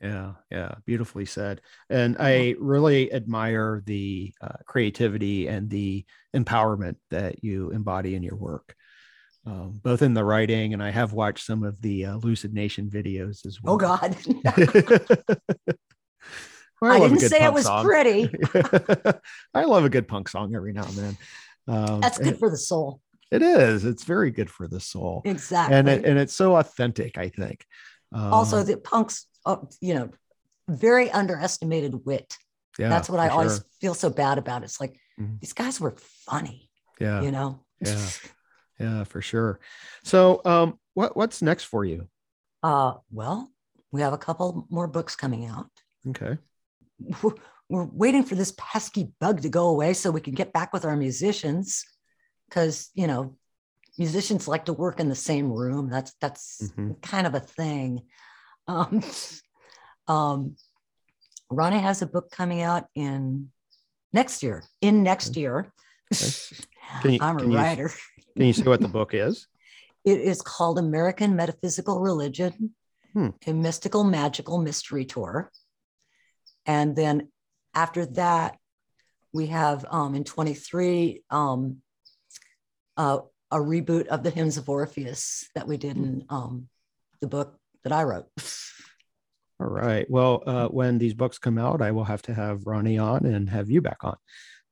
Yeah, 0.00 0.32
yeah, 0.50 0.74
beautifully 0.86 1.24
said. 1.24 1.60
And 1.90 2.16
I 2.20 2.54
really 2.58 3.12
admire 3.12 3.82
the 3.84 4.32
uh, 4.40 4.58
creativity 4.66 5.48
and 5.48 5.68
the 5.68 6.04
empowerment 6.34 6.96
that 7.10 7.42
you 7.42 7.70
embody 7.70 8.14
in 8.14 8.22
your 8.22 8.36
work 8.36 8.76
um, 9.44 9.80
both 9.82 10.02
in 10.02 10.14
the 10.14 10.24
writing 10.24 10.72
and 10.72 10.82
I 10.82 10.90
have 10.90 11.12
watched 11.12 11.44
some 11.44 11.64
of 11.64 11.80
the 11.80 12.06
uh, 12.06 12.16
Lucid 12.16 12.54
Nation 12.54 12.88
videos 12.88 13.44
as 13.44 13.58
oh, 13.64 13.74
well. 13.74 13.74
Oh 13.74 13.78
God. 13.78 14.16
I, 16.82 16.96
I 16.96 17.00
didn't 17.00 17.20
say 17.20 17.44
it 17.44 17.52
was 17.52 17.64
song. 17.64 17.84
pretty. 17.84 18.28
I 19.54 19.64
love 19.64 19.84
a 19.84 19.90
good 19.90 20.08
punk 20.08 20.28
song 20.28 20.54
every 20.54 20.72
now 20.72 20.84
and 20.84 20.94
then. 20.94 21.16
Um, 21.68 22.00
That's 22.00 22.18
good 22.18 22.38
for 22.38 22.50
the 22.50 22.56
soul. 22.56 23.00
It 23.30 23.42
is. 23.42 23.84
It's 23.84 24.04
very 24.04 24.30
good 24.30 24.50
for 24.50 24.68
the 24.68 24.80
soul. 24.80 25.22
Exactly. 25.24 25.76
And 25.76 25.88
it, 25.88 26.04
and 26.04 26.18
it's 26.18 26.34
so 26.34 26.56
authentic, 26.56 27.16
I 27.16 27.28
think. 27.28 27.64
Um, 28.12 28.32
also, 28.32 28.62
the 28.62 28.76
punks, 28.76 29.26
uh, 29.46 29.56
you 29.80 29.94
know, 29.94 30.10
very 30.68 31.10
underestimated 31.10 32.04
wit. 32.04 32.36
Yeah, 32.78 32.88
That's 32.88 33.08
what 33.08 33.20
I 33.20 33.28
sure. 33.28 33.32
always 33.32 33.64
feel 33.80 33.94
so 33.94 34.10
bad 34.10 34.38
about. 34.38 34.64
It's 34.64 34.80
like 34.80 34.98
mm-hmm. 35.18 35.36
these 35.40 35.52
guys 35.52 35.80
were 35.80 35.94
funny. 36.26 36.68
Yeah. 37.00 37.22
You 37.22 37.30
know? 37.30 37.64
Yeah 37.80 38.08
yeah, 38.82 39.04
for 39.04 39.22
sure. 39.22 39.60
So, 40.02 40.40
um, 40.44 40.78
what 40.94 41.16
what's 41.16 41.40
next 41.40 41.64
for 41.64 41.84
you? 41.84 42.08
Uh, 42.62 42.94
well, 43.10 43.48
we 43.90 44.00
have 44.02 44.12
a 44.12 44.18
couple 44.18 44.66
more 44.70 44.86
books 44.86 45.16
coming 45.16 45.46
out. 45.46 45.66
Okay. 46.08 46.38
We're, 47.22 47.34
we're 47.68 47.84
waiting 47.84 48.22
for 48.22 48.34
this 48.34 48.54
pesky 48.56 49.12
bug 49.20 49.42
to 49.42 49.48
go 49.48 49.68
away 49.68 49.94
so 49.94 50.10
we 50.10 50.20
can 50.20 50.34
get 50.34 50.52
back 50.52 50.72
with 50.72 50.84
our 50.84 50.96
musicians, 50.96 51.84
because 52.48 52.90
you 52.94 53.06
know, 53.06 53.36
musicians 53.98 54.48
like 54.48 54.66
to 54.66 54.72
work 54.72 55.00
in 55.00 55.08
the 55.08 55.14
same 55.14 55.50
room. 55.50 55.90
That's 55.90 56.14
that's 56.20 56.60
mm-hmm. 56.62 56.92
kind 57.02 57.26
of 57.26 57.34
a 57.34 57.40
thing. 57.40 58.02
Um, 58.68 59.02
um, 60.08 60.56
Ronnie 61.50 61.78
has 61.78 62.02
a 62.02 62.06
book 62.06 62.30
coming 62.30 62.62
out 62.62 62.86
in 62.94 63.50
next 64.12 64.42
year. 64.42 64.64
In 64.80 65.02
next 65.02 65.36
year. 65.36 65.72
Okay. 66.12 66.26
You, 67.04 67.18
I'm 67.22 67.38
a 67.38 67.44
writer. 67.46 67.90
Can 68.36 68.46
you 68.46 68.52
say 68.52 68.64
what 68.64 68.82
the 68.82 68.88
book 68.88 69.14
is? 69.14 69.46
It 70.04 70.20
is 70.20 70.42
called 70.42 70.78
American 70.78 71.36
Metaphysical 71.36 72.00
Religion, 72.00 72.74
hmm. 73.12 73.28
a 73.46 73.52
mystical 73.52 74.02
magical 74.02 74.58
mystery 74.58 75.04
tour. 75.04 75.50
And 76.66 76.94
then 76.94 77.28
after 77.74 78.06
that, 78.06 78.56
we 79.32 79.46
have 79.46 79.84
um, 79.90 80.14
in 80.14 80.24
23 80.24 81.22
um, 81.30 81.78
uh, 82.96 83.18
a 83.50 83.56
reboot 83.56 84.06
of 84.06 84.22
the 84.22 84.30
Hymns 84.30 84.56
of 84.56 84.68
Orpheus 84.68 85.48
that 85.54 85.66
we 85.66 85.76
did 85.76 85.96
in 85.96 86.24
um, 86.28 86.68
the 87.20 87.26
book 87.26 87.58
that 87.84 87.92
I 87.92 88.04
wrote. 88.04 88.26
All 89.60 89.68
right. 89.68 90.08
Well, 90.10 90.42
uh, 90.46 90.68
when 90.68 90.98
these 90.98 91.14
books 91.14 91.38
come 91.38 91.58
out, 91.58 91.82
I 91.82 91.92
will 91.92 92.04
have 92.04 92.22
to 92.22 92.34
have 92.34 92.66
Ronnie 92.66 92.98
on 92.98 93.26
and 93.26 93.48
have 93.48 93.70
you 93.70 93.80
back 93.80 94.02
on. 94.02 94.16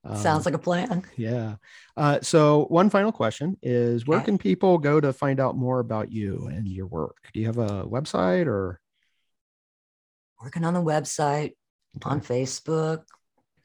Um, 0.02 0.16
Sounds 0.16 0.46
like 0.46 0.54
a 0.54 0.58
plan. 0.58 1.04
Yeah. 1.16 1.56
Uh, 1.96 2.20
so, 2.22 2.64
one 2.70 2.88
final 2.88 3.12
question 3.12 3.56
is 3.62 4.06
where 4.06 4.20
can 4.20 4.38
people 4.38 4.78
go 4.78 4.98
to 4.98 5.12
find 5.12 5.38
out 5.38 5.56
more 5.56 5.78
about 5.78 6.10
you 6.10 6.48
and 6.50 6.66
your 6.66 6.86
work? 6.86 7.18
Do 7.34 7.40
you 7.40 7.46
have 7.46 7.58
a 7.58 7.84
website 7.84 8.46
or? 8.46 8.80
Working 10.42 10.64
on 10.64 10.72
the 10.72 10.82
website, 10.82 11.52
okay. 11.96 12.10
on 12.10 12.20
Facebook, 12.20 12.98
okay. 12.98 13.04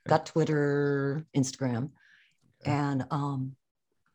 got 0.07 0.25
Twitter, 0.25 1.25
Instagram. 1.35 1.91
Okay. 2.61 2.71
And 2.71 3.05
um, 3.11 3.55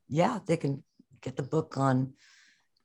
yeah, 0.09 0.39
they 0.47 0.57
can 0.57 0.83
get 1.21 1.37
the 1.37 1.43
book 1.43 1.77
on 1.77 2.15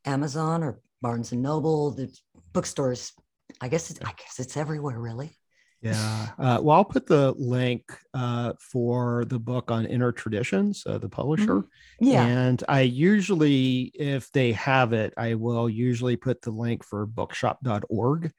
Amazon 0.05 0.63
or 0.63 0.79
Barnes 1.01 1.31
and 1.31 1.41
Noble, 1.41 1.91
the 1.91 2.15
bookstores. 2.53 3.13
I 3.61 3.67
guess 3.67 3.91
it's, 3.91 3.99
I 4.01 4.13
guess 4.17 4.39
it's 4.39 4.57
everywhere, 4.57 4.99
really. 4.99 5.37
Yeah. 5.81 6.27
Uh, 6.39 6.59
well, 6.63 6.77
I'll 6.77 6.85
put 6.85 7.05
the 7.05 7.33
link 7.37 7.83
uh, 8.15 8.53
for 8.59 9.23
the 9.25 9.37
book 9.37 9.69
on 9.69 9.85
Inner 9.85 10.11
Traditions, 10.11 10.83
uh, 10.87 10.97
the 10.97 11.09
publisher. 11.09 11.57
Mm-hmm. 11.57 12.05
Yeah. 12.05 12.25
And 12.25 12.63
I 12.67 12.81
usually, 12.81 13.91
if 13.93 14.31
they 14.31 14.53
have 14.53 14.93
it, 14.93 15.13
I 15.15 15.35
will 15.35 15.69
usually 15.69 16.15
put 16.15 16.41
the 16.41 16.49
link 16.49 16.83
for 16.83 17.05
bookshop.org. 17.05 18.31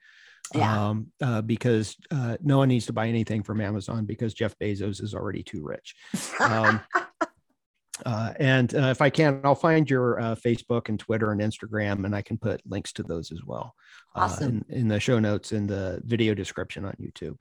Yeah. 0.54 0.88
Um, 0.88 1.08
uh, 1.22 1.42
because 1.42 1.96
uh, 2.10 2.36
no 2.40 2.58
one 2.58 2.68
needs 2.68 2.86
to 2.86 2.92
buy 2.92 3.08
anything 3.08 3.42
from 3.42 3.60
Amazon 3.60 4.04
because 4.04 4.34
Jeff 4.34 4.56
Bezos 4.58 5.02
is 5.02 5.14
already 5.14 5.42
too 5.42 5.62
rich. 5.62 5.94
Um, 6.40 6.80
uh, 8.06 8.32
and 8.38 8.74
uh, 8.74 8.88
if 8.88 9.02
I 9.02 9.10
can, 9.10 9.40
I'll 9.44 9.54
find 9.54 9.88
your 9.88 10.20
uh, 10.20 10.34
Facebook 10.36 10.88
and 10.88 11.00
Twitter 11.00 11.32
and 11.32 11.40
Instagram, 11.40 12.04
and 12.04 12.14
I 12.14 12.22
can 12.22 12.38
put 12.38 12.60
links 12.64 12.92
to 12.94 13.02
those 13.02 13.32
as 13.32 13.40
well 13.44 13.74
uh, 14.14 14.20
Awesome. 14.20 14.64
in, 14.68 14.80
in 14.80 14.88
the 14.88 15.00
show 15.00 15.18
notes 15.18 15.52
in 15.52 15.66
the 15.66 16.00
video 16.04 16.34
description 16.34 16.84
on 16.84 16.94
YouTube. 17.00 17.36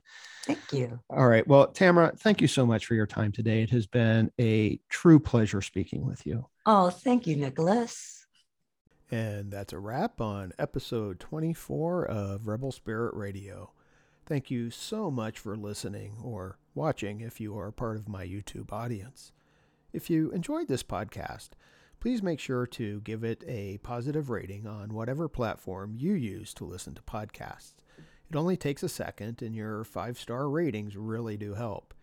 Thank 0.45 0.59
you. 0.71 0.99
All 1.09 1.27
right. 1.27 1.47
Well, 1.47 1.67
Tamra, 1.67 2.17
thank 2.19 2.41
you 2.41 2.47
so 2.47 2.65
much 2.65 2.85
for 2.85 2.95
your 2.95 3.07
time 3.07 3.31
today. 3.31 3.63
It 3.63 3.71
has 3.71 3.87
been 3.87 4.31
a 4.39 4.79
true 4.89 5.19
pleasure 5.19 5.61
speaking 5.61 6.05
with 6.05 6.25
you. 6.25 6.47
Oh, 6.65 6.89
thank 6.89 7.27
you, 7.27 7.35
Nicholas. 7.35 8.14
And 9.11 9.51
that's 9.51 9.73
a 9.73 9.79
wrap 9.79 10.19
on 10.19 10.51
episode 10.57 11.19
24 11.19 12.05
of 12.05 12.47
Rebel 12.47 12.71
Spirit 12.71 13.13
Radio. 13.13 13.71
Thank 14.25 14.49
you 14.49 14.71
so 14.71 15.11
much 15.11 15.37
for 15.37 15.55
listening 15.55 16.17
or 16.23 16.57
watching 16.73 17.21
if 17.21 17.39
you 17.39 17.57
are 17.57 17.71
part 17.71 17.97
of 17.97 18.09
my 18.09 18.25
YouTube 18.25 18.73
audience. 18.73 19.31
If 19.93 20.09
you 20.09 20.31
enjoyed 20.31 20.67
this 20.67 20.81
podcast, 20.81 21.49
please 21.99 22.23
make 22.23 22.39
sure 22.39 22.65
to 22.65 23.01
give 23.01 23.23
it 23.23 23.43
a 23.47 23.77
positive 23.83 24.31
rating 24.31 24.65
on 24.65 24.93
whatever 24.93 25.29
platform 25.29 25.93
you 25.95 26.13
use 26.13 26.53
to 26.55 26.65
listen 26.65 26.95
to 26.95 27.01
podcasts. 27.03 27.75
It 28.29 28.35
only 28.35 28.57
takes 28.57 28.81
a 28.81 28.89
second, 28.89 29.43
and 29.43 29.55
your 29.55 29.83
five 29.83 30.17
star 30.17 30.49
ratings 30.49 30.97
really 30.97 31.37
do 31.37 31.53
help. 31.53 31.93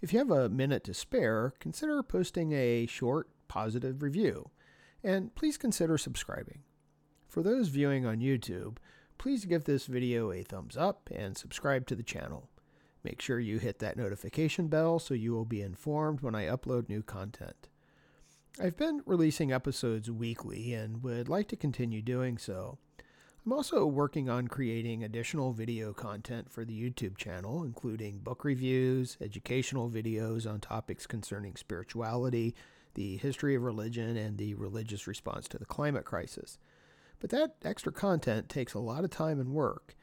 If 0.00 0.12
you 0.12 0.18
have 0.18 0.32
a 0.32 0.48
minute 0.48 0.82
to 0.84 0.94
spare, 0.94 1.54
consider 1.60 2.02
posting 2.02 2.52
a 2.52 2.86
short, 2.86 3.28
positive 3.46 4.02
review, 4.02 4.50
and 5.02 5.34
please 5.34 5.56
consider 5.56 5.98
subscribing. 5.98 6.60
For 7.28 7.42
those 7.42 7.68
viewing 7.68 8.04
on 8.06 8.20
YouTube, 8.20 8.76
please 9.18 9.44
give 9.44 9.64
this 9.64 9.86
video 9.86 10.32
a 10.32 10.42
thumbs 10.42 10.76
up 10.76 11.08
and 11.14 11.36
subscribe 11.36 11.86
to 11.86 11.96
the 11.96 12.02
channel. 12.02 12.48
Make 13.04 13.20
sure 13.20 13.40
you 13.40 13.58
hit 13.58 13.78
that 13.80 13.96
notification 13.96 14.68
bell 14.68 14.98
so 14.98 15.14
you 15.14 15.32
will 15.32 15.44
be 15.44 15.62
informed 15.62 16.20
when 16.20 16.34
I 16.34 16.46
upload 16.46 16.88
new 16.88 17.02
content. 17.02 17.68
I've 18.60 18.76
been 18.76 19.02
releasing 19.06 19.50
episodes 19.50 20.10
weekly 20.10 20.74
and 20.74 21.02
would 21.02 21.28
like 21.28 21.48
to 21.48 21.56
continue 21.56 22.02
doing 22.02 22.36
so. 22.36 22.78
I'm 23.44 23.52
also 23.52 23.86
working 23.86 24.28
on 24.28 24.46
creating 24.46 25.02
additional 25.02 25.52
video 25.52 25.92
content 25.92 26.52
for 26.52 26.64
the 26.64 26.78
YouTube 26.78 27.16
channel, 27.16 27.64
including 27.64 28.18
book 28.18 28.44
reviews, 28.44 29.16
educational 29.20 29.90
videos 29.90 30.48
on 30.48 30.60
topics 30.60 31.08
concerning 31.08 31.56
spirituality, 31.56 32.54
the 32.94 33.16
history 33.16 33.54
of 33.54 33.62
religion, 33.62 34.16
and 34.16 34.38
the 34.38 34.54
religious 34.54 35.06
response 35.06 35.48
to 35.48 35.58
the 35.58 35.64
climate 35.64 36.04
crisis. 36.04 36.58
But 37.20 37.30
that 37.30 37.56
extra 37.64 37.92
content 37.92 38.48
takes 38.48 38.74
a 38.74 38.80
lot 38.80 39.04
of 39.04 39.10
time 39.10 39.38
and 39.40 39.52
work. 39.52 39.96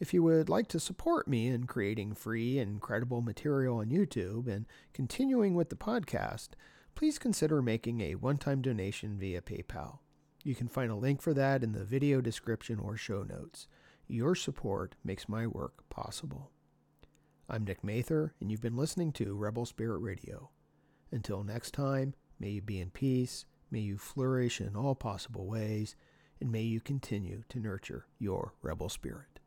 If 0.00 0.14
you 0.14 0.22
would 0.22 0.48
like 0.48 0.68
to 0.68 0.78
support 0.78 1.26
me 1.26 1.48
in 1.48 1.64
creating 1.64 2.14
free 2.14 2.58
and 2.58 2.80
credible 2.80 3.20
material 3.20 3.78
on 3.78 3.86
YouTube 3.86 4.46
and 4.46 4.66
continuing 4.92 5.54
with 5.54 5.70
the 5.70 5.76
podcast, 5.76 6.50
please 6.94 7.18
consider 7.18 7.60
making 7.60 8.00
a 8.00 8.14
one 8.14 8.38
time 8.38 8.62
donation 8.62 9.18
via 9.18 9.40
PayPal. 9.40 9.98
You 10.44 10.54
can 10.54 10.68
find 10.68 10.90
a 10.90 10.96
link 10.96 11.20
for 11.20 11.34
that 11.34 11.64
in 11.64 11.72
the 11.72 11.84
video 11.84 12.20
description 12.20 12.78
or 12.78 12.96
show 12.96 13.22
notes. 13.24 13.66
Your 14.06 14.34
support 14.34 14.94
makes 15.04 15.28
my 15.28 15.46
work 15.46 15.88
possible. 15.90 16.52
I'm 17.48 17.64
Nick 17.64 17.82
Mather, 17.82 18.34
and 18.40 18.50
you've 18.50 18.60
been 18.60 18.76
listening 18.76 19.12
to 19.12 19.34
Rebel 19.34 19.66
Spirit 19.66 19.98
Radio. 19.98 20.50
Until 21.10 21.42
next 21.42 21.72
time, 21.72 22.14
may 22.38 22.50
you 22.50 22.62
be 22.62 22.80
in 22.80 22.90
peace, 22.90 23.44
may 23.70 23.80
you 23.80 23.98
flourish 23.98 24.60
in 24.60 24.76
all 24.76 24.94
possible 24.94 25.46
ways, 25.46 25.96
and 26.40 26.52
may 26.52 26.62
you 26.62 26.80
continue 26.80 27.42
to 27.48 27.58
nurture 27.58 28.06
your 28.18 28.54
rebel 28.62 28.88
spirit. 28.88 29.37